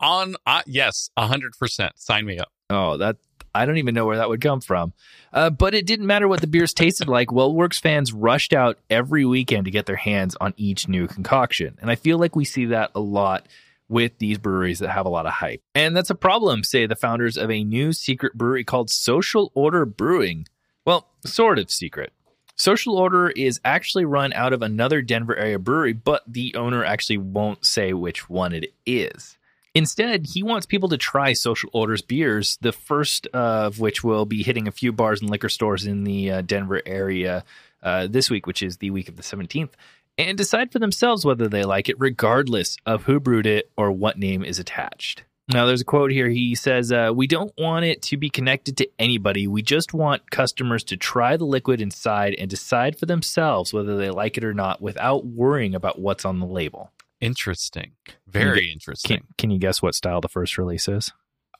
On 0.00 0.36
uh, 0.46 0.62
yes, 0.66 1.10
100%. 1.18 1.90
Sign 1.96 2.24
me 2.24 2.38
up. 2.38 2.52
Oh, 2.70 2.96
that 2.96 3.16
I 3.54 3.64
don't 3.64 3.78
even 3.78 3.94
know 3.94 4.04
where 4.04 4.18
that 4.18 4.28
would 4.28 4.40
come 4.40 4.60
from. 4.60 4.92
Uh, 5.32 5.50
but 5.50 5.74
it 5.74 5.86
didn't 5.86 6.06
matter 6.06 6.28
what 6.28 6.40
the 6.40 6.46
beers 6.46 6.74
tasted 6.74 7.08
like. 7.08 7.28
WeldWerks 7.28 7.80
fans 7.80 8.12
rushed 8.12 8.52
out 8.52 8.78
every 8.90 9.24
weekend 9.24 9.64
to 9.64 9.70
get 9.70 9.86
their 9.86 9.96
hands 9.96 10.36
on 10.40 10.54
each 10.56 10.88
new 10.88 11.06
concoction. 11.06 11.78
And 11.80 11.90
I 11.90 11.94
feel 11.94 12.18
like 12.18 12.36
we 12.36 12.44
see 12.44 12.66
that 12.66 12.90
a 12.94 13.00
lot 13.00 13.48
with 13.88 14.18
these 14.18 14.38
breweries 14.38 14.80
that 14.80 14.90
have 14.90 15.06
a 15.06 15.10
lot 15.10 15.26
of 15.26 15.32
hype. 15.32 15.62
And 15.74 15.96
that's 15.96 16.10
a 16.10 16.14
problem, 16.14 16.64
say 16.64 16.86
the 16.86 16.96
founders 16.96 17.36
of 17.36 17.50
a 17.50 17.64
new 17.64 17.92
secret 17.92 18.34
brewery 18.34 18.64
called 18.64 18.90
Social 18.90 19.52
Order 19.54 19.86
Brewing. 19.86 20.46
Well, 20.84 21.08
sort 21.24 21.58
of 21.58 21.70
secret. 21.70 22.12
Social 22.56 22.96
Order 22.96 23.30
is 23.30 23.60
actually 23.64 24.04
run 24.06 24.32
out 24.32 24.52
of 24.52 24.62
another 24.62 25.02
Denver 25.02 25.36
area 25.36 25.58
brewery, 25.58 25.92
but 25.92 26.22
the 26.26 26.54
owner 26.54 26.84
actually 26.84 27.18
won't 27.18 27.64
say 27.64 27.92
which 27.92 28.28
one 28.28 28.52
it 28.52 28.72
is. 28.86 29.36
Instead, 29.76 30.26
he 30.26 30.42
wants 30.42 30.64
people 30.64 30.88
to 30.88 30.96
try 30.96 31.34
Social 31.34 31.68
Order's 31.74 32.00
beers, 32.00 32.56
the 32.62 32.72
first 32.72 33.26
of 33.28 33.78
which 33.78 34.02
will 34.02 34.24
be 34.24 34.42
hitting 34.42 34.66
a 34.66 34.72
few 34.72 34.90
bars 34.90 35.20
and 35.20 35.28
liquor 35.28 35.50
stores 35.50 35.84
in 35.84 36.04
the 36.04 36.30
uh, 36.30 36.40
Denver 36.40 36.80
area 36.86 37.44
uh, 37.82 38.06
this 38.06 38.30
week, 38.30 38.46
which 38.46 38.62
is 38.62 38.78
the 38.78 38.90
week 38.90 39.06
of 39.10 39.16
the 39.16 39.22
17th, 39.22 39.72
and 40.16 40.38
decide 40.38 40.72
for 40.72 40.78
themselves 40.78 41.26
whether 41.26 41.46
they 41.46 41.62
like 41.62 41.90
it, 41.90 41.96
regardless 41.98 42.78
of 42.86 43.02
who 43.02 43.20
brewed 43.20 43.44
it 43.44 43.70
or 43.76 43.92
what 43.92 44.18
name 44.18 44.42
is 44.42 44.58
attached. 44.58 45.24
Now, 45.48 45.66
there's 45.66 45.82
a 45.82 45.84
quote 45.84 46.10
here. 46.10 46.30
He 46.30 46.54
says, 46.54 46.90
uh, 46.90 47.12
We 47.14 47.26
don't 47.26 47.52
want 47.58 47.84
it 47.84 48.00
to 48.02 48.16
be 48.16 48.30
connected 48.30 48.78
to 48.78 48.88
anybody. 48.98 49.46
We 49.46 49.60
just 49.60 49.92
want 49.92 50.30
customers 50.30 50.84
to 50.84 50.96
try 50.96 51.36
the 51.36 51.44
liquid 51.44 51.82
inside 51.82 52.34
and 52.38 52.48
decide 52.48 52.98
for 52.98 53.04
themselves 53.04 53.74
whether 53.74 53.96
they 53.98 54.08
like 54.08 54.38
it 54.38 54.44
or 54.44 54.54
not 54.54 54.80
without 54.80 55.26
worrying 55.26 55.74
about 55.74 56.00
what's 56.00 56.24
on 56.24 56.40
the 56.40 56.46
label. 56.46 56.90
Interesting. 57.20 57.92
Very 58.26 58.62
Can, 58.62 58.72
interesting. 58.72 59.22
can 59.38 59.50
you 59.50 59.58
guess 59.58 59.80
what 59.80 59.94
style 59.94 60.20
the 60.20 60.28
first 60.28 60.58
release 60.58 60.88
is? 60.88 61.12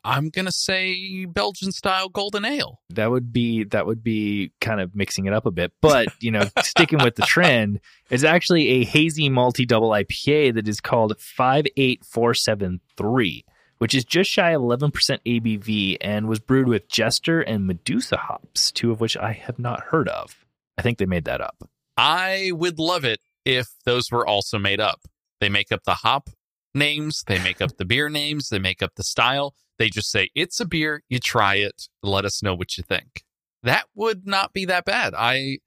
I'm 0.06 0.28
going 0.28 0.44
to 0.44 0.52
say 0.52 1.24
Belgian 1.24 1.72
style 1.72 2.08
golden 2.08 2.44
ale. 2.44 2.80
That 2.90 3.10
would 3.10 3.32
be 3.32 3.64
that 3.64 3.86
would 3.86 4.04
be 4.04 4.52
kind 4.60 4.80
of 4.80 4.94
mixing 4.94 5.26
it 5.26 5.32
up 5.32 5.46
a 5.46 5.50
bit, 5.50 5.72
but 5.82 6.08
you 6.20 6.30
know, 6.30 6.44
sticking 6.62 7.02
with 7.02 7.16
the 7.16 7.22
trend, 7.26 7.80
it's 8.08 8.22
actually 8.22 8.68
a 8.68 8.84
hazy 8.84 9.28
multi 9.28 9.66
double 9.66 9.90
IPA 9.90 10.54
that 10.54 10.68
is 10.68 10.80
called 10.80 11.18
five 11.18 11.64
eight 11.76 12.04
four 12.04 12.34
seven 12.34 12.80
three, 12.96 13.44
which 13.78 13.96
is 13.96 14.04
just 14.04 14.30
shy 14.30 14.50
of 14.52 14.62
eleven 14.62 14.92
percent 14.92 15.22
ABV 15.24 15.96
and 16.00 16.28
was 16.28 16.38
brewed 16.38 16.68
with 16.68 16.88
Jester 16.88 17.40
and 17.40 17.66
Medusa 17.66 18.16
hops, 18.16 18.70
two 18.70 18.92
of 18.92 19.00
which 19.00 19.16
I 19.16 19.32
have 19.32 19.58
not 19.58 19.80
heard 19.80 20.08
of. 20.08 20.46
I 20.78 20.82
think 20.82 20.98
they 20.98 21.06
made 21.06 21.24
that 21.24 21.40
up. 21.40 21.68
I 21.96 22.52
would 22.54 22.78
love 22.78 23.04
it 23.04 23.18
if 23.44 23.70
those 23.84 24.12
were 24.12 24.26
also 24.26 24.56
made 24.56 24.78
up. 24.78 25.00
They 25.40 25.48
make 25.48 25.72
up 25.72 25.82
the 25.84 25.94
hop 25.94 26.30
names, 26.74 27.22
they 27.26 27.38
make 27.38 27.60
up 27.60 27.76
the 27.76 27.84
beer 27.84 28.08
names, 28.08 28.48
they 28.48 28.58
make 28.58 28.82
up 28.82 28.92
the 28.96 29.04
style. 29.04 29.54
They 29.78 29.88
just 29.88 30.10
say, 30.10 30.30
it's 30.34 30.60
a 30.60 30.64
beer, 30.64 31.02
you 31.08 31.18
try 31.18 31.56
it, 31.56 31.88
let 32.02 32.24
us 32.24 32.42
know 32.42 32.54
what 32.54 32.76
you 32.78 32.82
think. 32.82 33.24
That 33.62 33.84
would 33.94 34.26
not 34.26 34.52
be 34.52 34.64
that 34.66 34.84
bad. 34.84 35.14
I. 35.16 35.58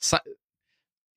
So, 0.00 0.18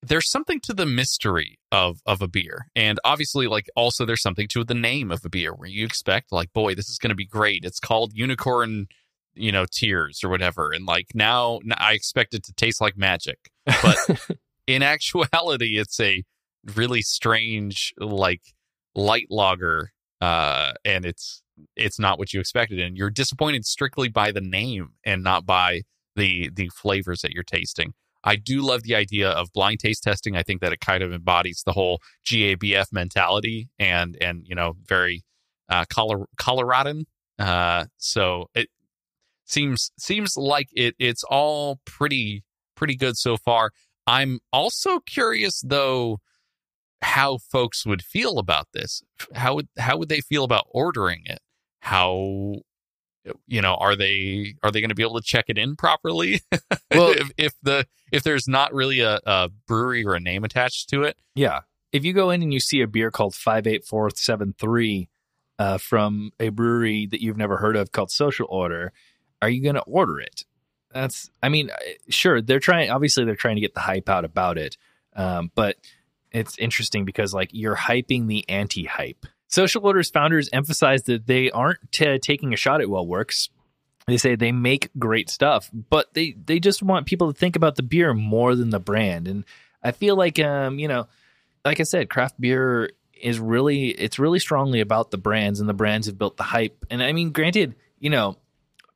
there's 0.02 0.30
something 0.30 0.60
to 0.60 0.72
the 0.72 0.86
mystery 0.86 1.58
of 1.72 2.00
of 2.06 2.22
a 2.22 2.28
beer 2.28 2.66
and 2.76 3.00
obviously 3.04 3.46
like 3.46 3.68
also 3.74 4.04
there's 4.04 4.22
something 4.22 4.46
to 4.48 4.64
the 4.64 4.74
name 4.74 5.10
of 5.10 5.24
a 5.24 5.28
beer 5.28 5.52
where 5.52 5.68
you 5.68 5.84
expect 5.84 6.32
like 6.32 6.52
boy 6.52 6.74
this 6.74 6.88
is 6.88 6.98
going 6.98 7.10
to 7.10 7.16
be 7.16 7.26
great 7.26 7.64
it's 7.64 7.80
called 7.80 8.12
unicorn 8.14 8.86
you 9.34 9.50
know 9.50 9.66
tears 9.70 10.22
or 10.22 10.28
whatever 10.28 10.70
and 10.70 10.86
like 10.86 11.06
now 11.14 11.58
i 11.76 11.92
expect 11.92 12.34
it 12.34 12.44
to 12.44 12.52
taste 12.52 12.80
like 12.80 12.96
magic 12.96 13.50
but 13.82 14.20
in 14.66 14.82
actuality 14.82 15.78
it's 15.78 15.98
a 16.00 16.22
really 16.74 17.02
strange 17.02 17.94
like 17.98 18.42
light 18.94 19.26
lager 19.30 19.92
uh 20.20 20.72
and 20.84 21.04
it's 21.04 21.42
it's 21.76 21.98
not 21.98 22.18
what 22.18 22.32
you 22.32 22.40
expected 22.40 22.80
and 22.80 22.96
you're 22.96 23.10
disappointed 23.10 23.64
strictly 23.64 24.08
by 24.08 24.32
the 24.32 24.40
name 24.40 24.88
and 25.04 25.22
not 25.22 25.46
by 25.46 25.82
the 26.16 26.50
the 26.54 26.68
flavors 26.70 27.20
that 27.20 27.32
you're 27.32 27.44
tasting. 27.44 27.92
I 28.24 28.34
do 28.36 28.60
love 28.60 28.82
the 28.82 28.96
idea 28.96 29.30
of 29.30 29.52
blind 29.52 29.78
taste 29.78 30.02
testing. 30.02 30.36
I 30.36 30.42
think 30.42 30.60
that 30.60 30.72
it 30.72 30.80
kind 30.80 31.02
of 31.02 31.12
embodies 31.12 31.62
the 31.64 31.72
whole 31.72 32.00
gabf 32.26 32.86
mentality 32.92 33.68
and 33.78 34.16
and 34.20 34.42
you 34.46 34.54
know 34.54 34.74
very 34.84 35.22
uh 35.68 35.84
Color- 35.88 36.26
coloradan 36.36 37.04
uh 37.38 37.84
so 37.98 38.46
it 38.54 38.68
seems 39.44 39.92
seems 39.98 40.36
like 40.36 40.68
it 40.72 40.94
it's 40.98 41.22
all 41.24 41.80
pretty 41.84 42.42
pretty 42.74 42.96
good 42.96 43.16
so 43.16 43.36
far. 43.36 43.70
I'm 44.06 44.40
also 44.52 45.00
curious 45.00 45.62
though 45.64 46.18
how 47.02 47.38
folks 47.38 47.84
would 47.86 48.02
feel 48.02 48.38
about 48.38 48.68
this. 48.72 49.02
How 49.34 49.54
would 49.56 49.68
how 49.78 49.96
would 49.98 50.08
they 50.08 50.20
feel 50.20 50.44
about 50.44 50.66
ordering 50.70 51.22
it? 51.26 51.40
How 51.80 52.56
you 53.46 53.60
know 53.60 53.74
are 53.74 53.96
they 53.96 54.54
are 54.62 54.70
they 54.70 54.80
going 54.80 54.88
to 54.90 54.94
be 54.94 55.02
able 55.02 55.18
to 55.20 55.24
check 55.26 55.46
it 55.48 55.58
in 55.58 55.76
properly? 55.76 56.40
Well- 56.94 57.10
if, 57.12 57.30
if 57.36 57.52
the 57.62 57.86
if 58.12 58.22
there's 58.22 58.46
not 58.48 58.72
really 58.72 59.00
a, 59.00 59.18
a 59.26 59.50
brewery 59.66 60.04
or 60.04 60.14
a 60.14 60.20
name 60.20 60.44
attached 60.44 60.88
to 60.90 61.02
it, 61.02 61.16
Yeah. 61.34 61.60
If 61.92 62.04
you 62.04 62.12
go 62.12 62.30
in 62.30 62.42
and 62.42 62.52
you 62.52 62.60
see 62.60 62.80
a 62.82 62.86
beer 62.86 63.10
called 63.10 63.34
58473 63.34 65.08
uh, 65.58 65.78
from 65.78 66.32
a 66.38 66.48
brewery 66.50 67.06
that 67.06 67.22
you've 67.22 67.36
never 67.36 67.56
heard 67.56 67.76
of 67.76 67.92
called 67.92 68.10
Social 68.10 68.46
Order, 68.50 68.92
are 69.40 69.48
you 69.48 69.62
going 69.62 69.76
to 69.76 69.82
order 69.82 70.20
it? 70.20 70.44
That's, 70.92 71.30
I 71.42 71.48
mean, 71.48 71.70
uh, 71.70 71.76
sure, 72.08 72.40
they're 72.42 72.60
trying, 72.60 72.90
obviously, 72.90 73.24
they're 73.24 73.34
trying 73.36 73.56
to 73.56 73.60
get 73.60 73.74
the 73.74 73.80
hype 73.80 74.08
out 74.08 74.24
about 74.24 74.58
it. 74.58 74.76
Um, 75.14 75.50
but 75.54 75.76
it's 76.38 76.58
interesting 76.58 77.04
because, 77.04 77.34
like, 77.34 77.50
you're 77.52 77.76
hyping 77.76 78.26
the 78.26 78.48
anti 78.48 78.84
hype. 78.84 79.26
Social 79.48 79.86
Order's 79.86 80.10
founders 80.10 80.48
emphasize 80.52 81.04
that 81.04 81.26
they 81.26 81.50
aren't 81.50 81.92
t- 81.92 82.18
taking 82.18 82.52
a 82.52 82.56
shot 82.56 82.80
at 82.80 82.88
WeldWerks. 82.88 83.48
They 84.06 84.16
say 84.16 84.36
they 84.36 84.52
make 84.52 84.90
great 84.98 85.30
stuff, 85.30 85.70
but 85.72 86.14
they, 86.14 86.32
they 86.32 86.60
just 86.60 86.82
want 86.82 87.06
people 87.06 87.32
to 87.32 87.38
think 87.38 87.56
about 87.56 87.74
the 87.74 87.82
beer 87.82 88.14
more 88.14 88.54
than 88.54 88.70
the 88.70 88.78
brand. 88.78 89.26
And 89.26 89.44
I 89.82 89.92
feel 89.92 90.16
like, 90.16 90.38
um, 90.38 90.78
you 90.78 90.86
know, 90.86 91.08
like 91.64 91.80
I 91.80 91.84
said, 91.84 92.08
craft 92.08 92.40
beer 92.40 92.90
is 93.20 93.40
really 93.40 93.88
it's 93.88 94.18
really 94.18 94.38
strongly 94.38 94.80
about 94.80 95.10
the 95.10 95.18
brands, 95.18 95.60
and 95.60 95.68
the 95.68 95.74
brands 95.74 96.06
have 96.06 96.18
built 96.18 96.36
the 96.36 96.42
hype. 96.42 96.84
And 96.90 97.02
I 97.02 97.12
mean, 97.12 97.30
granted, 97.30 97.74
you 97.98 98.10
know, 98.10 98.36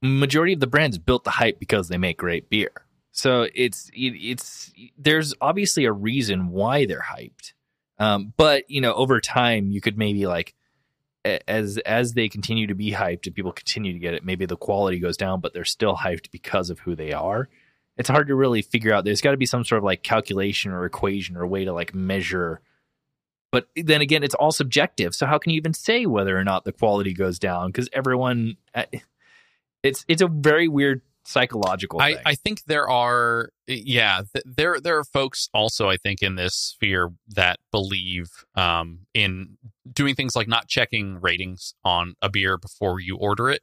majority 0.02 0.52
of 0.52 0.60
the 0.60 0.66
brands 0.66 0.98
built 0.98 1.24
the 1.24 1.30
hype 1.30 1.58
because 1.58 1.88
they 1.88 1.98
make 1.98 2.18
great 2.18 2.48
beer. 2.50 2.70
So 3.12 3.48
it's 3.54 3.88
it, 3.90 4.14
it's 4.16 4.72
there's 4.96 5.34
obviously 5.40 5.84
a 5.84 5.92
reason 5.92 6.48
why 6.48 6.86
they're 6.86 7.06
hyped. 7.14 7.52
Um, 7.98 8.32
but 8.36 8.70
you 8.70 8.80
know, 8.80 8.94
over 8.94 9.20
time, 9.20 9.70
you 9.70 9.80
could 9.80 9.98
maybe 9.98 10.26
like 10.26 10.54
as 11.24 11.78
as 11.78 12.14
they 12.14 12.28
continue 12.28 12.66
to 12.66 12.74
be 12.74 12.92
hyped 12.92 13.26
and 13.26 13.34
people 13.34 13.52
continue 13.52 13.92
to 13.92 13.98
get 13.98 14.14
it, 14.14 14.24
maybe 14.24 14.46
the 14.46 14.56
quality 14.56 14.98
goes 14.98 15.16
down, 15.16 15.40
but 15.40 15.52
they're 15.52 15.64
still 15.64 15.96
hyped 15.96 16.30
because 16.30 16.70
of 16.70 16.80
who 16.80 16.94
they 16.94 17.12
are. 17.12 17.48
It's 17.96 18.08
hard 18.08 18.28
to 18.28 18.34
really 18.34 18.62
figure 18.62 18.94
out. 18.94 19.04
There's 19.04 19.20
got 19.20 19.32
to 19.32 19.36
be 19.36 19.46
some 19.46 19.64
sort 19.64 19.78
of 19.78 19.84
like 19.84 20.02
calculation 20.02 20.72
or 20.72 20.86
equation 20.86 21.36
or 21.36 21.46
way 21.46 21.64
to 21.64 21.72
like 21.72 21.94
measure. 21.94 22.60
But 23.52 23.68
then 23.76 24.00
again, 24.00 24.22
it's 24.22 24.34
all 24.34 24.52
subjective. 24.52 25.14
So 25.14 25.26
how 25.26 25.36
can 25.38 25.52
you 25.52 25.56
even 25.56 25.74
say 25.74 26.06
whether 26.06 26.38
or 26.38 26.44
not 26.44 26.64
the 26.64 26.72
quality 26.72 27.12
goes 27.12 27.38
down? 27.38 27.66
Because 27.68 27.88
everyone, 27.92 28.56
uh, 28.74 28.84
it's 29.82 30.04
it's 30.08 30.22
a 30.22 30.28
very 30.28 30.68
weird 30.68 31.02
psychological 31.24 32.00
I. 32.00 32.16
I 32.24 32.34
think 32.34 32.64
there 32.64 32.88
are 32.88 33.50
yeah 33.66 34.22
th- 34.32 34.44
there 34.46 34.80
there 34.80 34.98
are 34.98 35.04
folks 35.04 35.48
also 35.52 35.88
I 35.88 35.96
think 35.96 36.22
in 36.22 36.34
this 36.34 36.54
sphere 36.54 37.10
that 37.28 37.58
believe 37.70 38.28
um, 38.54 39.00
in 39.14 39.58
doing 39.92 40.14
things 40.14 40.34
like 40.34 40.48
not 40.48 40.68
checking 40.68 41.20
ratings 41.20 41.74
on 41.84 42.14
a 42.22 42.28
beer 42.28 42.56
before 42.56 43.00
you 43.00 43.16
order 43.16 43.48
it 43.48 43.62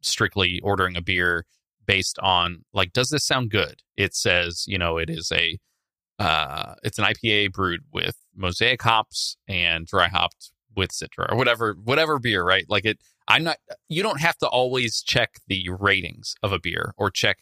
strictly 0.00 0.60
ordering 0.62 0.96
a 0.96 1.02
beer 1.02 1.44
based 1.86 2.18
on 2.20 2.64
like 2.72 2.92
does 2.92 3.10
this 3.10 3.24
sound 3.24 3.50
good 3.50 3.82
it 3.96 4.14
says 4.14 4.64
you 4.66 4.78
know 4.78 4.98
it 4.98 5.08
is 5.08 5.32
a 5.32 5.58
uh 6.18 6.74
it's 6.82 6.98
an 6.98 7.04
IPA 7.04 7.52
brewed 7.52 7.82
with 7.92 8.16
mosaic 8.34 8.82
hops 8.82 9.36
and 9.48 9.86
dry 9.86 10.08
hopped 10.08 10.52
with 10.76 10.90
citra 10.90 11.30
or 11.30 11.36
whatever 11.36 11.76
whatever 11.84 12.18
beer 12.18 12.44
right 12.44 12.66
like 12.68 12.84
it 12.84 12.98
I'm 13.28 13.44
not 13.44 13.56
you 13.88 14.02
don't 14.02 14.20
have 14.20 14.36
to 14.38 14.46
always 14.46 15.02
check 15.02 15.40
the 15.48 15.68
ratings 15.78 16.34
of 16.42 16.52
a 16.52 16.60
beer 16.60 16.92
or 16.96 17.10
check 17.10 17.38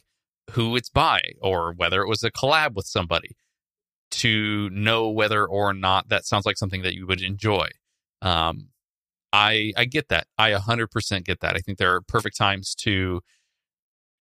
who 0.52 0.76
it's 0.76 0.90
by 0.90 1.20
or 1.40 1.72
whether 1.72 2.02
it 2.02 2.08
was 2.08 2.22
a 2.22 2.30
collab 2.30 2.74
with 2.74 2.86
somebody 2.86 3.36
to 4.10 4.70
know 4.70 5.08
whether 5.08 5.44
or 5.44 5.72
not 5.74 6.08
that 6.08 6.24
sounds 6.24 6.46
like 6.46 6.56
something 6.56 6.82
that 6.82 6.94
you 6.94 7.06
would 7.06 7.20
enjoy. 7.20 7.68
Um, 8.22 8.68
I 9.32 9.72
I 9.76 9.84
get 9.86 10.08
that. 10.08 10.28
I 10.38 10.52
100% 10.52 11.24
get 11.24 11.40
that. 11.40 11.56
I 11.56 11.58
think 11.58 11.78
there 11.78 11.94
are 11.94 12.00
perfect 12.00 12.36
times 12.36 12.74
to 12.76 13.20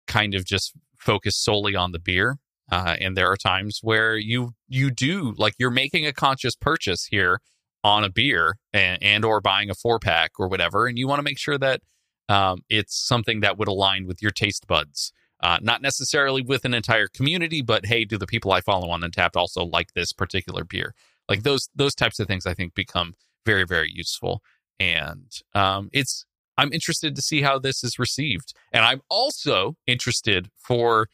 kind 0.07 0.36
of 0.36 0.45
just 0.45 0.74
focus 0.97 1.36
solely 1.38 1.76
on 1.76 1.91
the 1.91 1.99
beer. 1.99 2.38
Uh, 2.72 2.95
and 2.99 3.18
there 3.18 3.32
are 3.32 3.38
times 3.38 3.80
where 3.82 4.16
you 4.16 4.51
you 4.68 4.91
do 4.91 5.34
like 5.38 5.55
you're 5.57 5.72
making 5.72 6.05
a 6.05 6.14
conscious 6.14 6.55
purchase 6.55 7.05
here 7.05 7.41
on 7.84 8.03
a 8.03 8.09
beer 8.09 8.55
and, 8.73 9.01
and 9.01 9.25
or 9.25 9.41
buying 9.41 9.69
a 9.69 9.75
four 9.75 9.99
pack 9.99 10.32
or 10.39 10.47
whatever, 10.47 10.88
and 10.88 10.97
you 10.97 11.07
want 11.07 11.19
to 11.19 11.23
make 11.23 11.38
sure 11.38 11.57
that 11.57 11.82
um, 12.27 12.61
it's 12.69 12.95
something 12.95 13.39
that 13.39 13.57
would 13.57 13.67
align 13.67 14.05
with 14.05 14.21
your 14.21 14.32
taste 14.32 14.67
buds. 14.67 15.11
Uh, 15.41 15.57
not 15.61 15.82
necessarily 15.82 16.41
with 16.41 16.65
an 16.65 16.73
entire 16.73 17.07
community, 17.07 17.61
but 17.61 17.86
hey, 17.86 18.03
do 18.03 18.17
the 18.17 18.27
people 18.27 18.51
I 18.51 18.59
follow 18.59 18.89
on 18.89 19.01
Untappd 19.01 19.38
also 19.38 19.63
like 19.63 19.93
this 19.93 20.11
particular 20.11 20.65
beer? 20.65 20.93
Like 21.30 21.43
those 21.43 21.69
those 21.73 21.95
types 21.95 22.19
of 22.19 22.27
things, 22.27 22.45
I 22.45 22.53
think 22.53 22.73
become 22.73 23.15
very 23.45 23.65
very 23.65 23.89
useful, 23.93 24.41
and 24.80 25.32
um, 25.53 25.89
it's 25.93 26.25
I'm 26.57 26.73
interested 26.73 27.15
to 27.15 27.21
see 27.21 27.41
how 27.41 27.57
this 27.57 27.84
is 27.86 27.97
received, 27.97 28.53
and 28.73 28.84
I'm 28.84 29.01
also 29.09 29.75
interested 29.88 30.49
for 30.57 31.07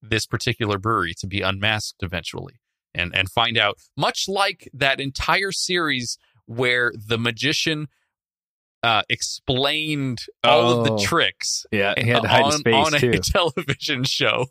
this 0.00 0.26
particular 0.26 0.78
brewery 0.78 1.14
to 1.14 1.26
be 1.26 1.40
unmasked 1.40 2.02
eventually 2.02 2.61
and 2.94 3.14
and 3.16 3.30
find 3.30 3.56
out 3.58 3.78
much 3.96 4.24
like 4.28 4.68
that 4.74 5.00
entire 5.00 5.52
series 5.52 6.18
where 6.46 6.92
the 6.96 7.18
magician 7.18 7.88
uh, 8.82 9.02
explained 9.08 10.18
all 10.42 10.80
of 10.80 10.90
Oh. 10.90 10.96
the 10.96 11.02
tricks 11.04 11.64
yeah, 11.70 11.94
he 11.96 12.08
had 12.08 12.22
to 12.22 12.28
hide 12.28 12.42
on, 12.42 12.52
his 12.52 12.62
face 12.62 12.74
on 12.86 12.94
a 12.94 12.98
too. 12.98 13.12
television 13.22 14.04
show. 14.04 14.46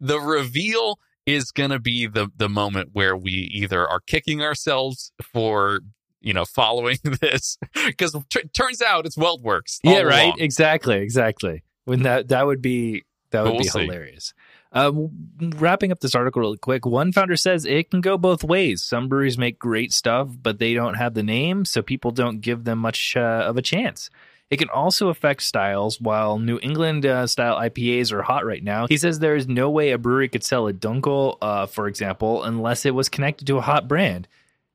The 0.00 0.18
reveal 0.20 0.98
is 1.26 1.50
going 1.50 1.70
to 1.70 1.78
be 1.78 2.06
the 2.06 2.28
the 2.36 2.48
moment 2.48 2.90
where 2.92 3.16
we 3.16 3.32
either 3.52 3.86
are 3.86 4.00
kicking 4.00 4.42
ourselves 4.42 5.12
for 5.22 5.80
you 6.20 6.32
know 6.34 6.44
following 6.44 6.98
this 7.20 7.58
because 7.86 8.14
t- 8.30 8.42
turns 8.54 8.82
out 8.82 9.06
it's 9.06 9.16
WeldWerks. 9.16 9.78
all 9.84 9.92
Yeah, 9.92 10.00
right. 10.00 10.24
along. 10.26 10.40
Exactly, 10.40 10.96
exactly. 10.98 11.62
When 11.84 12.02
that 12.02 12.28
that 12.28 12.46
would 12.46 12.60
be 12.62 13.04
that 13.30 13.42
would 13.44 13.50
we'll 13.52 13.58
be 13.60 13.68
see. 13.68 13.80
hilarious. 13.80 14.32
Um, 14.72 15.10
wrapping 15.56 15.92
up 15.92 16.00
this 16.00 16.14
article 16.14 16.40
really 16.40 16.58
quick, 16.58 16.84
one 16.84 17.12
founder 17.12 17.36
says 17.36 17.64
it 17.64 17.90
can 17.90 18.00
go 18.00 18.18
both 18.18 18.44
ways. 18.44 18.82
Some 18.82 19.08
breweries 19.08 19.38
make 19.38 19.58
great 19.58 19.92
stuff, 19.92 20.28
but 20.42 20.58
they 20.58 20.74
don't 20.74 20.94
have 20.94 21.14
the 21.14 21.22
name, 21.22 21.64
so 21.64 21.80
people 21.80 22.10
don't 22.10 22.40
give 22.40 22.64
them 22.64 22.78
much 22.78 23.16
uh, 23.16 23.44
of 23.46 23.56
a 23.56 23.62
chance. 23.62 24.10
It 24.50 24.58
can 24.58 24.70
also 24.70 25.08
affect 25.08 25.42
styles. 25.42 26.00
While 26.00 26.38
New 26.38 26.58
England 26.62 27.04
uh, 27.04 27.26
style 27.26 27.56
IPAs 27.56 28.12
are 28.12 28.22
hot 28.22 28.46
right 28.46 28.62
now, 28.62 28.86
he 28.86 28.96
says 28.96 29.18
there 29.18 29.36
is 29.36 29.46
no 29.46 29.70
way 29.70 29.90
a 29.90 29.98
brewery 29.98 30.28
could 30.28 30.44
sell 30.44 30.68
a 30.68 30.72
Dunkel, 30.72 31.36
uh, 31.42 31.66
for 31.66 31.86
example, 31.86 32.42
unless 32.44 32.86
it 32.86 32.94
was 32.94 33.08
connected 33.08 33.46
to 33.48 33.58
a 33.58 33.62
hot 33.62 33.88
brand. 33.88 34.26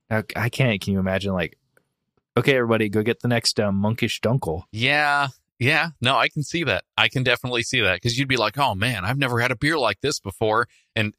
Now, 0.10 0.24
I 0.36 0.50
can't. 0.50 0.80
Can 0.80 0.94
you 0.94 1.00
imagine? 1.00 1.34
Like, 1.34 1.58
okay, 2.38 2.56
everybody, 2.56 2.89
go 2.89 3.02
get 3.02 3.22
the 3.22 3.28
next 3.28 3.60
uh, 3.60 3.72
monkish 3.72 4.22
Dunkel. 4.22 4.64
Yeah. 4.72 5.30
Yeah. 5.64 5.91
No, 6.01 6.18
I 6.18 6.28
can 6.28 6.43
see 6.43 6.66
that. 6.66 6.84
I 6.97 7.07
can 7.07 7.24
definitely 7.24 7.64
see 7.64 7.80
that 7.80 7.95
because 7.95 8.18
you'd 8.18 8.28
be 8.28 8.36
like, 8.36 8.57
oh 8.57 8.76
man, 8.76 9.05
I've 9.05 9.18
never 9.18 9.39
had 9.39 9.49
a 9.51 9.55
beer 9.55 9.78
like 9.78 10.01
this 10.01 10.20
before. 10.20 10.68
And 10.93 11.14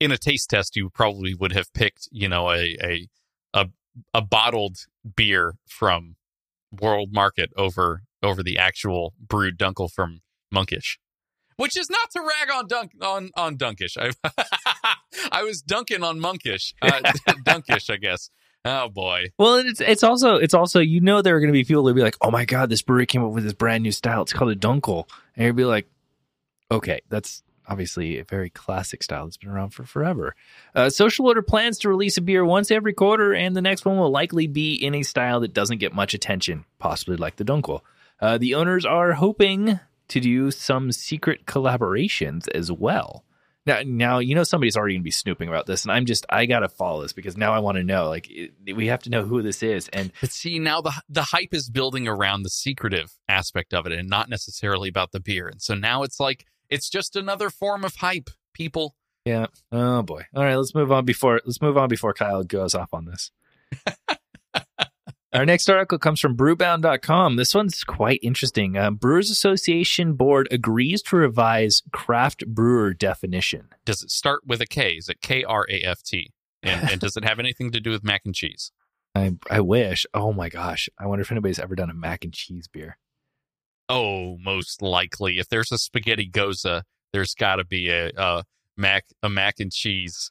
in 0.00 0.10
a 0.10 0.18
taste 0.18 0.50
test, 0.50 0.74
you 0.74 0.90
probably 0.90 1.32
would 1.32 1.52
have 1.52 1.72
picked, 1.72 2.08
you 2.10 2.28
know, 2.28 2.50
a 2.50 2.76
a 2.82 3.08
a, 3.54 3.68
a 4.12 4.20
bottled 4.20 4.78
beer 5.14 5.54
from 5.68 6.16
World 6.72 7.10
Market 7.12 7.50
over 7.56 8.02
over 8.20 8.42
the 8.42 8.58
actual 8.58 9.14
brewed 9.20 9.56
Dunkel 9.58 9.88
from 9.92 10.22
Monkish. 10.50 10.98
Which 11.56 11.78
is 11.78 11.88
not 11.88 12.10
to 12.10 12.20
rag 12.20 12.50
on 12.52 12.66
Dunk 12.66 12.92
on 13.00 13.30
on 13.36 13.56
Dunkish. 13.56 13.96
I 13.96 14.10
I 15.30 15.44
was 15.44 15.62
dunking 15.62 16.02
on 16.02 16.18
Monkish, 16.18 16.74
uh, 16.82 17.00
Dunkish, 17.44 17.88
I 17.90 17.96
guess. 17.96 18.28
Oh 18.66 18.88
boy, 18.88 19.26
Well, 19.38 19.56
it's 19.56 19.80
it's 19.80 20.02
also 20.02 20.36
it's 20.36 20.54
also 20.54 20.80
you 20.80 21.00
know 21.00 21.20
there 21.20 21.36
are 21.36 21.40
going 21.40 21.52
to 21.52 21.52
be 21.52 21.64
people 21.64 21.84
that 21.84 21.94
be 21.94 22.02
like, 22.02 22.16
oh 22.22 22.30
my 22.30 22.46
god, 22.46 22.70
this 22.70 22.80
brewery 22.80 23.06
came 23.06 23.22
up 23.22 23.32
with 23.32 23.44
this 23.44 23.52
brand 23.52 23.82
new 23.82 23.92
style. 23.92 24.22
It's 24.22 24.32
called 24.32 24.52
a 24.52 24.56
Dunkel, 24.56 25.06
and 25.36 25.46
you'd 25.46 25.56
be 25.56 25.66
like, 25.66 25.86
okay, 26.70 27.02
that's 27.10 27.42
obviously 27.66 28.18
a 28.18 28.24
very 28.24 28.50
classic 28.50 29.02
style 29.02 29.24
that's 29.24 29.36
been 29.36 29.50
around 29.50 29.70
for 29.70 29.84
forever. 29.84 30.34
Uh, 30.74 30.88
Social 30.88 31.26
Order 31.26 31.42
plans 31.42 31.78
to 31.80 31.88
release 31.88 32.16
a 32.16 32.22
beer 32.22 32.44
once 32.44 32.70
every 32.70 32.92
quarter, 32.94 33.34
and 33.34 33.54
the 33.54 33.62
next 33.62 33.84
one 33.84 33.98
will 33.98 34.10
likely 34.10 34.46
be 34.46 34.74
in 34.74 34.94
a 34.94 35.02
style 35.02 35.40
that 35.40 35.54
doesn't 35.54 35.78
get 35.78 35.94
much 35.94 36.14
attention, 36.14 36.64
possibly 36.78 37.16
like 37.16 37.36
the 37.36 37.44
Dunkel. 37.44 37.80
Uh, 38.20 38.38
the 38.38 38.54
owners 38.54 38.86
are 38.86 39.12
hoping 39.12 39.78
to 40.08 40.20
do 40.20 40.50
some 40.50 40.92
secret 40.92 41.46
collaborations 41.46 42.48
as 42.54 42.70
well. 42.70 43.24
Now, 43.66 43.80
now 43.84 44.18
you 44.18 44.34
know 44.34 44.44
somebody's 44.44 44.76
already 44.76 44.94
going 44.94 45.02
to 45.02 45.04
be 45.04 45.10
snooping 45.10 45.48
about 45.48 45.66
this, 45.66 45.84
and 45.84 45.92
I'm 45.92 46.04
just 46.04 46.26
I 46.28 46.46
gotta 46.46 46.68
follow 46.68 47.02
this 47.02 47.12
because 47.12 47.36
now 47.36 47.52
I 47.54 47.60
want 47.60 47.76
to 47.76 47.84
know. 47.84 48.08
Like, 48.08 48.28
it, 48.30 48.74
we 48.74 48.88
have 48.88 49.02
to 49.04 49.10
know 49.10 49.24
who 49.24 49.42
this 49.42 49.62
is, 49.62 49.88
and 49.88 50.12
But 50.20 50.32
see, 50.32 50.58
now 50.58 50.80
the 50.80 50.92
the 51.08 51.22
hype 51.22 51.54
is 51.54 51.70
building 51.70 52.06
around 52.06 52.42
the 52.42 52.50
secretive 52.50 53.12
aspect 53.28 53.72
of 53.72 53.86
it, 53.86 53.92
and 53.92 54.08
not 54.08 54.28
necessarily 54.28 54.88
about 54.88 55.12
the 55.12 55.20
beer. 55.20 55.48
And 55.48 55.62
so 55.62 55.74
now 55.74 56.02
it's 56.02 56.20
like 56.20 56.46
it's 56.68 56.90
just 56.90 57.16
another 57.16 57.50
form 57.50 57.84
of 57.84 57.96
hype. 57.96 58.30
People, 58.52 58.94
yeah, 59.24 59.46
oh 59.72 60.02
boy. 60.02 60.24
All 60.34 60.44
right, 60.44 60.56
let's 60.56 60.74
move 60.74 60.92
on 60.92 61.04
before 61.04 61.40
let's 61.44 61.62
move 61.62 61.78
on 61.78 61.88
before 61.88 62.12
Kyle 62.12 62.44
goes 62.44 62.74
off 62.74 62.92
on 62.92 63.06
this. 63.06 63.30
Our 65.34 65.44
next 65.44 65.68
article 65.68 65.98
comes 65.98 66.20
from 66.20 66.36
brewbound.com. 66.36 67.34
This 67.34 67.56
one's 67.56 67.82
quite 67.82 68.20
interesting. 68.22 68.76
Uh, 68.76 68.92
Brewers 68.92 69.30
Association 69.30 70.14
Board 70.14 70.46
agrees 70.52 71.02
to 71.02 71.16
revise 71.16 71.82
craft 71.92 72.46
brewer 72.46 72.94
definition. 72.94 73.68
does 73.84 74.02
it 74.02 74.12
start 74.12 74.46
with 74.46 74.60
a 74.60 74.66
K? 74.66 74.92
Is 74.92 75.08
it 75.08 75.20
K 75.20 75.42
R 75.42 75.66
A 75.68 75.80
F 75.82 76.04
T? 76.04 76.30
And, 76.62 76.88
and 76.88 77.00
does 77.00 77.16
it 77.16 77.24
have 77.24 77.40
anything 77.40 77.72
to 77.72 77.80
do 77.80 77.90
with 77.90 78.04
mac 78.04 78.22
and 78.24 78.34
cheese? 78.34 78.70
I 79.16 79.32
I 79.50 79.60
wish. 79.60 80.06
Oh 80.14 80.32
my 80.32 80.48
gosh. 80.48 80.88
I 80.98 81.06
wonder 81.06 81.22
if 81.22 81.32
anybody's 81.32 81.58
ever 81.58 81.74
done 81.74 81.90
a 81.90 81.94
mac 81.94 82.24
and 82.24 82.32
cheese 82.32 82.68
beer. 82.68 82.98
Oh, 83.88 84.38
most 84.38 84.82
likely. 84.82 85.38
If 85.38 85.48
there's 85.48 85.72
a 85.72 85.78
spaghetti 85.78 86.30
gose, 86.30 86.82
there's 87.12 87.34
got 87.34 87.56
to 87.56 87.64
be 87.64 87.90
a, 87.90 88.10
a 88.16 88.44
mac 88.76 89.06
a 89.22 89.28
mac 89.28 89.58
and 89.58 89.72
cheese 89.72 90.30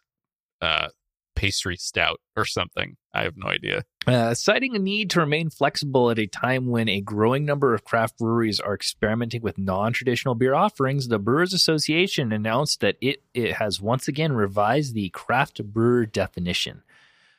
uh, 0.62 0.88
pastry 1.36 1.76
stout 1.78 2.20
or 2.36 2.46
something. 2.46 2.98
I 3.14 3.24
have 3.24 3.38
no 3.38 3.48
idea. 3.48 3.86
Uh, 4.06 4.34
citing 4.34 4.76
a 4.76 4.80
need 4.80 5.10
to 5.12 5.20
remain 5.20 5.50
flexible 5.50 6.10
at 6.10 6.20
a 6.20 6.28
time 6.28 6.68
when 6.68 6.90
a 6.90 7.02
growing 7.02 7.46
number 7.46 7.74
of 7.74 7.84
craft 7.84 8.18
breweries 8.18 8.60
are 8.60 8.74
experimenting 8.74 9.42
with 9.42 9.58
non-traditional 9.58 10.36
beer 10.36 10.54
offerings, 10.54 11.08
the 11.08 11.20
Brewers 11.20 11.54
Association 11.54 12.32
announced 12.32 12.82
that 12.82 12.98
it, 13.02 13.24
it 13.34 13.54
has 13.54 13.82
once 13.82 14.08
again 14.08 14.34
revised 14.34 14.94
the 14.94 15.10
craft 15.10 15.64
brewer 15.64 16.06
definition. 16.06 16.84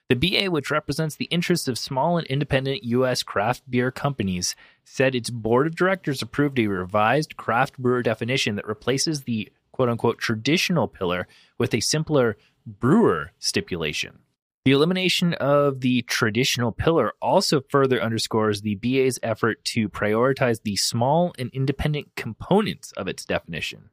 The 0.08 0.16
BA, 0.16 0.50
which 0.50 0.70
represents 0.70 1.16
the 1.16 1.24
interests 1.26 1.66
of 1.66 1.78
small 1.78 2.18
and 2.18 2.26
independent 2.26 2.84
U.S. 2.84 3.22
craft 3.22 3.68
beer 3.70 3.90
companies, 3.90 4.54
said 4.84 5.14
its 5.14 5.30
board 5.30 5.66
of 5.66 5.76
directors 5.76 6.20
approved 6.20 6.58
a 6.58 6.66
revised 6.66 7.36
craft 7.36 7.78
brewer 7.78 8.02
definition 8.02 8.56
that 8.56 8.68
replaces 8.68 9.22
the 9.22 9.50
quote 9.74 9.88
unquote 9.88 10.18
traditional 10.18 10.86
pillar 10.86 11.26
with 11.58 11.74
a 11.74 11.80
simpler 11.80 12.36
brewer 12.64 13.32
stipulation. 13.40 14.20
The 14.64 14.70
elimination 14.70 15.34
of 15.34 15.80
the 15.80 16.02
traditional 16.02 16.70
pillar 16.70 17.12
also 17.20 17.60
further 17.68 18.00
underscores 18.00 18.60
the 18.60 18.76
BA's 18.76 19.18
effort 19.20 19.62
to 19.64 19.88
prioritize 19.88 20.62
the 20.62 20.76
small 20.76 21.34
and 21.38 21.50
independent 21.52 22.14
components 22.14 22.92
of 22.92 23.08
its 23.08 23.24
definition. 23.24 23.90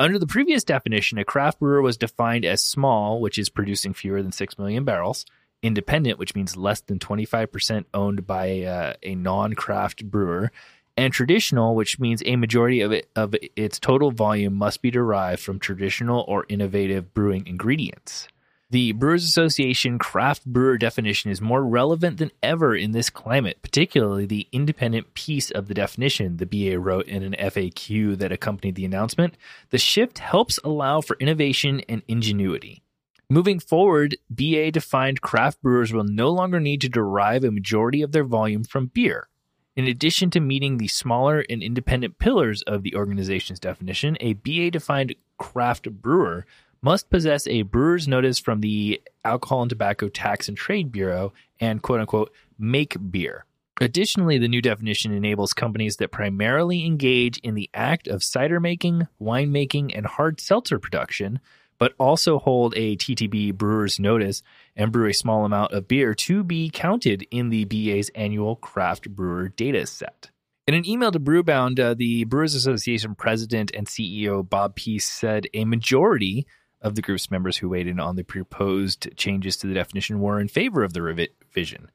Under 0.00 0.18
the 0.18 0.26
previous 0.26 0.64
definition, 0.64 1.18
a 1.18 1.24
craft 1.24 1.60
brewer 1.60 1.82
was 1.82 1.98
defined 1.98 2.46
as 2.46 2.64
small, 2.64 3.20
which 3.20 3.38
is 3.38 3.50
producing 3.50 3.92
fewer 3.92 4.22
than 4.22 4.32
6 4.32 4.58
million 4.58 4.84
barrels, 4.84 5.26
independent, 5.62 6.18
which 6.18 6.34
means 6.34 6.56
less 6.56 6.80
than 6.80 6.98
25% 6.98 7.84
owned 7.92 8.26
by 8.26 8.62
uh, 8.62 8.94
a 9.02 9.14
non 9.14 9.52
craft 9.52 10.10
brewer, 10.10 10.50
and 10.96 11.12
traditional, 11.12 11.74
which 11.74 11.98
means 11.98 12.22
a 12.24 12.36
majority 12.36 12.80
of, 12.80 12.92
it, 12.92 13.08
of 13.16 13.34
its 13.56 13.78
total 13.78 14.10
volume 14.10 14.54
must 14.54 14.82
be 14.82 14.90
derived 14.90 15.40
from 15.40 15.58
traditional 15.58 16.24
or 16.28 16.46
innovative 16.48 17.14
brewing 17.14 17.46
ingredients. 17.46 18.28
The 18.72 18.92
Brewers 18.92 19.24
Association 19.24 19.98
craft 19.98 20.46
brewer 20.46 20.78
definition 20.78 21.30
is 21.30 21.42
more 21.42 21.62
relevant 21.62 22.16
than 22.16 22.30
ever 22.42 22.74
in 22.74 22.92
this 22.92 23.10
climate, 23.10 23.58
particularly 23.60 24.24
the 24.24 24.48
independent 24.50 25.12
piece 25.12 25.50
of 25.50 25.68
the 25.68 25.74
definition 25.74 26.38
the 26.38 26.46
BA 26.46 26.78
wrote 26.78 27.06
in 27.06 27.22
an 27.22 27.36
FAQ 27.38 28.16
that 28.16 28.32
accompanied 28.32 28.74
the 28.74 28.86
announcement. 28.86 29.34
The 29.68 29.76
shift 29.76 30.20
helps 30.20 30.58
allow 30.64 31.02
for 31.02 31.18
innovation 31.20 31.82
and 31.86 32.00
ingenuity. 32.08 32.82
Moving 33.28 33.60
forward, 33.60 34.16
BA 34.30 34.70
defined 34.70 35.20
craft 35.20 35.60
brewers 35.60 35.92
will 35.92 36.04
no 36.04 36.30
longer 36.30 36.58
need 36.58 36.80
to 36.80 36.88
derive 36.88 37.44
a 37.44 37.50
majority 37.50 38.00
of 38.00 38.12
their 38.12 38.24
volume 38.24 38.64
from 38.64 38.86
beer. 38.86 39.28
In 39.74 39.86
addition 39.86 40.30
to 40.30 40.40
meeting 40.40 40.76
the 40.76 40.88
smaller 40.88 41.44
and 41.48 41.62
independent 41.62 42.18
pillars 42.18 42.62
of 42.62 42.82
the 42.82 42.94
organization's 42.94 43.58
definition, 43.58 44.18
a 44.20 44.34
BA 44.34 44.70
defined 44.70 45.14
craft 45.38 45.90
brewer 45.90 46.44
must 46.82 47.08
possess 47.08 47.46
a 47.46 47.62
brewer's 47.62 48.06
notice 48.06 48.38
from 48.38 48.60
the 48.60 49.00
Alcohol 49.24 49.62
and 49.62 49.70
Tobacco 49.70 50.08
Tax 50.08 50.48
and 50.48 50.56
Trade 50.56 50.92
Bureau 50.92 51.32
and 51.58 51.80
quote 51.80 52.00
unquote 52.00 52.32
make 52.58 52.96
beer. 53.10 53.46
Additionally, 53.80 54.36
the 54.36 54.48
new 54.48 54.60
definition 54.60 55.12
enables 55.12 55.54
companies 55.54 55.96
that 55.96 56.12
primarily 56.12 56.84
engage 56.84 57.38
in 57.38 57.54
the 57.54 57.70
act 57.72 58.06
of 58.06 58.22
cider 58.22 58.60
making, 58.60 59.08
wine 59.18 59.50
making, 59.50 59.94
and 59.94 60.04
hard 60.04 60.40
seltzer 60.40 60.78
production, 60.78 61.40
but 61.82 61.94
also 61.98 62.38
hold 62.38 62.74
a 62.76 62.94
TTB 62.94 63.52
brewer's 63.54 63.98
notice 63.98 64.44
and 64.76 64.92
brew 64.92 65.08
a 65.08 65.12
small 65.12 65.44
amount 65.44 65.72
of 65.72 65.88
beer 65.88 66.14
to 66.14 66.44
be 66.44 66.70
counted 66.70 67.26
in 67.32 67.48
the 67.48 67.64
BA's 67.64 68.08
annual 68.14 68.54
craft 68.54 69.10
brewer 69.10 69.48
data 69.48 69.84
set. 69.84 70.30
In 70.68 70.74
an 70.74 70.88
email 70.88 71.10
to 71.10 71.18
Brewbound, 71.18 71.80
uh, 71.80 71.94
the 71.94 72.22
Brewers 72.22 72.54
Association 72.54 73.16
president 73.16 73.72
and 73.74 73.88
CEO 73.88 74.48
Bob 74.48 74.76
Pease 74.76 75.08
said 75.08 75.48
a 75.54 75.64
majority 75.64 76.46
of 76.80 76.94
the 76.94 77.02
group's 77.02 77.32
members 77.32 77.56
who 77.56 77.70
weighed 77.70 77.88
in 77.88 77.98
on 77.98 78.14
the 78.14 78.22
proposed 78.22 79.08
changes 79.16 79.56
to 79.56 79.66
the 79.66 79.74
definition 79.74 80.20
were 80.20 80.38
in 80.38 80.46
favor 80.46 80.84
of 80.84 80.92
the 80.92 81.02
revision. 81.02 81.90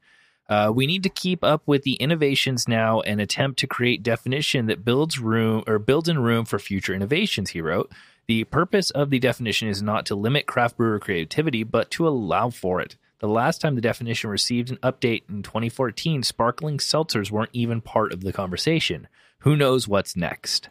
Uh, 0.50 0.70
we 0.74 0.86
need 0.86 1.02
to 1.02 1.08
keep 1.08 1.42
up 1.42 1.62
with 1.64 1.82
the 1.84 1.94
innovations 1.94 2.68
now 2.68 3.00
and 3.00 3.22
attempt 3.22 3.58
to 3.60 3.66
create 3.66 4.02
definition 4.02 4.66
that 4.66 4.84
builds 4.84 5.18
room 5.18 5.64
or 5.66 5.78
builds 5.78 6.10
in 6.10 6.18
room 6.18 6.44
for 6.44 6.58
future 6.58 6.92
innovations. 6.92 7.50
He 7.50 7.62
wrote, 7.62 7.90
"The 8.28 8.44
purpose 8.44 8.90
of 8.90 9.10
the 9.10 9.18
definition 9.18 9.68
is 9.68 9.82
not 9.82 10.06
to 10.06 10.14
limit 10.14 10.46
craft 10.46 10.76
brewer 10.76 11.00
creativity, 11.00 11.64
but 11.64 11.90
to 11.92 12.06
allow 12.06 12.50
for 12.50 12.80
it." 12.80 12.96
The 13.20 13.28
last 13.28 13.60
time 13.60 13.74
the 13.74 13.80
definition 13.80 14.30
received 14.30 14.70
an 14.70 14.76
update 14.76 15.22
in 15.28 15.42
2014, 15.42 16.22
sparkling 16.22 16.78
seltzers 16.78 17.32
weren't 17.32 17.50
even 17.52 17.80
part 17.80 18.12
of 18.12 18.20
the 18.20 18.32
conversation. 18.32 19.08
Who 19.40 19.56
knows 19.56 19.88
what's 19.88 20.14
next? 20.14 20.68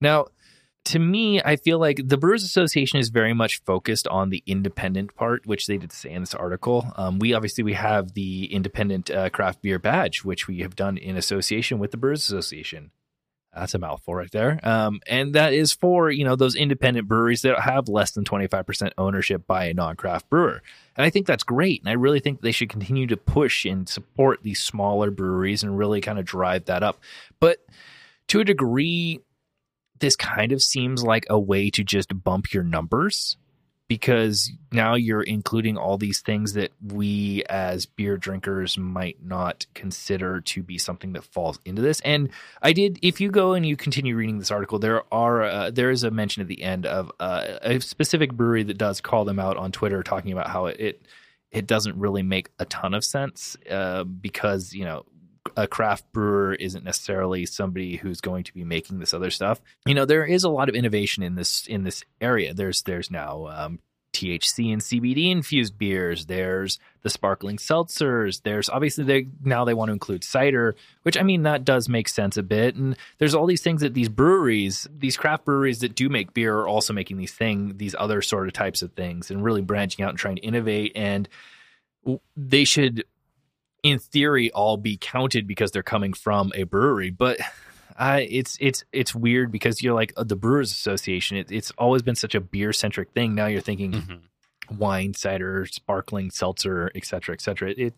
Now, 0.00 0.26
to 0.86 0.98
me, 0.98 1.40
I 1.40 1.56
feel 1.56 1.78
like 1.78 2.08
the 2.08 2.18
Brewers 2.18 2.42
Association 2.42 2.98
is 2.98 3.08
very 3.08 3.32
much 3.32 3.62
focused 3.62 4.08
on 4.08 4.30
the 4.30 4.42
independent 4.46 5.14
part, 5.14 5.46
which 5.46 5.66
they 5.66 5.78
did 5.78 5.92
say 5.92 6.10
in 6.10 6.22
this 6.22 6.34
article. 6.34 6.92
Um, 6.96 7.18
we 7.18 7.32
obviously 7.32 7.62
we 7.62 7.74
have 7.74 8.14
the 8.14 8.52
independent 8.52 9.10
uh, 9.10 9.30
craft 9.30 9.62
beer 9.62 9.78
badge, 9.78 10.24
which 10.24 10.48
we 10.48 10.60
have 10.60 10.74
done 10.74 10.98
in 10.98 11.16
association 11.16 11.78
with 11.78 11.92
the 11.92 11.96
Brewers 11.96 12.24
Association. 12.24 12.90
That's 13.54 13.74
a 13.74 13.78
mouthful 13.78 14.14
right 14.14 14.30
there. 14.30 14.58
Um, 14.62 15.00
and 15.06 15.34
that 15.34 15.52
is 15.52 15.72
for 15.72 16.10
you 16.10 16.24
know 16.24 16.36
those 16.36 16.54
independent 16.54 17.06
breweries 17.06 17.42
that 17.42 17.58
have 17.60 17.88
less 17.88 18.12
than 18.12 18.24
twenty 18.24 18.46
five 18.46 18.66
percent 18.66 18.94
ownership 18.96 19.46
by 19.46 19.66
a 19.66 19.74
non 19.74 19.96
craft 19.96 20.30
brewer. 20.30 20.62
And 20.96 21.04
I 21.04 21.10
think 21.10 21.26
that's 21.26 21.44
great. 21.44 21.80
And 21.82 21.88
I 21.88 21.92
really 21.92 22.20
think 22.20 22.40
they 22.40 22.52
should 22.52 22.68
continue 22.68 23.06
to 23.06 23.16
push 23.16 23.64
and 23.64 23.88
support 23.88 24.42
these 24.42 24.60
smaller 24.60 25.10
breweries 25.10 25.62
and 25.62 25.76
really 25.76 26.00
kind 26.00 26.18
of 26.18 26.24
drive 26.24 26.66
that 26.66 26.82
up. 26.82 27.00
But 27.40 27.58
to 28.28 28.40
a 28.40 28.44
degree, 28.44 29.20
this 30.00 30.16
kind 30.16 30.52
of 30.52 30.62
seems 30.62 31.02
like 31.02 31.26
a 31.28 31.38
way 31.38 31.70
to 31.70 31.84
just 31.84 32.24
bump 32.24 32.52
your 32.52 32.64
numbers 32.64 33.36
because 33.92 34.50
now 34.72 34.94
you're 34.94 35.22
including 35.22 35.76
all 35.76 35.98
these 35.98 36.22
things 36.22 36.54
that 36.54 36.72
we 36.82 37.44
as 37.50 37.84
beer 37.84 38.16
drinkers 38.16 38.78
might 38.78 39.22
not 39.22 39.66
consider 39.74 40.40
to 40.40 40.62
be 40.62 40.78
something 40.78 41.12
that 41.12 41.22
falls 41.24 41.60
into 41.66 41.82
this. 41.82 42.00
And 42.00 42.30
i 42.62 42.72
did 42.72 42.98
if 43.02 43.20
you 43.20 43.30
go 43.30 43.52
and 43.52 43.66
you 43.66 43.76
continue 43.76 44.16
reading 44.16 44.38
this 44.38 44.50
article 44.50 44.78
there 44.78 45.02
are 45.12 45.42
uh, 45.42 45.70
there 45.70 45.90
is 45.90 46.04
a 46.04 46.10
mention 46.10 46.40
at 46.40 46.48
the 46.48 46.62
end 46.62 46.86
of 46.86 47.12
uh, 47.20 47.58
a 47.60 47.80
specific 47.80 48.32
brewery 48.32 48.62
that 48.62 48.78
does 48.78 49.02
call 49.02 49.26
them 49.26 49.38
out 49.38 49.58
on 49.58 49.72
twitter 49.72 50.02
talking 50.02 50.32
about 50.32 50.48
how 50.48 50.66
it, 50.66 50.80
it 50.80 51.02
it 51.50 51.66
doesn't 51.66 51.98
really 51.98 52.22
make 52.22 52.48
a 52.58 52.64
ton 52.64 52.94
of 52.94 53.04
sense 53.04 53.56
uh, 53.70 54.04
because 54.04 54.72
you 54.72 54.84
know 54.84 55.04
a 55.56 55.66
craft 55.66 56.10
brewer 56.12 56.54
isn't 56.54 56.84
necessarily 56.84 57.46
somebody 57.46 57.96
who's 57.96 58.20
going 58.20 58.44
to 58.44 58.54
be 58.54 58.64
making 58.64 58.98
this 58.98 59.14
other 59.14 59.30
stuff. 59.30 59.60
You 59.86 59.94
know, 59.94 60.04
there 60.04 60.24
is 60.24 60.44
a 60.44 60.50
lot 60.50 60.68
of 60.68 60.74
innovation 60.74 61.22
in 61.22 61.34
this 61.34 61.66
in 61.66 61.84
this 61.84 62.04
area. 62.20 62.54
There's 62.54 62.82
there's 62.82 63.10
now 63.10 63.46
um, 63.46 63.78
THC 64.12 64.72
and 64.72 64.82
CBD 64.82 65.30
infused 65.30 65.78
beers. 65.78 66.26
There's 66.26 66.78
the 67.02 67.10
sparkling 67.10 67.56
seltzers. 67.56 68.42
There's 68.42 68.68
obviously 68.68 69.04
they 69.04 69.26
now 69.42 69.64
they 69.64 69.74
want 69.74 69.88
to 69.88 69.94
include 69.94 70.22
cider, 70.24 70.76
which 71.02 71.16
I 71.16 71.22
mean 71.22 71.42
that 71.42 71.64
does 71.64 71.88
make 71.88 72.08
sense 72.08 72.36
a 72.36 72.42
bit. 72.42 72.76
And 72.76 72.96
there's 73.18 73.34
all 73.34 73.46
these 73.46 73.62
things 73.62 73.80
that 73.80 73.94
these 73.94 74.08
breweries, 74.08 74.86
these 74.96 75.16
craft 75.16 75.44
breweries 75.44 75.80
that 75.80 75.94
do 75.94 76.08
make 76.08 76.34
beer, 76.34 76.56
are 76.58 76.68
also 76.68 76.92
making 76.92 77.16
these 77.16 77.32
thing, 77.32 77.78
these 77.78 77.94
other 77.98 78.22
sort 78.22 78.46
of 78.46 78.52
types 78.52 78.82
of 78.82 78.92
things, 78.92 79.30
and 79.30 79.42
really 79.42 79.62
branching 79.62 80.04
out 80.04 80.10
and 80.10 80.18
trying 80.18 80.36
to 80.36 80.42
innovate. 80.42 80.92
And 80.94 81.28
they 82.36 82.64
should 82.64 83.04
in 83.82 83.98
theory 83.98 84.50
all 84.52 84.76
be 84.76 84.96
counted 84.96 85.46
because 85.46 85.70
they're 85.70 85.82
coming 85.82 86.12
from 86.12 86.52
a 86.54 86.64
brewery 86.64 87.10
but 87.10 87.38
uh, 87.96 88.20
it's 88.28 88.56
it's 88.60 88.84
it's 88.92 89.14
weird 89.14 89.52
because 89.52 89.82
you're 89.82 89.94
like 89.94 90.12
uh, 90.16 90.24
the 90.24 90.36
brewers 90.36 90.70
association 90.70 91.36
it, 91.36 91.50
it's 91.50 91.70
always 91.72 92.02
been 92.02 92.14
such 92.14 92.34
a 92.34 92.40
beer 92.40 92.72
centric 92.72 93.10
thing. 93.12 93.34
Now 93.34 93.46
you're 93.46 93.60
thinking 93.60 93.92
mm-hmm. 93.92 94.76
wine 94.78 95.14
cider 95.14 95.66
sparkling 95.66 96.30
seltzer 96.30 96.90
etc 96.94 97.34
etc 97.34 97.70
it, 97.70 97.78
it 97.78 97.94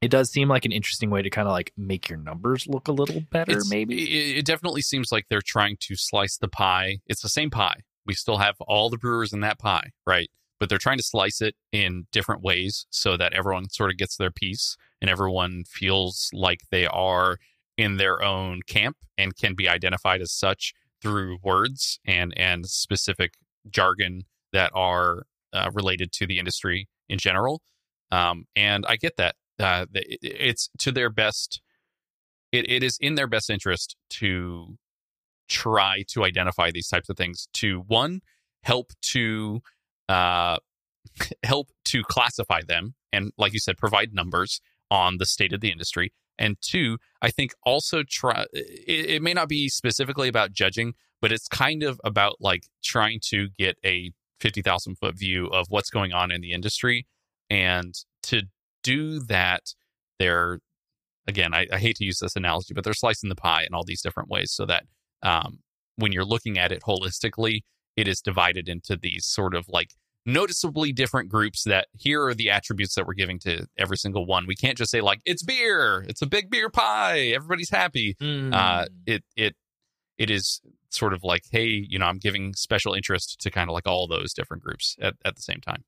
it 0.00 0.10
does 0.10 0.30
seem 0.30 0.48
like 0.48 0.64
an 0.64 0.72
interesting 0.72 1.10
way 1.10 1.20
to 1.20 1.30
kind 1.30 1.46
of 1.46 1.52
like 1.52 1.72
make 1.76 2.08
your 2.08 2.18
numbers 2.18 2.66
look 2.66 2.88
a 2.88 2.92
little 2.92 3.20
better 3.30 3.58
it's, 3.58 3.70
maybe. 3.70 4.02
it, 4.02 4.38
it 4.38 4.44
definitely 4.46 4.80
seems 4.80 5.12
like 5.12 5.26
they're 5.28 5.42
trying 5.42 5.76
to 5.80 5.94
slice 5.94 6.38
the 6.38 6.48
pie. 6.48 7.00
It's 7.06 7.20
the 7.20 7.28
same 7.28 7.50
pie. 7.50 7.80
We 8.06 8.14
still 8.14 8.38
have 8.38 8.54
all 8.62 8.88
the 8.88 8.96
brewers 8.96 9.32
in 9.32 9.40
that 9.40 9.58
pie 9.58 9.90
right? 10.06 10.30
But 10.58 10.68
they're 10.68 10.78
trying 10.78 10.98
to 10.98 11.04
slice 11.04 11.40
it 11.40 11.54
in 11.72 12.06
different 12.12 12.42
ways 12.42 12.86
so 12.90 13.16
that 13.16 13.32
everyone 13.32 13.68
sort 13.70 13.90
of 13.90 13.96
gets 13.96 14.16
their 14.16 14.30
piece 14.30 14.76
and 15.00 15.10
everyone 15.10 15.64
feels 15.66 16.30
like 16.32 16.60
they 16.70 16.86
are 16.86 17.38
in 17.76 17.96
their 17.96 18.22
own 18.22 18.60
camp 18.66 18.96
and 19.16 19.36
can 19.36 19.54
be 19.54 19.68
identified 19.68 20.20
as 20.20 20.32
such 20.32 20.74
through 21.00 21.38
words 21.42 21.98
and 22.06 22.34
and 22.36 22.66
specific 22.66 23.34
jargon 23.70 24.24
that 24.52 24.70
are 24.74 25.24
uh, 25.52 25.70
related 25.72 26.12
to 26.12 26.26
the 26.26 26.38
industry 26.38 26.88
in 27.08 27.18
general. 27.18 27.62
Um, 28.10 28.44
and 28.56 28.84
I 28.86 28.96
get 28.96 29.16
that. 29.16 29.36
Uh, 29.58 29.86
it's 29.92 30.70
to 30.78 30.92
their 30.92 31.10
best. 31.10 31.60
It, 32.52 32.68
it 32.68 32.82
is 32.82 32.98
in 33.00 33.14
their 33.14 33.28
best 33.28 33.50
interest 33.50 33.96
to 34.10 34.76
try 35.48 36.04
to 36.08 36.24
identify 36.24 36.70
these 36.70 36.88
types 36.88 37.08
of 37.08 37.16
things. 37.16 37.48
To 37.54 37.84
one, 37.86 38.20
help 38.62 38.92
to 39.12 39.60
uh, 40.08 40.58
help 41.44 41.68
to 41.86 42.02
classify 42.02 42.60
them, 42.66 42.94
and 43.12 43.32
like 43.38 43.52
you 43.52 43.60
said, 43.60 43.76
provide 43.76 44.12
numbers 44.12 44.60
on 44.90 45.18
the 45.18 45.26
state 45.26 45.52
of 45.52 45.60
the 45.60 45.70
industry. 45.70 46.12
And 46.38 46.56
two, 46.60 46.98
I 47.20 47.30
think 47.30 47.52
also 47.64 48.02
try 48.02 48.46
it, 48.52 49.10
it 49.10 49.22
may 49.22 49.34
not 49.34 49.48
be 49.48 49.68
specifically 49.68 50.28
about 50.28 50.52
judging, 50.52 50.94
but 51.20 51.32
it's 51.32 51.48
kind 51.48 51.82
of 51.82 52.00
about 52.04 52.36
like 52.40 52.64
trying 52.82 53.20
to 53.28 53.48
get 53.58 53.76
a 53.84 54.12
50,000 54.40 54.96
foot 54.96 55.16
view 55.16 55.46
of 55.46 55.66
what's 55.68 55.90
going 55.90 56.12
on 56.12 56.30
in 56.32 56.40
the 56.40 56.52
industry. 56.52 57.06
And 57.50 57.94
to 58.24 58.42
do 58.82 59.20
that, 59.20 59.74
they're, 60.18 60.60
again, 61.26 61.52
I, 61.52 61.66
I, 61.72 61.78
hate 61.78 61.96
to 61.96 62.04
use 62.04 62.18
this 62.18 62.36
analogy, 62.36 62.72
but 62.74 62.84
they're 62.84 62.94
slicing 62.94 63.28
the 63.28 63.34
pie 63.34 63.64
in 63.64 63.74
all 63.74 63.84
these 63.84 64.02
different 64.02 64.30
ways 64.30 64.52
so 64.52 64.64
that 64.66 64.84
um, 65.22 65.58
when 65.96 66.12
you're 66.12 66.24
looking 66.24 66.58
at 66.58 66.72
it 66.72 66.82
holistically, 66.82 67.60
it 67.96 68.08
is 68.08 68.20
divided 68.20 68.68
into 68.68 68.96
these 68.96 69.26
sort 69.26 69.54
of 69.54 69.66
like 69.68 69.90
noticeably 70.26 70.92
different 70.92 71.28
groups 71.28 71.64
that 71.64 71.88
here 71.96 72.24
are 72.24 72.34
the 72.34 72.50
attributes 72.50 72.94
that 72.94 73.06
we're 73.06 73.14
giving 73.14 73.38
to 73.40 73.66
every 73.78 73.96
single 73.96 74.26
one. 74.26 74.46
We 74.46 74.56
can't 74.56 74.76
just 74.76 74.90
say 74.90 75.00
like 75.00 75.20
it's 75.24 75.42
beer, 75.42 76.04
it's 76.08 76.22
a 76.22 76.26
big 76.26 76.50
beer 76.50 76.70
pie, 76.70 77.32
everybody's 77.34 77.70
happy. 77.70 78.16
Mm. 78.20 78.54
Uh, 78.54 78.86
it 79.06 79.24
it 79.36 79.56
it 80.18 80.30
is 80.30 80.60
sort 80.90 81.14
of 81.14 81.22
like 81.22 81.42
hey, 81.50 81.86
you 81.88 81.98
know, 81.98 82.06
I'm 82.06 82.18
giving 82.18 82.54
special 82.54 82.94
interest 82.94 83.40
to 83.40 83.50
kind 83.50 83.68
of 83.70 83.74
like 83.74 83.86
all 83.86 84.06
those 84.06 84.32
different 84.32 84.62
groups 84.62 84.96
at, 85.00 85.14
at 85.24 85.36
the 85.36 85.42
same 85.42 85.60
time. 85.60 85.84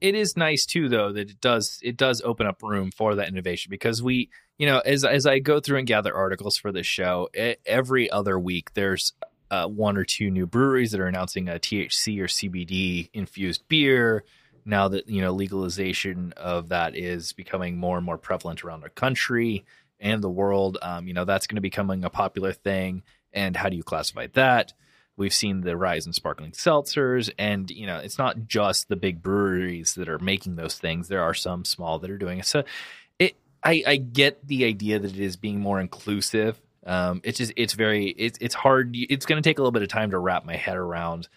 It 0.00 0.14
is 0.14 0.36
nice 0.36 0.66
too, 0.66 0.88
though, 0.88 1.12
that 1.12 1.30
it 1.30 1.40
does 1.40 1.80
it 1.82 1.96
does 1.96 2.22
open 2.24 2.46
up 2.46 2.62
room 2.62 2.92
for 2.92 3.16
that 3.16 3.28
innovation 3.28 3.70
because 3.70 4.02
we, 4.02 4.30
you 4.56 4.66
know, 4.66 4.78
as 4.78 5.04
as 5.04 5.26
I 5.26 5.40
go 5.40 5.58
through 5.58 5.78
and 5.78 5.86
gather 5.86 6.14
articles 6.14 6.56
for 6.56 6.70
this 6.70 6.86
show, 6.86 7.28
every 7.66 8.08
other 8.08 8.38
week 8.38 8.74
there's 8.74 9.12
uh, 9.50 9.66
one 9.66 9.96
or 9.96 10.04
two 10.04 10.30
new 10.30 10.46
breweries 10.46 10.92
that 10.92 11.00
are 11.00 11.06
announcing 11.06 11.48
a 11.48 11.54
THC 11.54 12.20
or 12.20 12.26
CBD 12.26 13.10
infused 13.12 13.66
beer. 13.68 14.24
Now 14.64 14.88
that 14.88 15.08
you 15.08 15.20
know 15.20 15.32
legalization 15.32 16.32
of 16.36 16.70
that 16.70 16.96
is 16.96 17.32
becoming 17.32 17.76
more 17.76 17.96
and 17.96 18.06
more 18.06 18.18
prevalent 18.18 18.64
around 18.64 18.82
our 18.82 18.88
country 18.88 19.64
and 20.00 20.22
the 20.22 20.30
world, 20.30 20.78
um, 20.82 21.06
you 21.06 21.14
know 21.14 21.24
that's 21.24 21.46
going 21.46 21.56
to 21.56 21.60
be 21.60 21.68
becoming 21.68 22.04
a 22.04 22.10
popular 22.10 22.52
thing. 22.52 23.02
And 23.32 23.56
how 23.56 23.68
do 23.68 23.76
you 23.76 23.82
classify 23.82 24.28
that? 24.34 24.72
We've 25.16 25.34
seen 25.34 25.60
the 25.60 25.76
rise 25.76 26.06
in 26.06 26.12
sparkling 26.12 26.52
seltzers, 26.52 27.30
and 27.38 27.70
you 27.70 27.86
know 27.86 27.98
it's 27.98 28.18
not 28.18 28.46
just 28.46 28.88
the 28.88 28.96
big 28.96 29.22
breweries 29.22 29.94
that 29.94 30.08
are 30.08 30.18
making 30.18 30.56
those 30.56 30.78
things. 30.78 31.08
There 31.08 31.22
are 31.22 31.34
some 31.34 31.64
small 31.64 31.98
that 31.98 32.10
are 32.10 32.18
doing 32.18 32.38
it. 32.38 32.46
So, 32.46 32.64
it 33.18 33.36
I, 33.62 33.82
I 33.86 33.96
get 33.96 34.46
the 34.46 34.64
idea 34.64 34.98
that 34.98 35.12
it 35.12 35.20
is 35.20 35.36
being 35.36 35.60
more 35.60 35.80
inclusive. 35.80 36.60
Um, 36.86 37.20
it's 37.24 37.38
just 37.38 37.52
it's 37.56 37.72
very 37.72 38.08
it's 38.10 38.38
it's 38.40 38.54
hard. 38.54 38.94
It's 38.94 39.26
going 39.26 39.42
to 39.42 39.48
take 39.48 39.58
a 39.58 39.62
little 39.62 39.72
bit 39.72 39.82
of 39.82 39.88
time 39.88 40.10
to 40.10 40.18
wrap 40.18 40.44
my 40.44 40.56
head 40.56 40.76
around 40.76 41.28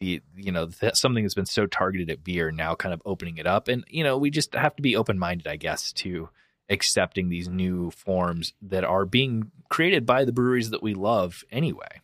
the 0.00 0.20
you 0.36 0.52
know 0.52 0.66
that 0.66 0.96
something 0.96 1.24
that's 1.24 1.34
been 1.34 1.46
so 1.46 1.66
targeted 1.66 2.10
at 2.10 2.24
beer 2.24 2.50
now 2.50 2.74
kind 2.74 2.92
of 2.92 3.02
opening 3.04 3.38
it 3.38 3.46
up, 3.46 3.68
and 3.68 3.84
you 3.88 4.04
know 4.04 4.16
we 4.16 4.30
just 4.30 4.54
have 4.54 4.76
to 4.76 4.82
be 4.82 4.96
open 4.96 5.18
minded, 5.18 5.46
I 5.46 5.56
guess, 5.56 5.92
to 5.94 6.28
accepting 6.68 7.28
these 7.28 7.48
new 7.48 7.90
forms 7.90 8.52
that 8.60 8.84
are 8.84 9.04
being 9.04 9.50
created 9.68 10.04
by 10.04 10.24
the 10.24 10.32
breweries 10.32 10.70
that 10.70 10.82
we 10.82 10.94
love 10.94 11.44
anyway. 11.50 12.00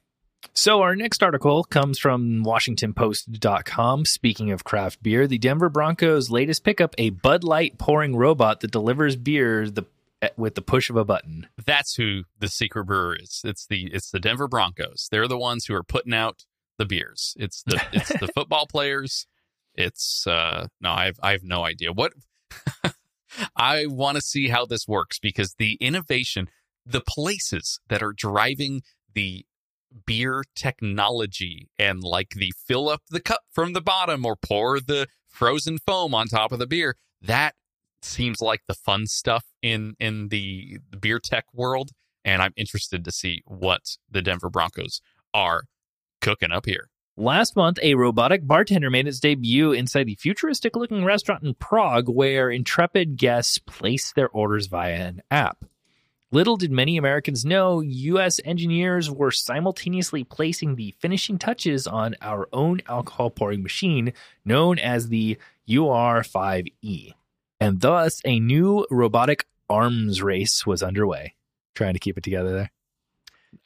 So, 0.54 0.82
our 0.82 0.94
next 0.94 1.22
article 1.22 1.64
comes 1.64 1.98
from 1.98 2.44
WashingtonPost.com. 2.44 4.04
Speaking 4.04 4.50
of 4.50 4.64
craft 4.64 5.02
beer, 5.02 5.26
the 5.26 5.38
Denver 5.38 5.68
Broncos' 5.68 6.30
latest 6.30 6.62
pickup, 6.64 6.94
a 6.98 7.10
Bud 7.10 7.42
Light 7.42 7.78
pouring 7.78 8.16
robot 8.16 8.60
that 8.60 8.70
delivers 8.70 9.16
beer 9.16 9.70
the, 9.70 9.84
with 10.36 10.54
the 10.54 10.62
push 10.62 10.90
of 10.90 10.96
a 10.96 11.04
button. 11.04 11.48
That's 11.64 11.94
who 11.94 12.22
the 12.38 12.48
secret 12.48 12.84
brewer 12.84 13.16
is. 13.20 13.40
It's 13.44 13.66
the 13.66 13.90
it's 13.92 14.10
the 14.10 14.20
Denver 14.20 14.48
Broncos. 14.48 15.08
They're 15.10 15.28
the 15.28 15.38
ones 15.38 15.66
who 15.66 15.74
are 15.74 15.82
putting 15.82 16.14
out 16.14 16.44
the 16.78 16.86
beers. 16.86 17.34
It's 17.38 17.62
the 17.64 17.82
it's 17.92 18.08
the 18.18 18.28
football 18.34 18.66
players. 18.66 19.26
It's 19.74 20.26
uh 20.26 20.68
no, 20.80 20.90
I've 20.90 21.18
I 21.22 21.32
have 21.32 21.44
no 21.44 21.64
idea 21.64 21.92
what. 21.92 22.12
I 23.56 23.86
want 23.86 24.16
to 24.16 24.22
see 24.22 24.48
how 24.48 24.66
this 24.66 24.86
works 24.86 25.18
because 25.18 25.54
the 25.54 25.78
innovation, 25.80 26.48
the 26.84 27.00
places 27.00 27.80
that 27.88 28.02
are 28.02 28.12
driving 28.12 28.82
the 29.14 29.46
beer 30.06 30.44
technology 30.54 31.68
and 31.78 32.02
like 32.02 32.30
the 32.30 32.52
fill 32.66 32.88
up 32.88 33.02
the 33.10 33.20
cup 33.20 33.40
from 33.50 33.72
the 33.72 33.80
bottom 33.80 34.24
or 34.24 34.36
pour 34.36 34.80
the 34.80 35.06
frozen 35.28 35.78
foam 35.86 36.14
on 36.14 36.26
top 36.26 36.52
of 36.52 36.58
the 36.58 36.66
beer 36.66 36.96
that 37.20 37.54
seems 38.04 38.40
like 38.40 38.62
the 38.66 38.74
fun 38.74 39.06
stuff 39.06 39.44
in 39.62 39.94
in 39.98 40.28
the, 40.28 40.78
beer 41.00 41.18
tech 41.18 41.44
world 41.52 41.90
and 42.24 42.42
i'm 42.42 42.52
interested 42.56 43.04
to 43.04 43.12
see 43.12 43.42
what 43.46 43.96
the 44.10 44.22
denver 44.22 44.50
broncos 44.50 45.00
are 45.34 45.64
cooking 46.20 46.52
up 46.52 46.66
here 46.66 46.88
Last 47.18 47.56
month, 47.56 47.78
a 47.82 47.94
robotic 47.94 48.46
bartender 48.46 48.88
made 48.88 49.06
its 49.06 49.20
debut 49.20 49.72
inside 49.72 50.04
the 50.04 50.14
futuristic 50.14 50.74
looking 50.74 51.04
restaurant 51.04 51.42
in 51.42 51.52
Prague, 51.52 52.08
where 52.08 52.50
intrepid 52.50 53.18
guests 53.18 53.58
place 53.58 54.14
their 54.14 54.30
orders 54.30 54.66
via 54.66 54.94
an 54.94 55.22
app. 55.30 55.62
Little 56.30 56.56
did 56.56 56.72
many 56.72 56.96
Americans 56.96 57.44
know, 57.44 57.80
U.S. 57.80 58.40
engineers 58.46 59.10
were 59.10 59.30
simultaneously 59.30 60.24
placing 60.24 60.76
the 60.76 60.94
finishing 60.98 61.36
touches 61.36 61.86
on 61.86 62.16
our 62.22 62.48
own 62.50 62.80
alcohol 62.88 63.28
pouring 63.28 63.62
machine, 63.62 64.14
known 64.42 64.78
as 64.78 65.08
the 65.08 65.36
UR5E. 65.68 67.12
And 67.62 67.80
thus, 67.80 68.20
a 68.24 68.40
new 68.40 68.86
robotic 68.90 69.46
arms 69.70 70.20
race 70.20 70.66
was 70.66 70.82
underway. 70.82 71.36
Trying 71.76 71.94
to 71.94 72.00
keep 72.00 72.18
it 72.18 72.24
together 72.24 72.52
there. 72.52 72.72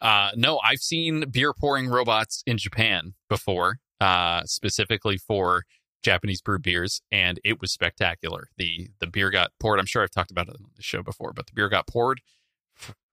Uh, 0.01 0.31
no, 0.37 0.61
I've 0.63 0.81
seen 0.81 1.25
beer 1.31 1.55
pouring 1.55 1.89
robots 1.89 2.43
in 2.47 2.59
Japan 2.59 3.15
before, 3.31 3.79
uh, 4.01 4.43
specifically 4.45 5.17
for 5.17 5.65
Japanese 6.03 6.43
brewed 6.43 6.63
beers, 6.63 7.01
and 7.11 7.41
it 7.43 7.61
was 7.61 7.73
spectacular. 7.73 8.49
the 8.59 8.91
The 9.01 9.07
beer 9.07 9.31
got 9.31 9.53
poured. 9.59 9.81
I'm 9.81 9.87
sure 9.87 10.03
I've 10.03 10.11
talked 10.11 10.31
about 10.31 10.49
it 10.49 10.57
on 10.57 10.67
the 10.77 10.83
show 10.83 11.03
before, 11.03 11.33
but 11.33 11.47
the 11.47 11.53
beer 11.55 11.69
got 11.69 11.87
poured 11.87 12.21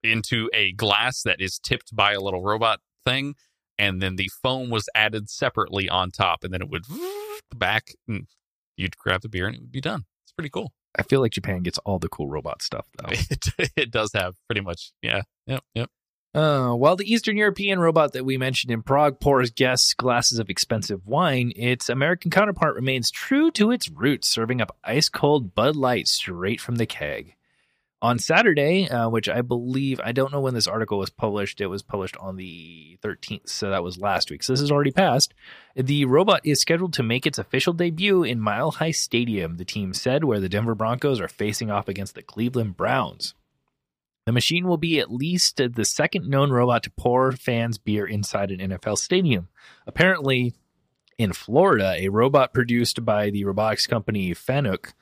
into 0.02 0.50
a 0.52 0.72
glass 0.72 1.22
that 1.22 1.40
is 1.40 1.58
tipped 1.58 1.96
by 1.96 2.12
a 2.12 2.20
little 2.20 2.42
robot 2.42 2.80
thing, 3.06 3.36
and 3.78 4.02
then 4.02 4.16
the 4.16 4.30
foam 4.42 4.68
was 4.68 4.88
added 4.94 5.30
separately 5.30 5.88
on 5.88 6.10
top, 6.10 6.44
and 6.44 6.52
then 6.52 6.60
it 6.60 6.68
would 6.68 6.84
back, 7.54 7.94
and 8.06 8.26
you'd 8.76 8.98
grab 8.98 9.22
the 9.22 9.30
beer, 9.30 9.46
and 9.46 9.56
it 9.56 9.60
would 9.62 9.72
be 9.72 9.80
done. 9.80 10.04
Pretty 10.36 10.50
cool. 10.50 10.72
I 10.96 11.02
feel 11.02 11.20
like 11.20 11.32
Japan 11.32 11.62
gets 11.62 11.78
all 11.78 11.98
the 11.98 12.08
cool 12.08 12.28
robot 12.28 12.62
stuff, 12.62 12.86
though. 12.98 13.08
It, 13.58 13.70
it 13.76 13.90
does 13.90 14.12
have 14.14 14.34
pretty 14.48 14.60
much, 14.60 14.92
yeah, 15.02 15.22
yep, 15.46 15.62
yep. 15.74 15.90
Uh, 16.34 16.72
while 16.74 16.96
the 16.96 17.10
Eastern 17.10 17.36
European 17.36 17.78
robot 17.78 18.12
that 18.12 18.24
we 18.24 18.36
mentioned 18.36 18.72
in 18.72 18.82
Prague 18.82 19.20
pours 19.20 19.52
guests 19.52 19.94
glasses 19.94 20.40
of 20.40 20.50
expensive 20.50 21.06
wine, 21.06 21.52
its 21.54 21.88
American 21.88 22.30
counterpart 22.30 22.74
remains 22.74 23.10
true 23.10 23.52
to 23.52 23.70
its 23.70 23.88
roots, 23.88 24.28
serving 24.28 24.60
up 24.60 24.76
ice 24.82 25.08
cold 25.08 25.54
Bud 25.54 25.76
Light 25.76 26.08
straight 26.08 26.60
from 26.60 26.74
the 26.76 26.86
keg. 26.86 27.36
On 28.04 28.18
Saturday, 28.18 28.86
uh, 28.86 29.08
which 29.08 29.30
I 29.30 29.40
believe, 29.40 29.98
I 30.04 30.12
don't 30.12 30.30
know 30.30 30.42
when 30.42 30.52
this 30.52 30.66
article 30.66 30.98
was 30.98 31.08
published, 31.08 31.62
it 31.62 31.68
was 31.68 31.82
published 31.82 32.18
on 32.18 32.36
the 32.36 32.98
13th, 33.02 33.48
so 33.48 33.70
that 33.70 33.82
was 33.82 33.96
last 33.96 34.30
week. 34.30 34.42
So 34.42 34.52
this 34.52 34.60
has 34.60 34.70
already 34.70 34.90
passed. 34.90 35.32
The 35.74 36.04
robot 36.04 36.42
is 36.44 36.60
scheduled 36.60 36.92
to 36.92 37.02
make 37.02 37.26
its 37.26 37.38
official 37.38 37.72
debut 37.72 38.22
in 38.22 38.40
Mile 38.40 38.72
High 38.72 38.90
Stadium, 38.90 39.56
the 39.56 39.64
team 39.64 39.94
said, 39.94 40.22
where 40.22 40.38
the 40.38 40.50
Denver 40.50 40.74
Broncos 40.74 41.18
are 41.18 41.28
facing 41.28 41.70
off 41.70 41.88
against 41.88 42.14
the 42.14 42.20
Cleveland 42.20 42.76
Browns. 42.76 43.32
The 44.26 44.32
machine 44.32 44.68
will 44.68 44.76
be 44.76 45.00
at 45.00 45.10
least 45.10 45.56
the 45.56 45.84
second 45.86 46.28
known 46.28 46.50
robot 46.50 46.82
to 46.82 46.90
pour 46.90 47.32
fans 47.32 47.78
beer 47.78 48.04
inside 48.04 48.50
an 48.50 48.70
NFL 48.70 48.98
stadium. 48.98 49.48
Apparently, 49.86 50.52
in 51.16 51.32
Florida, 51.32 51.94
a 51.96 52.10
robot 52.10 52.52
produced 52.52 53.02
by 53.06 53.30
the 53.30 53.46
robotics 53.46 53.86
company 53.86 54.32
Fanuc 54.32 54.92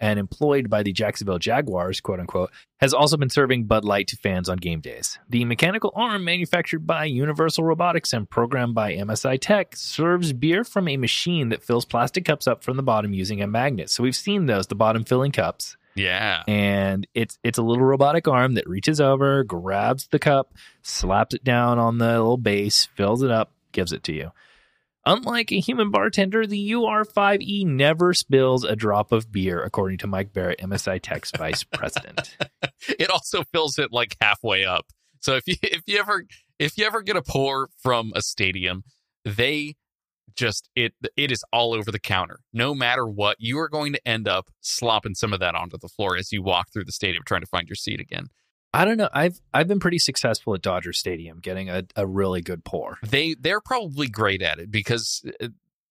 and 0.00 0.18
employed 0.18 0.70
by 0.70 0.82
the 0.82 0.92
Jacksonville 0.92 1.38
Jaguars, 1.38 2.00
quote 2.00 2.20
unquote, 2.20 2.50
has 2.78 2.94
also 2.94 3.16
been 3.16 3.28
serving 3.28 3.64
Bud 3.64 3.84
Light 3.84 4.08
to 4.08 4.16
fans 4.16 4.48
on 4.48 4.56
game 4.56 4.80
days. 4.80 5.18
The 5.28 5.44
mechanical 5.44 5.92
arm 5.94 6.24
manufactured 6.24 6.86
by 6.86 7.04
Universal 7.04 7.64
Robotics 7.64 8.12
and 8.12 8.28
programmed 8.28 8.74
by 8.74 8.94
MSI 8.94 9.38
Tech 9.40 9.76
serves 9.76 10.32
beer 10.32 10.64
from 10.64 10.88
a 10.88 10.96
machine 10.96 11.50
that 11.50 11.62
fills 11.62 11.84
plastic 11.84 12.24
cups 12.24 12.48
up 12.48 12.64
from 12.64 12.76
the 12.76 12.82
bottom 12.82 13.12
using 13.12 13.42
a 13.42 13.46
magnet. 13.46 13.90
So 13.90 14.02
we've 14.02 14.16
seen 14.16 14.46
those, 14.46 14.66
the 14.66 14.74
bottom 14.74 15.04
filling 15.04 15.32
cups. 15.32 15.76
Yeah. 15.94 16.44
And 16.48 17.06
it's 17.14 17.38
it's 17.42 17.58
a 17.58 17.62
little 17.62 17.84
robotic 17.84 18.26
arm 18.28 18.54
that 18.54 18.68
reaches 18.68 19.00
over, 19.00 19.44
grabs 19.44 20.06
the 20.06 20.18
cup, 20.18 20.54
slaps 20.82 21.34
it 21.34 21.44
down 21.44 21.78
on 21.78 21.98
the 21.98 22.12
little 22.12 22.36
base, 22.36 22.88
fills 22.96 23.22
it 23.22 23.30
up, 23.30 23.52
gives 23.72 23.92
it 23.92 24.02
to 24.04 24.12
you. 24.12 24.30
Unlike 25.10 25.50
a 25.50 25.58
human 25.58 25.90
bartender, 25.90 26.46
the 26.46 26.70
UR5E 26.70 27.66
never 27.66 28.14
spills 28.14 28.62
a 28.62 28.76
drop 28.76 29.10
of 29.10 29.32
beer, 29.32 29.60
according 29.60 29.98
to 29.98 30.06
Mike 30.06 30.32
Barrett, 30.32 30.60
MSI 30.60 31.00
Tech's 31.02 31.32
vice 31.36 31.64
president. 31.64 32.36
it 32.88 33.10
also 33.10 33.42
fills 33.52 33.76
it 33.80 33.90
like 33.90 34.16
halfway 34.20 34.64
up. 34.64 34.86
So 35.18 35.34
if 35.34 35.48
you 35.48 35.56
if 35.64 35.82
you 35.88 35.98
ever 35.98 36.26
if 36.60 36.78
you 36.78 36.86
ever 36.86 37.02
get 37.02 37.16
a 37.16 37.22
pour 37.22 37.70
from 37.82 38.12
a 38.14 38.22
stadium, 38.22 38.84
they 39.24 39.74
just 40.36 40.70
it 40.76 40.92
it 41.16 41.32
is 41.32 41.42
all 41.52 41.74
over 41.74 41.90
the 41.90 41.98
counter. 41.98 42.38
No 42.52 42.72
matter 42.72 43.04
what, 43.04 43.36
you 43.40 43.58
are 43.58 43.68
going 43.68 43.92
to 43.94 44.08
end 44.08 44.28
up 44.28 44.46
slopping 44.60 45.16
some 45.16 45.32
of 45.32 45.40
that 45.40 45.56
onto 45.56 45.76
the 45.76 45.88
floor 45.88 46.16
as 46.16 46.30
you 46.30 46.40
walk 46.40 46.68
through 46.72 46.84
the 46.84 46.92
stadium 46.92 47.24
trying 47.26 47.40
to 47.40 47.48
find 47.48 47.66
your 47.66 47.74
seat 47.74 47.98
again. 47.98 48.28
I 48.72 48.84
don't 48.84 48.96
know. 48.96 49.08
I've 49.12 49.40
I've 49.52 49.66
been 49.66 49.80
pretty 49.80 49.98
successful 49.98 50.54
at 50.54 50.62
Dodger 50.62 50.92
Stadium 50.92 51.40
getting 51.40 51.68
a, 51.68 51.84
a 51.96 52.06
really 52.06 52.40
good 52.40 52.64
pour. 52.64 52.98
They 53.02 53.34
they're 53.34 53.60
probably 53.60 54.08
great 54.08 54.42
at 54.42 54.58
it 54.58 54.70
because 54.70 55.24
uh, 55.42 55.48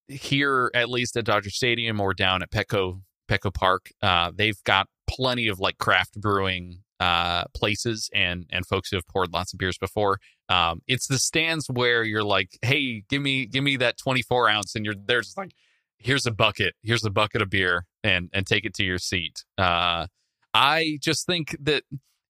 here 0.07 0.71
at 0.73 0.89
least 0.89 1.17
at 1.17 1.25
Dodger 1.25 1.49
Stadium 1.49 1.99
or 1.99 2.13
down 2.13 2.41
at 2.41 2.51
Petco 2.51 3.01
Petco 3.27 3.53
Park, 3.53 3.91
uh, 4.01 4.31
they've 4.33 4.61
got 4.63 4.87
plenty 5.07 5.47
of 5.49 5.59
like 5.59 5.77
craft 5.77 6.19
brewing 6.19 6.83
uh, 6.99 7.45
places 7.53 8.09
and 8.13 8.45
and 8.49 8.65
folks 8.65 8.89
who 8.89 8.95
have 8.97 9.07
poured 9.07 9.33
lots 9.33 9.53
of 9.53 9.59
beers 9.59 9.77
before. 9.77 10.19
Um, 10.47 10.81
it's 10.87 11.07
the 11.07 11.19
stands 11.19 11.67
where 11.69 12.03
you're 12.03 12.23
like, 12.23 12.57
hey, 12.61 13.03
give 13.09 13.21
me 13.21 13.45
give 13.45 13.63
me 13.63 13.75
that 13.77 13.97
24 13.97 14.49
ounce, 14.49 14.75
and 14.75 14.85
you're 14.85 14.95
there's 14.95 15.35
like, 15.35 15.51
here's 15.97 16.25
a 16.25 16.31
bucket, 16.31 16.75
here's 16.81 17.03
a 17.03 17.09
bucket 17.09 17.41
of 17.41 17.49
beer, 17.49 17.85
and 18.03 18.29
and 18.33 18.47
take 18.47 18.65
it 18.65 18.73
to 18.75 18.83
your 18.83 18.99
seat. 18.99 19.43
Uh, 19.57 20.07
I 20.53 20.97
just 21.01 21.25
think 21.25 21.55
that 21.61 21.83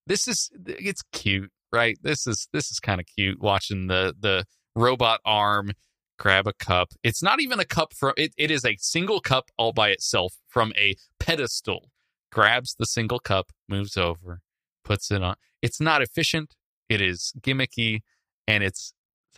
this 0.09 0.27
is 0.27 0.49
it's 0.65 1.03
cute, 1.13 1.51
right? 1.71 1.97
This 2.01 2.27
is 2.27 2.49
this 2.51 2.71
is 2.71 2.79
kind 2.81 2.99
of 2.99 3.05
cute 3.05 3.39
watching 3.39 3.87
the 3.87 4.13
the 4.19 4.43
robot 4.75 5.21
arm 5.23 5.71
grab 6.17 6.47
a 6.47 6.53
cup. 6.53 6.89
It's 7.03 7.23
not 7.23 7.39
even 7.39 7.59
a 7.59 7.65
cup 7.65 7.93
from 7.93 8.13
it, 8.17 8.33
it 8.35 8.51
is 8.51 8.65
a 8.65 8.75
single 8.79 9.21
cup 9.21 9.45
all 9.57 9.71
by 9.71 9.89
itself 9.89 10.33
from 10.49 10.73
a 10.75 10.95
pedestal. 11.19 11.91
Grabs 12.31 12.75
the 12.77 12.85
single 12.85 13.19
cup, 13.19 13.51
moves 13.67 13.95
over, 13.97 14.41
puts 14.83 15.09
it 15.09 15.23
on. 15.23 15.35
It's 15.61 15.79
not 15.79 16.01
efficient. 16.01 16.55
It 16.89 17.01
is 17.01 17.33
gimmicky 17.39 18.01
and 18.47 18.63
it's 18.63 18.93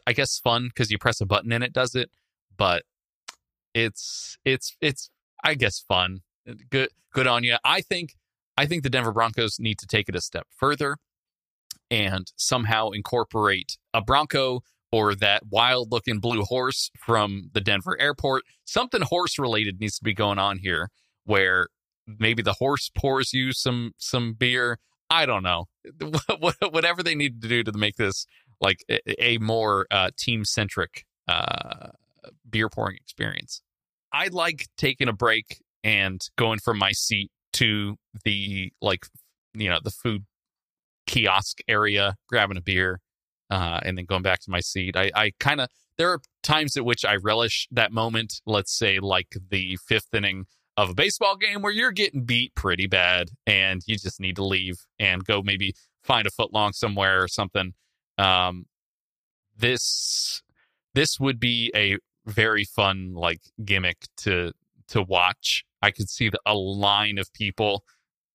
I 0.08 0.14
guess 0.14 0.40
fun 0.40 0.70
because 0.70 0.90
you 0.90 0.98
press 0.98 1.22
a 1.22 1.26
button 1.26 1.52
and 1.52 1.64
it 1.64 1.74
does 1.74 1.96
it, 1.96 2.10
but 2.58 2.84
it's 3.74 4.38
it's 4.46 4.76
it's 4.82 5.10
I 5.44 5.54
guess 5.54 5.80
fun. 5.80 6.22
Good 6.70 6.90
good 7.14 7.28
on 7.28 7.44
you. 7.44 7.58
I 7.64 7.82
think 7.82 8.16
I 8.58 8.66
think 8.66 8.84
the 8.84 8.90
Denver 8.90 9.12
Broncos 9.12 9.60
need 9.60 9.80
to 9.80 9.88
take 9.88 10.10
it 10.10 10.16
a 10.16 10.22
step 10.22 10.48
further 10.56 10.98
and 11.90 12.32
somehow 12.36 12.90
incorporate 12.90 13.78
a 13.94 14.02
Bronco 14.02 14.62
or 14.92 15.16
that 15.16 15.44
wild 15.50 15.92
looking 15.92 16.20
blue 16.20 16.44
horse 16.44 16.92
from 16.98 17.50
the 17.54 17.62
Denver 17.62 18.00
airport. 18.00 18.44
Something 18.66 19.02
horse 19.02 19.40
related 19.40 19.80
needs 19.80 19.98
to 19.98 20.04
be 20.04 20.14
going 20.14 20.38
on 20.38 20.60
here 20.60 20.90
where 21.26 21.68
maybe 22.20 22.42
the 22.42 22.54
horse 22.54 22.90
pours 22.96 23.34
you 23.34 23.54
some 23.54 23.92
some 23.98 24.34
beer 24.34 24.80
I 25.12 25.26
don't 25.26 25.44
know. 25.44 25.66
Whatever 26.72 27.04
they 27.04 27.16
need 27.16 27.42
to 27.42 27.48
do 27.50 27.64
to 27.64 27.74
make 27.74 27.98
this 27.98 28.26
like 28.62 28.78
a, 29.20 29.38
more 29.40 29.86
uh, 29.92 30.12
team 30.18 30.46
centric 30.46 31.06
uh, 31.28 31.90
beer 32.50 32.70
pouring 32.70 32.96
experience. 32.96 33.62
I 34.14 34.28
like 34.28 34.70
taking 34.78 35.10
a 35.10 35.14
break 35.14 35.62
and 35.84 36.22
going 36.38 36.60
from 36.60 36.78
my 36.78 36.94
seat 36.94 37.30
to 37.54 37.98
the 38.24 38.72
like 38.82 39.06
you 39.54 39.70
know 39.70 39.80
the 39.84 39.92
food 39.92 40.26
kiosk 41.08 41.60
area, 41.68 42.16
grabbing 42.28 42.58
a 42.58 42.62
beer, 42.62 43.00
uh, 43.50 43.80
and 43.84 43.98
then 43.98 44.06
going 44.06 44.22
back 44.22 44.40
to 44.42 44.52
my 44.52 44.60
seat. 44.60 44.96
I, 44.96 45.12
I 45.14 45.32
kind 45.40 45.62
of 45.62 45.70
there 45.98 46.10
are 46.10 46.22
times 46.42 46.78
at 46.78 46.86
which 46.86 47.06
I 47.06 47.16
relish 47.16 47.68
that 47.72 47.92
moment. 47.92 48.42
Let's 48.46 48.76
say 48.76 49.00
like 49.00 49.38
the 49.50 49.78
fifth 49.88 50.14
inning 50.14 50.46
of 50.78 50.90
a 50.90 50.94
baseball 50.94 51.36
game 51.36 51.62
where 51.62 51.72
you're 51.72 51.92
getting 51.92 52.24
beat 52.24 52.56
pretty 52.56 52.88
bad 52.88 53.30
and 53.46 53.82
you 53.86 53.98
just 53.98 54.20
need 54.20 54.38
to 54.38 54.46
leave 54.46 54.86
and 54.98 55.24
go 55.26 55.42
maybe 55.44 55.74
find 56.02 56.26
a 56.26 56.32
foot 56.32 56.54
long 56.54 56.72
somewhere 56.74 57.22
or 57.22 57.28
something. 57.28 57.74
Um, 58.18 58.66
this 59.58 60.42
this 60.94 61.20
would 61.20 61.40
be 61.40 61.72
a 61.76 61.98
very 62.26 62.64
fun 62.64 63.14
like 63.14 63.42
gimmick 63.64 64.06
to 64.18 64.52
to 64.92 65.02
watch. 65.02 65.66
I 65.82 65.92
could 65.92 66.10
see 66.10 66.30
the, 66.30 66.40
a 66.46 66.54
line 66.54 67.18
of 67.18 67.32
people, 67.34 67.84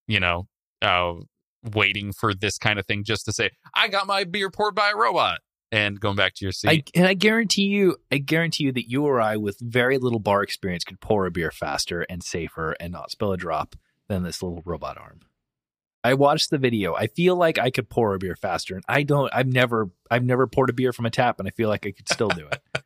you 0.06 0.20
know, 0.20 0.48
uh, 0.82 1.14
waiting 1.62 2.12
for 2.12 2.34
this 2.34 2.58
kind 2.58 2.78
of 2.78 2.86
thing 2.86 3.04
just 3.04 3.24
to 3.26 3.32
say, 3.32 3.50
"I 3.74 3.88
got 3.88 4.06
my 4.06 4.24
beer 4.24 4.50
poured 4.50 4.74
by 4.74 4.90
a 4.90 4.96
robot," 4.96 5.40
and 5.70 6.00
going 6.00 6.16
back 6.16 6.34
to 6.34 6.44
your 6.44 6.52
seat. 6.52 6.68
I, 6.96 6.98
and 6.98 7.06
I 7.06 7.14
guarantee 7.14 7.66
you, 7.66 7.96
I 8.10 8.18
guarantee 8.18 8.64
you 8.64 8.72
that 8.72 8.88
you 8.90 9.04
or 9.04 9.20
I, 9.20 9.36
with 9.36 9.58
very 9.60 9.98
little 9.98 10.18
bar 10.18 10.42
experience, 10.42 10.84
could 10.84 11.00
pour 11.00 11.26
a 11.26 11.30
beer 11.30 11.50
faster 11.50 12.02
and 12.02 12.22
safer 12.22 12.76
and 12.80 12.92
not 12.92 13.10
spill 13.10 13.32
a 13.32 13.36
drop 13.36 13.76
than 14.08 14.22
this 14.22 14.42
little 14.42 14.62
robot 14.64 14.98
arm. 14.98 15.20
I 16.04 16.14
watched 16.14 16.50
the 16.50 16.58
video. 16.58 16.94
I 16.94 17.08
feel 17.08 17.34
like 17.34 17.58
I 17.58 17.70
could 17.70 17.88
pour 17.88 18.14
a 18.14 18.18
beer 18.18 18.36
faster, 18.36 18.76
and 18.76 18.84
I 18.88 19.02
don't. 19.02 19.28
I've 19.32 19.48
never, 19.48 19.90
I've 20.10 20.24
never 20.24 20.46
poured 20.46 20.70
a 20.70 20.72
beer 20.72 20.92
from 20.92 21.06
a 21.06 21.10
tap, 21.10 21.38
and 21.38 21.48
I 21.48 21.50
feel 21.50 21.68
like 21.68 21.86
I 21.86 21.90
could 21.90 22.08
still 22.08 22.28
do 22.28 22.46
it. 22.46 22.60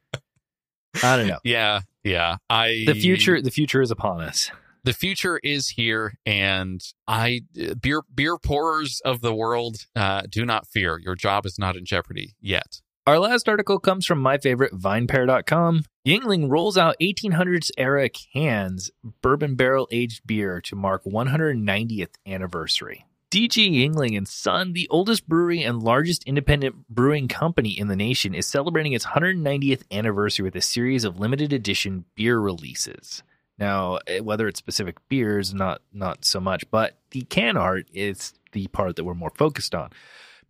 I 1.03 1.17
don't 1.17 1.29
know. 1.29 1.39
yeah, 1.45 1.81
yeah. 2.05 2.37
I 2.49 2.85
The 2.87 2.95
future, 2.95 3.41
the 3.41 3.51
future 3.51 3.83
is 3.83 3.91
upon 3.91 4.21
us. 4.23 4.51
the 4.85 4.93
future 4.95 5.39
is 5.45 5.69
here 5.69 6.15
and 6.25 6.81
i 7.07 7.43
beer 7.83 8.01
beer 8.15 8.39
pourers 8.39 9.03
of 9.05 9.21
the 9.21 9.35
world 9.35 9.85
uh, 9.95 10.23
do 10.31 10.47
not 10.47 10.67
fear 10.67 10.99
your 10.99 11.15
job 11.15 11.45
is 11.45 11.59
not 11.59 11.77
in 11.77 11.85
jeopardy 11.85 12.35
yet 12.41 12.81
Our 13.07 13.19
last 13.19 13.47
article 13.49 13.79
comes 13.79 14.07
from 14.07 14.21
my 14.23 14.39
favorite, 14.39 14.73
VinePair.com. 14.75 15.85
Yuengling 16.07 16.49
rolls 16.51 16.79
out 16.79 16.97
1800s 17.01 17.71
era 17.77 18.09
cans 18.09 18.91
bourbon 19.23 19.55
barrel 19.55 19.89
aged 19.91 20.27
beer 20.27 20.61
to 20.63 20.77
mark 20.77 21.03
190th 21.05 22.15
anniversary. 22.27 23.05
DG 23.31 23.71
Yuengling 23.71 24.17
and 24.17 24.27
Son, 24.27 24.73
the 24.73 24.89
oldest 24.91 25.29
brewery 25.29 25.63
and 25.63 25.81
largest 25.81 26.25
independent 26.25 26.89
brewing 26.89 27.29
company 27.29 27.79
in 27.79 27.87
the 27.87 27.95
nation, 27.95 28.35
is 28.35 28.45
celebrating 28.45 28.93
its 28.93 29.07
190th 29.07 29.83
anniversary 29.93 30.43
with 30.43 30.57
a 30.57 30.61
series 30.61 31.05
of 31.05 31.21
limited 31.21 31.53
edition 31.53 32.05
beer 32.17 32.41
releases. 32.41 33.23
Now, 33.57 34.01
eh, 34.09 34.19
whether 34.19 34.49
it's 34.49 34.59
specific 34.59 34.97
beers, 35.09 35.55
not 35.55 35.81
not 35.93 36.25
so 36.25 36.41
much, 36.41 36.69
but 36.73 36.97
the 37.13 37.21
can 37.23 37.57
art 37.57 37.87
is 37.93 38.35
the 38.51 38.67
part 38.69 38.97
that 38.97 39.05
we're 39.05 39.15
more 39.15 39.33
focused 39.37 39.77
on. 39.77 39.91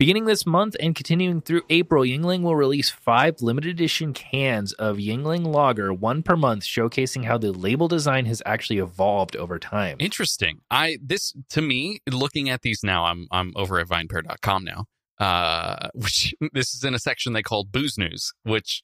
Beginning 0.01 0.25
this 0.25 0.47
month 0.47 0.77
and 0.81 0.95
continuing 0.95 1.43
through 1.43 1.61
April, 1.69 2.05
Yuengling 2.05 2.41
will 2.41 2.57
release 2.57 2.89
five 2.89 3.43
limited 3.43 3.73
edition 3.73 4.15
cans 4.15 4.73
of 4.73 4.97
Yuengling 4.97 5.45
Lager, 5.45 5.93
one 5.93 6.23
per 6.23 6.37
month, 6.37 6.63
showcasing 6.63 7.27
how 7.27 7.37
the 7.37 7.53
label 7.53 7.87
design 7.87 8.25
has 8.25 8.43
actually 8.47 8.79
evolved 8.79 9.37
over 9.37 9.59
time. 9.59 9.99
interesting. 10.01 10.63
I 10.71 10.97
this 11.03 11.35
to 11.51 11.61
me 11.61 12.01
looking 12.11 12.49
at 12.49 12.63
these 12.63 12.83
now 12.83 13.05
i'm 13.05 13.29
i'm 13.31 13.53
over 13.57 13.79
at 13.79 13.89
vinepair.com 13.89 14.65
now 14.65 14.87
uh 15.19 15.91
which 15.95 16.35
this 16.55 16.73
is 16.73 16.83
in 16.83 16.95
a 16.95 16.99
section 16.99 17.35
they 17.35 17.43
call 17.43 17.65
booze 17.65 17.99
news 17.99 18.33
which 18.45 18.83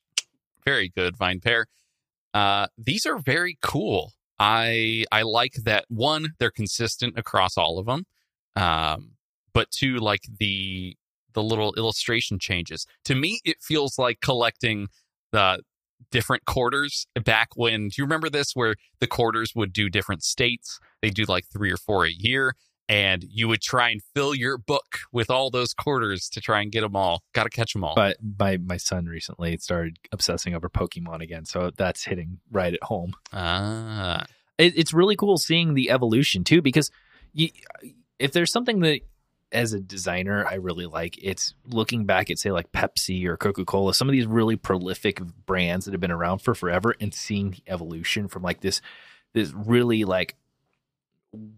very 0.66 0.90
good 0.90 1.16
vinepair 1.16 1.64
uh 2.34 2.66
these 2.76 3.06
are 3.06 3.16
very 3.16 3.56
cool. 3.62 4.12
I 4.38 5.06
i 5.10 5.22
like 5.22 5.54
that 5.64 5.86
one 5.88 6.34
they're 6.38 6.50
consistent 6.50 7.18
across 7.18 7.56
all 7.56 7.78
of 7.78 7.86
them 7.86 8.04
um 8.54 9.12
but 9.54 9.70
two 9.70 9.96
like 9.96 10.20
the 10.38 10.94
the 11.36 11.42
little 11.42 11.72
illustration 11.74 12.40
changes. 12.40 12.86
To 13.04 13.14
me 13.14 13.40
it 13.44 13.58
feels 13.62 13.96
like 13.98 14.20
collecting 14.20 14.88
the 15.30 15.60
different 16.10 16.44
quarters 16.46 17.06
back 17.24 17.50
when 17.54 17.88
do 17.88 17.94
you 17.98 18.04
remember 18.04 18.28
this 18.28 18.52
where 18.54 18.74
the 19.00 19.06
quarters 19.06 19.52
would 19.54 19.72
do 19.72 19.88
different 19.88 20.24
states? 20.24 20.80
They 21.02 21.10
do 21.10 21.24
like 21.28 21.44
three 21.52 21.70
or 21.70 21.76
four 21.76 22.04
a 22.06 22.10
year 22.10 22.54
and 22.88 23.24
you 23.28 23.48
would 23.48 23.60
try 23.60 23.90
and 23.90 24.00
fill 24.14 24.34
your 24.34 24.58
book 24.58 24.98
with 25.12 25.30
all 25.30 25.50
those 25.50 25.74
quarters 25.74 26.28
to 26.30 26.40
try 26.40 26.62
and 26.62 26.70
get 26.70 26.82
them 26.82 26.96
all. 26.96 27.22
Got 27.34 27.44
to 27.44 27.50
catch 27.50 27.72
them 27.72 27.84
all. 27.84 27.94
But 27.94 28.16
my, 28.38 28.58
my 28.58 28.76
son 28.76 29.06
recently 29.06 29.56
started 29.58 29.98
obsessing 30.12 30.54
over 30.54 30.68
Pokemon 30.68 31.20
again, 31.20 31.44
so 31.44 31.70
that's 31.76 32.04
hitting 32.04 32.38
right 32.50 32.72
at 32.72 32.82
home. 32.82 33.14
ah. 33.32 34.24
It, 34.58 34.78
it's 34.78 34.94
really 34.94 35.16
cool 35.16 35.36
seeing 35.36 35.74
the 35.74 35.90
evolution 35.90 36.42
too 36.42 36.62
because 36.62 36.90
you, 37.34 37.50
if 38.18 38.32
there's 38.32 38.50
something 38.50 38.80
that 38.80 39.00
as 39.52 39.72
a 39.72 39.80
designer 39.80 40.44
i 40.46 40.54
really 40.54 40.86
like 40.86 41.16
it's 41.22 41.54
looking 41.68 42.04
back 42.04 42.30
at 42.30 42.38
say 42.38 42.50
like 42.50 42.70
pepsi 42.72 43.24
or 43.26 43.36
coca-cola 43.36 43.94
some 43.94 44.08
of 44.08 44.12
these 44.12 44.26
really 44.26 44.56
prolific 44.56 45.20
brands 45.46 45.84
that 45.84 45.92
have 45.92 46.00
been 46.00 46.10
around 46.10 46.38
for 46.38 46.54
forever 46.54 46.94
and 47.00 47.14
seeing 47.14 47.50
the 47.50 47.62
evolution 47.68 48.28
from 48.28 48.42
like 48.42 48.60
this 48.60 48.80
this 49.34 49.52
really 49.52 50.04
like 50.04 50.34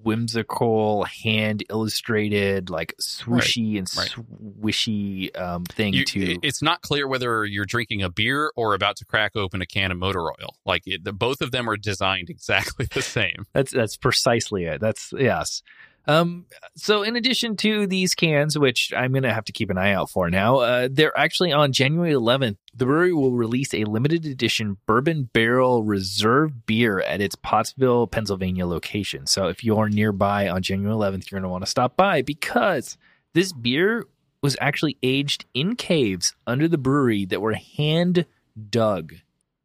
whimsical 0.02 1.04
hand 1.04 1.62
illustrated 1.70 2.68
like 2.68 2.94
swooshy 3.00 3.78
and 3.78 3.88
right. 3.96 4.14
swishy 4.60 5.38
um, 5.40 5.64
thing 5.64 5.94
You- 5.94 6.04
to 6.04 6.38
it's 6.42 6.62
not 6.62 6.82
clear 6.82 7.06
whether 7.06 7.44
you're 7.44 7.64
drinking 7.64 8.02
a 8.02 8.10
beer 8.10 8.50
or 8.56 8.74
about 8.74 8.96
to 8.96 9.04
crack 9.04 9.36
open 9.36 9.62
a 9.62 9.66
can 9.66 9.92
of 9.92 9.98
motor 9.98 10.22
oil 10.22 10.56
like 10.66 10.82
it, 10.86 11.04
the, 11.04 11.12
both 11.12 11.40
of 11.40 11.52
them 11.52 11.68
are 11.70 11.76
designed 11.76 12.28
exactly 12.30 12.86
the 12.92 13.02
same 13.02 13.46
That's 13.52 13.72
that's 13.72 13.96
precisely 13.96 14.64
it. 14.64 14.80
That's 14.80 15.12
yes. 15.16 15.62
Um, 16.08 16.46
so 16.74 17.02
in 17.02 17.16
addition 17.16 17.54
to 17.58 17.86
these 17.86 18.14
cans, 18.14 18.58
which 18.58 18.92
I'm 18.96 19.12
gonna 19.12 19.32
have 19.32 19.44
to 19.44 19.52
keep 19.52 19.68
an 19.70 19.76
eye 19.78 19.92
out 19.92 20.08
for 20.10 20.30
now, 20.30 20.56
uh, 20.56 20.88
they're 20.90 21.16
actually 21.16 21.52
on 21.52 21.72
January 21.72 22.12
11th. 22.12 22.56
The 22.74 22.86
brewery 22.86 23.12
will 23.12 23.32
release 23.32 23.74
a 23.74 23.84
limited 23.84 24.24
edition 24.24 24.78
bourbon 24.86 25.28
barrel 25.32 25.84
reserve 25.84 26.64
beer 26.66 27.00
at 27.00 27.20
its 27.20 27.34
Pottsville, 27.36 28.06
Pennsylvania 28.06 28.66
location. 28.66 29.26
So 29.26 29.48
if 29.48 29.62
you're 29.62 29.88
nearby 29.90 30.48
on 30.48 30.62
January 30.62 30.94
11th, 30.96 31.30
you're 31.30 31.40
gonna 31.40 31.50
want 31.52 31.64
to 31.64 31.70
stop 31.70 31.94
by 31.96 32.22
because 32.22 32.96
this 33.34 33.52
beer 33.52 34.04
was 34.42 34.56
actually 34.60 34.96
aged 35.02 35.44
in 35.52 35.76
caves 35.76 36.34
under 36.46 36.66
the 36.68 36.78
brewery 36.78 37.26
that 37.26 37.42
were 37.42 37.54
hand 37.54 38.24
dug 38.70 39.12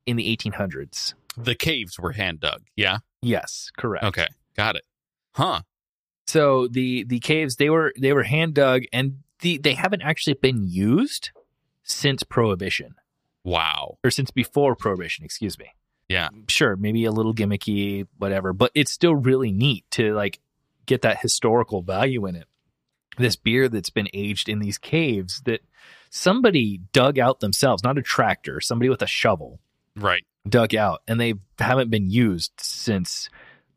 in 0.05 0.17
the 0.17 0.35
1800s. 0.35 1.13
the 1.37 1.55
caves 1.55 1.97
were 1.97 2.11
hand 2.11 2.39
dug 2.41 2.63
yeah 2.75 2.97
Yes, 3.21 3.71
correct. 3.77 4.03
okay 4.03 4.27
got 4.57 4.75
it 4.75 4.83
huh 5.35 5.61
So 6.27 6.67
the 6.67 7.03
the 7.03 7.19
caves 7.19 7.57
they 7.57 7.69
were 7.69 7.93
they 7.99 8.13
were 8.13 8.23
hand 8.23 8.53
dug 8.53 8.83
and 8.91 9.19
the 9.39 9.57
they 9.57 9.73
haven't 9.73 10.01
actually 10.01 10.35
been 10.35 10.67
used 10.67 11.31
since 11.83 12.23
prohibition 12.23 12.95
wow 13.43 13.97
or 14.03 14.11
since 14.11 14.31
before 14.31 14.75
prohibition, 14.75 15.25
excuse 15.25 15.59
me. 15.59 15.67
Yeah. 16.09 16.29
Sure, 16.47 16.75
maybe 16.75 17.05
a 17.05 17.11
little 17.11 17.33
gimmicky 17.33 18.07
whatever, 18.17 18.53
but 18.53 18.71
it's 18.75 18.91
still 18.91 19.15
really 19.15 19.51
neat 19.51 19.85
to 19.91 20.13
like 20.13 20.39
get 20.85 21.01
that 21.01 21.19
historical 21.19 21.81
value 21.81 22.25
in 22.25 22.35
it. 22.35 22.47
This 23.17 23.35
beer 23.35 23.69
that's 23.69 23.89
been 23.89 24.07
aged 24.13 24.49
in 24.49 24.59
these 24.59 24.77
caves 24.77 25.41
that 25.45 25.61
somebody 26.09 26.79
dug 26.93 27.19
out 27.19 27.41
themselves, 27.41 27.83
not 27.83 27.97
a 27.97 28.01
tractor, 28.01 28.59
somebody 28.59 28.89
with 28.89 29.01
a 29.01 29.07
shovel 29.07 29.59
right 29.95 30.25
dug 30.47 30.75
out 30.75 31.01
and 31.07 31.19
they 31.21 31.35
haven't 31.59 31.89
been 31.89 32.09
used 32.09 32.51
since 32.57 33.29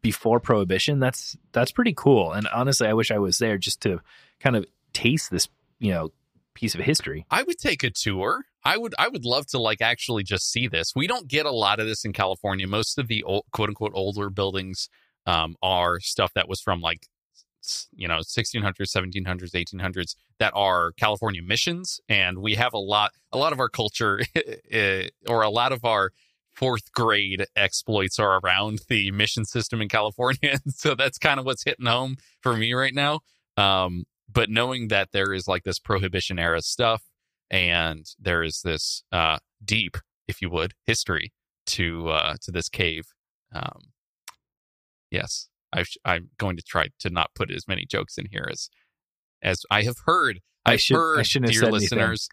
before 0.02 0.38
prohibition 0.38 1.00
that's 1.00 1.36
that's 1.52 1.72
pretty 1.72 1.94
cool 1.96 2.32
and 2.32 2.46
honestly 2.48 2.86
i 2.86 2.92
wish 2.92 3.10
i 3.10 3.18
was 3.18 3.38
there 3.38 3.58
just 3.58 3.80
to 3.80 4.00
kind 4.40 4.56
of 4.56 4.64
taste 4.92 5.30
this 5.30 5.48
you 5.78 5.92
know 5.92 6.10
piece 6.56 6.74
of 6.74 6.80
history 6.80 7.26
I 7.30 7.44
would 7.44 7.58
take 7.58 7.84
a 7.84 7.90
tour. 7.90 8.46
I 8.64 8.76
would 8.78 8.94
I 8.98 9.08
would 9.08 9.24
love 9.24 9.46
to 9.48 9.58
like 9.58 9.80
actually 9.80 10.24
just 10.24 10.50
see 10.50 10.66
this. 10.66 10.92
We 10.96 11.06
don't 11.06 11.28
get 11.28 11.46
a 11.46 11.52
lot 11.52 11.78
of 11.78 11.86
this 11.86 12.04
in 12.04 12.12
California. 12.12 12.66
Most 12.66 12.98
of 12.98 13.06
the 13.06 13.22
old, 13.22 13.44
quote 13.52 13.68
unquote 13.68 13.92
older 13.94 14.28
buildings 14.30 14.88
um, 15.26 15.54
are 15.62 16.00
stuff 16.00 16.32
that 16.34 16.48
was 16.48 16.60
from 16.60 16.80
like 16.80 17.06
you 17.92 18.08
know 18.08 18.18
1600s, 18.18 18.74
1700s, 18.80 19.52
1800s 19.52 20.16
that 20.38 20.52
are 20.56 20.92
California 20.92 21.42
missions, 21.42 22.00
and 22.08 22.38
we 22.38 22.54
have 22.54 22.72
a 22.72 22.78
lot 22.78 23.12
a 23.32 23.38
lot 23.38 23.52
of 23.52 23.60
our 23.60 23.68
culture 23.68 24.20
eh, 24.70 25.08
or 25.28 25.42
a 25.42 25.50
lot 25.50 25.72
of 25.72 25.84
our 25.84 26.10
fourth 26.56 26.92
grade 26.92 27.44
exploits 27.54 28.18
are 28.18 28.40
around 28.42 28.80
the 28.88 29.10
mission 29.10 29.44
system 29.44 29.80
in 29.82 29.88
California. 29.88 30.58
so 30.68 30.94
that's 30.94 31.18
kind 31.18 31.38
of 31.38 31.46
what's 31.46 31.64
hitting 31.64 31.86
home 31.86 32.16
for 32.40 32.56
me 32.56 32.72
right 32.72 32.94
now. 32.94 33.20
Um, 33.56 34.04
but 34.32 34.50
knowing 34.50 34.88
that 34.88 35.10
there 35.12 35.32
is 35.32 35.46
like 35.46 35.64
this 35.64 35.78
prohibition 35.78 36.38
era 36.38 36.62
stuff 36.62 37.02
and 37.50 38.06
there 38.18 38.42
is 38.42 38.62
this 38.64 39.02
uh, 39.12 39.38
deep, 39.64 39.96
if 40.26 40.42
you 40.42 40.50
would, 40.50 40.72
history 40.86 41.32
to 41.66 42.08
uh, 42.08 42.34
to 42.42 42.50
this 42.50 42.68
cave. 42.68 43.04
Um, 43.54 43.92
yes, 45.10 45.48
I 45.72 45.84
I'm 46.04 46.30
going 46.38 46.56
to 46.56 46.62
try 46.62 46.88
to 47.00 47.10
not 47.10 47.30
put 47.34 47.50
as 47.50 47.68
many 47.68 47.86
jokes 47.86 48.18
in 48.18 48.26
here 48.30 48.48
as 48.50 48.68
as 49.42 49.62
I 49.70 49.82
have 49.82 49.98
heard. 50.06 50.40
I 50.64 50.72
I've 50.74 50.80
should- 50.80 50.96
I 50.96 50.98
heard, 50.98 51.26
shouldn't 51.26 51.50
have 51.50 51.52
dear 51.52 51.60
said 51.60 51.74
anything. 51.74 51.98
listeners, 51.98 52.28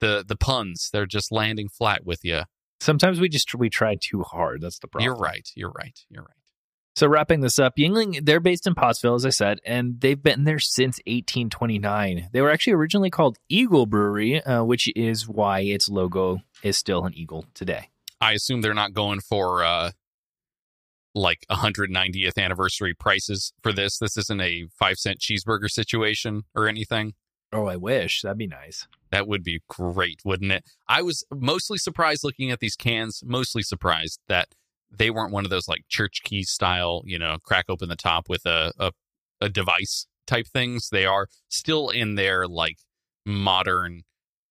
the 0.00 0.24
the 0.26 0.36
puns 0.36 0.90
they're 0.92 1.06
just 1.06 1.32
landing 1.32 1.68
flat 1.68 2.04
with 2.04 2.20
you 2.24 2.42
Sometimes 2.82 3.20
we 3.20 3.28
just 3.28 3.54
we 3.54 3.70
try 3.70 3.96
too 4.00 4.22
hard. 4.22 4.60
That's 4.60 4.80
the 4.80 4.88
problem. 4.88 5.04
You're 5.04 5.16
right. 5.16 5.48
You're 5.54 5.70
right. 5.70 5.98
You're 6.10 6.24
right. 6.24 6.36
So 6.96 7.06
wrapping 7.06 7.40
this 7.40 7.58
up, 7.58 7.74
Yuengling, 7.78 8.26
they're 8.26 8.40
based 8.40 8.66
in 8.66 8.74
Pottsville, 8.74 9.14
as 9.14 9.24
I 9.24 9.30
said, 9.30 9.60
and 9.64 10.00
they've 10.00 10.20
been 10.20 10.44
there 10.44 10.58
since 10.58 10.98
1829. 11.06 12.28
They 12.32 12.40
were 12.42 12.50
actually 12.50 12.74
originally 12.74 13.08
called 13.08 13.38
Eagle 13.48 13.86
Brewery, 13.86 14.42
uh, 14.42 14.64
which 14.64 14.90
is 14.94 15.26
why 15.26 15.60
its 15.60 15.88
logo 15.88 16.40
is 16.62 16.76
still 16.76 17.06
an 17.06 17.14
eagle 17.14 17.46
today. 17.54 17.88
I 18.20 18.32
assume 18.32 18.60
they're 18.60 18.74
not 18.74 18.92
going 18.92 19.20
for 19.20 19.64
uh, 19.64 19.92
like 21.14 21.46
190th 21.50 22.36
anniversary 22.36 22.94
prices 22.94 23.52
for 23.62 23.72
this. 23.72 23.98
This 23.98 24.16
isn't 24.16 24.40
a 24.40 24.66
five 24.76 24.98
cent 24.98 25.18
cheeseburger 25.20 25.70
situation 25.70 26.42
or 26.54 26.68
anything. 26.68 27.14
Oh, 27.52 27.66
I 27.66 27.76
wish 27.76 28.22
that'd 28.22 28.36
be 28.36 28.48
nice. 28.48 28.86
That 29.12 29.28
would 29.28 29.44
be 29.44 29.60
great, 29.68 30.20
wouldn't 30.24 30.50
it? 30.50 30.64
I 30.88 31.02
was 31.02 31.24
mostly 31.30 31.78
surprised 31.78 32.24
looking 32.24 32.50
at 32.50 32.58
these 32.58 32.74
cans, 32.74 33.22
mostly 33.24 33.62
surprised 33.62 34.18
that 34.26 34.48
they 34.90 35.10
weren't 35.10 35.32
one 35.32 35.44
of 35.44 35.50
those 35.50 35.68
like 35.68 35.82
church 35.88 36.22
key 36.24 36.42
style, 36.42 37.02
you 37.04 37.18
know, 37.18 37.36
crack 37.44 37.66
open 37.68 37.88
the 37.88 37.96
top 37.96 38.28
with 38.28 38.44
a, 38.46 38.72
a, 38.78 38.92
a 39.40 39.48
device 39.48 40.06
type 40.26 40.46
things. 40.46 40.88
They 40.90 41.06
are 41.06 41.28
still 41.48 41.90
in 41.90 42.14
their 42.14 42.48
like 42.48 42.78
modern 43.24 44.02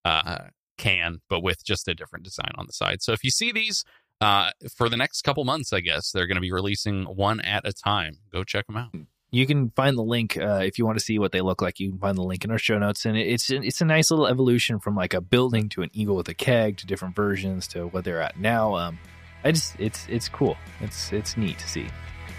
uh, 0.06 0.46
can, 0.78 1.22
but 1.28 1.42
with 1.42 1.66
just 1.66 1.88
a 1.88 1.96
different 1.96 2.24
design 2.24 2.52
on 2.56 2.68
the 2.68 2.74
side. 2.74 3.02
So 3.02 3.12
if 3.12 3.24
you 3.24 3.32
see 3.32 3.52
these 3.52 3.84
uh, 4.20 4.52
for 4.76 4.90
the 4.90 4.98
next 4.98 5.24
couple 5.24 5.44
months, 5.44 5.74
I 5.74 5.80
guess 5.80 6.12
they're 6.12 6.28
going 6.28 6.36
to 6.36 6.42
be 6.42 6.52
releasing 6.52 7.06
one 7.06 7.42
at 7.42 7.68
a 7.68 7.74
time. 7.74 8.20
Go 8.32 8.44
check 8.44 8.68
them 8.68 8.78
out. 8.78 8.94
You 9.34 9.48
can 9.48 9.70
find 9.70 9.98
the 9.98 10.04
link 10.04 10.38
uh, 10.38 10.60
if 10.64 10.78
you 10.78 10.86
want 10.86 11.00
to 11.00 11.04
see 11.04 11.18
what 11.18 11.32
they 11.32 11.40
look 11.40 11.62
like. 11.62 11.80
You 11.80 11.90
can 11.90 12.00
find 12.00 12.18
the 12.18 12.22
link 12.22 12.44
in 12.44 12.52
our 12.52 12.58
show 12.58 12.78
notes, 12.78 13.06
and 13.06 13.18
it's 13.18 13.50
it's 13.50 13.80
a 13.80 13.86
nice 13.86 14.12
little 14.12 14.28
evolution 14.28 14.80
from 14.80 14.96
like 14.96 15.14
a 15.14 15.22
building 15.22 15.70
to 15.70 15.84
an 15.84 15.90
eagle 15.94 16.18
with 16.18 16.28
a 16.28 16.34
keg 16.34 16.78
to 16.78 16.86
different 16.86 17.16
versions 17.16 17.66
to 17.70 17.88
what 17.88 18.04
they're 18.04 18.22
at 18.22 18.38
now. 18.38 18.76
Um, 18.76 19.00
I 19.46 19.54
just 19.54 19.76
it's 19.80 20.06
it's 20.10 20.28
cool. 20.28 20.58
It's 20.82 21.14
it's 21.14 21.38
neat 21.38 21.60
to 21.60 21.70
see, 21.70 21.88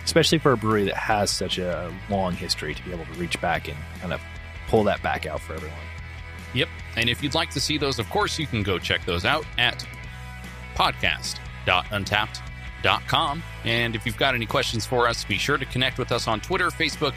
especially 0.05 0.37
for 0.39 0.53
a 0.53 0.57
brewery 0.57 0.85
that 0.85 0.97
has 0.97 1.31
such 1.31 1.59
a 1.59 1.91
long 2.11 2.35
history 2.35 2.75
to 2.75 2.83
be 2.85 2.93
able 2.93 3.07
to 3.07 3.13
reach 3.13 3.41
back 3.41 3.69
and 3.69 3.79
kind 4.01 4.13
of 4.13 4.21
pull 4.69 4.85
that 4.85 5.03
back 5.03 5.25
out 5.25 5.41
for 5.41 5.55
everyone. 5.55 5.79
Yep. 6.55 6.69
And 6.97 7.09
if 7.09 7.23
you'd 7.23 7.35
like 7.35 7.51
to 7.53 7.61
see 7.61 7.79
those, 7.79 7.99
of 7.99 8.11
course, 8.11 8.39
you 8.39 8.47
can 8.47 8.63
go 8.63 8.79
check 8.79 9.07
those 9.07 9.25
out 9.25 9.47
at 9.57 9.87
com. 13.07 13.43
And 13.65 13.95
if 13.95 14.07
you've 14.07 14.17
got 14.17 14.35
any 14.35 14.47
questions 14.47 14.87
for 14.87 15.09
us, 15.09 15.25
be 15.25 15.39
sure 15.39 15.59
to 15.59 15.65
connect 15.67 15.99
with 15.99 16.13
us 16.13 16.29
on 16.29 16.41
Twitter, 16.41 16.69
Facebook, 16.69 17.15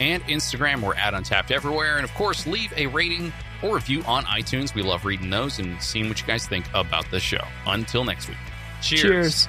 and 0.00 0.22
Instagram. 0.24 0.82
We're 0.82 0.94
at 0.94 1.14
Untappd 1.14 1.50
everywhere. 1.50 1.96
And 1.96 2.04
of 2.04 2.12
course, 2.14 2.46
leave 2.46 2.72
a 2.76 2.86
rating 2.86 3.32
or 3.62 3.76
review 3.76 4.02
on 4.04 4.24
iTunes. 4.24 4.74
We 4.74 4.82
love 4.82 5.04
reading 5.04 5.30
those 5.30 5.58
and 5.58 5.80
seeing 5.82 6.08
what 6.08 6.20
you 6.20 6.26
guys 6.26 6.46
think 6.46 6.66
about 6.74 7.10
the 7.10 7.20
show. 7.20 7.44
Until 7.66 8.04
next 8.04 8.28
week. 8.28 8.38
Cheers. 8.82 9.48